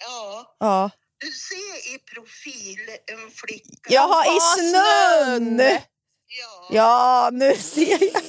[0.00, 0.90] Ja, Ja.
[1.20, 3.88] Du ser i profil en flicka.
[3.88, 5.58] Jaha, i snön!
[5.60, 8.22] Ja, Ja, nu ser jag.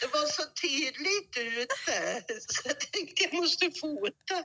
[0.00, 4.44] det var så tydligt ute så jag tänkte jag måste fota.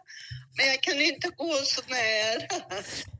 [0.57, 2.65] Men jag kan inte gå så nära.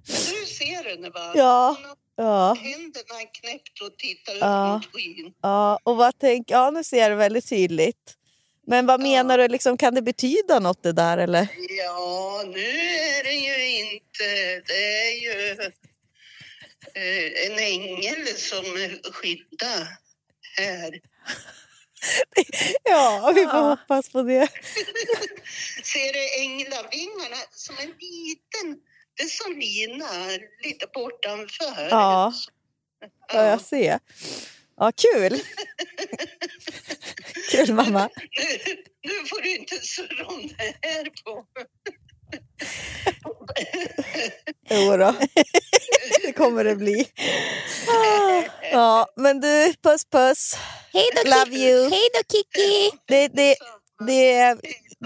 [0.06, 1.31] Du ser henne va?
[1.35, 1.77] Ja.
[2.18, 4.73] Ja, händerna knäppt och tittar upp Ja.
[4.73, 5.34] mot skyn.
[5.41, 5.80] ja.
[5.84, 6.52] Och vad tänk...
[6.52, 8.14] ja, nu ser jag det väldigt tydligt.
[8.67, 9.47] Men vad menar du?
[9.47, 11.47] Liksom, kan det betyda något det där eller?
[11.69, 14.25] Ja, nu är det ju inte...
[14.67, 15.51] Det är ju
[16.93, 18.63] eh, en ängel som
[19.13, 19.87] skyddar
[20.57, 20.99] här.
[22.83, 24.47] Ja, vi får hoppas på det.
[25.83, 28.81] Ser du änglavingarna som en liten...
[29.17, 30.07] Det är som lina,
[30.63, 31.87] lite bortanför.
[31.89, 32.33] Ja.
[33.27, 33.99] Ja, jag ser.
[34.77, 35.31] Ja, kul.
[37.52, 38.10] kul mamma.
[38.15, 41.45] Nu, nu får du inte surra om det här på...
[44.69, 45.11] Jo då.
[46.22, 47.07] det kommer det bli.
[48.72, 50.57] Ja, men du, puss puss.
[50.93, 51.60] Hej då, Love Kiki.
[51.61, 51.89] you.
[51.89, 52.91] Hej då, Kiki!
[53.07, 53.56] Det, det,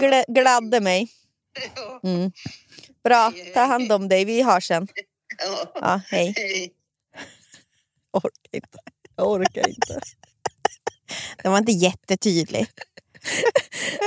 [0.00, 1.08] det gladde mig.
[2.04, 2.32] Mm.
[3.04, 4.24] Bra, ta hand om dig.
[4.24, 4.88] Vi hörs sen.
[5.74, 6.00] ja.
[6.10, 6.34] Hej.
[8.12, 8.78] Orkar inte.
[9.20, 10.00] Jag orkar inte.
[11.42, 12.66] Det var inte jättetydlig.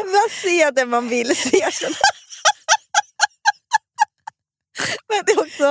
[0.05, 1.65] Man ser det man vill se.
[5.09, 5.63] Men det är också,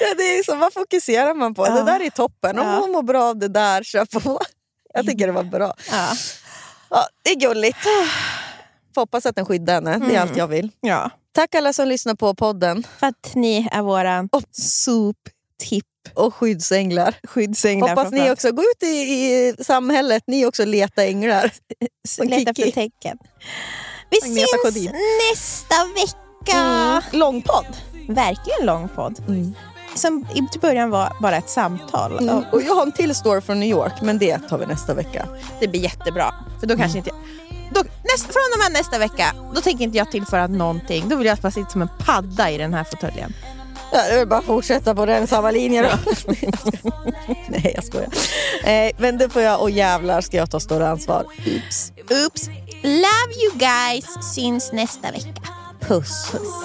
[0.00, 1.66] ja, det är så, vad fokuserar man på?
[1.66, 1.70] Ja.
[1.70, 2.58] Det där är toppen.
[2.58, 2.78] Om Ja.
[2.80, 4.40] hon mår bra av det där, kör på.
[4.94, 5.74] Jag tycker det var bra.
[5.90, 6.12] Ja.
[6.90, 7.78] Ja, det är gulligt.
[8.94, 9.98] Får hoppas att den skyddar henne.
[10.08, 10.70] Det är allt jag vill.
[10.80, 11.10] ja.
[11.32, 12.86] Tack alla som lyssnar på podden.
[12.98, 15.84] För att ni är våra soptipp.
[16.14, 17.14] Och skyddsänglar.
[17.28, 17.88] Skyddsänglar.
[17.88, 21.50] Hoppas ni också, gå ut i, i samhället, ni också leta änglar.
[22.24, 23.18] Leta efter tecken.
[24.10, 24.92] Vi Agneta syns Sjödin.
[25.32, 26.58] nästa vecka.
[26.58, 27.02] Mm.
[27.12, 27.66] Långpodd.
[28.08, 29.22] Verkligen lång podd.
[29.94, 32.18] Som i början var bara ett samtal.
[32.18, 32.36] Mm.
[32.36, 34.94] Och Och jag har en till story från New York, men det tar vi nästa
[34.94, 35.28] vecka.
[35.60, 36.34] det blir jättebra.
[36.60, 37.10] För då kanske inte...
[37.74, 41.08] Då, näst, från och med nästa vecka, då tänker inte jag tillföra någonting.
[41.08, 43.32] Då vill jag bara sitta som en padda i den här fåtöljen.
[43.92, 46.12] Ja, det är bara att fortsätta på den samma linje då.
[47.48, 48.08] Nej, jag skojar.
[48.64, 51.24] Eh, men det får jag, och jävlar ska jag ta större ansvar.
[51.46, 51.92] Oops.
[52.26, 52.48] Oops.
[52.82, 54.34] Love you guys.
[54.34, 55.42] Syns nästa vecka.
[55.80, 56.30] Puss.
[56.30, 56.64] Puss.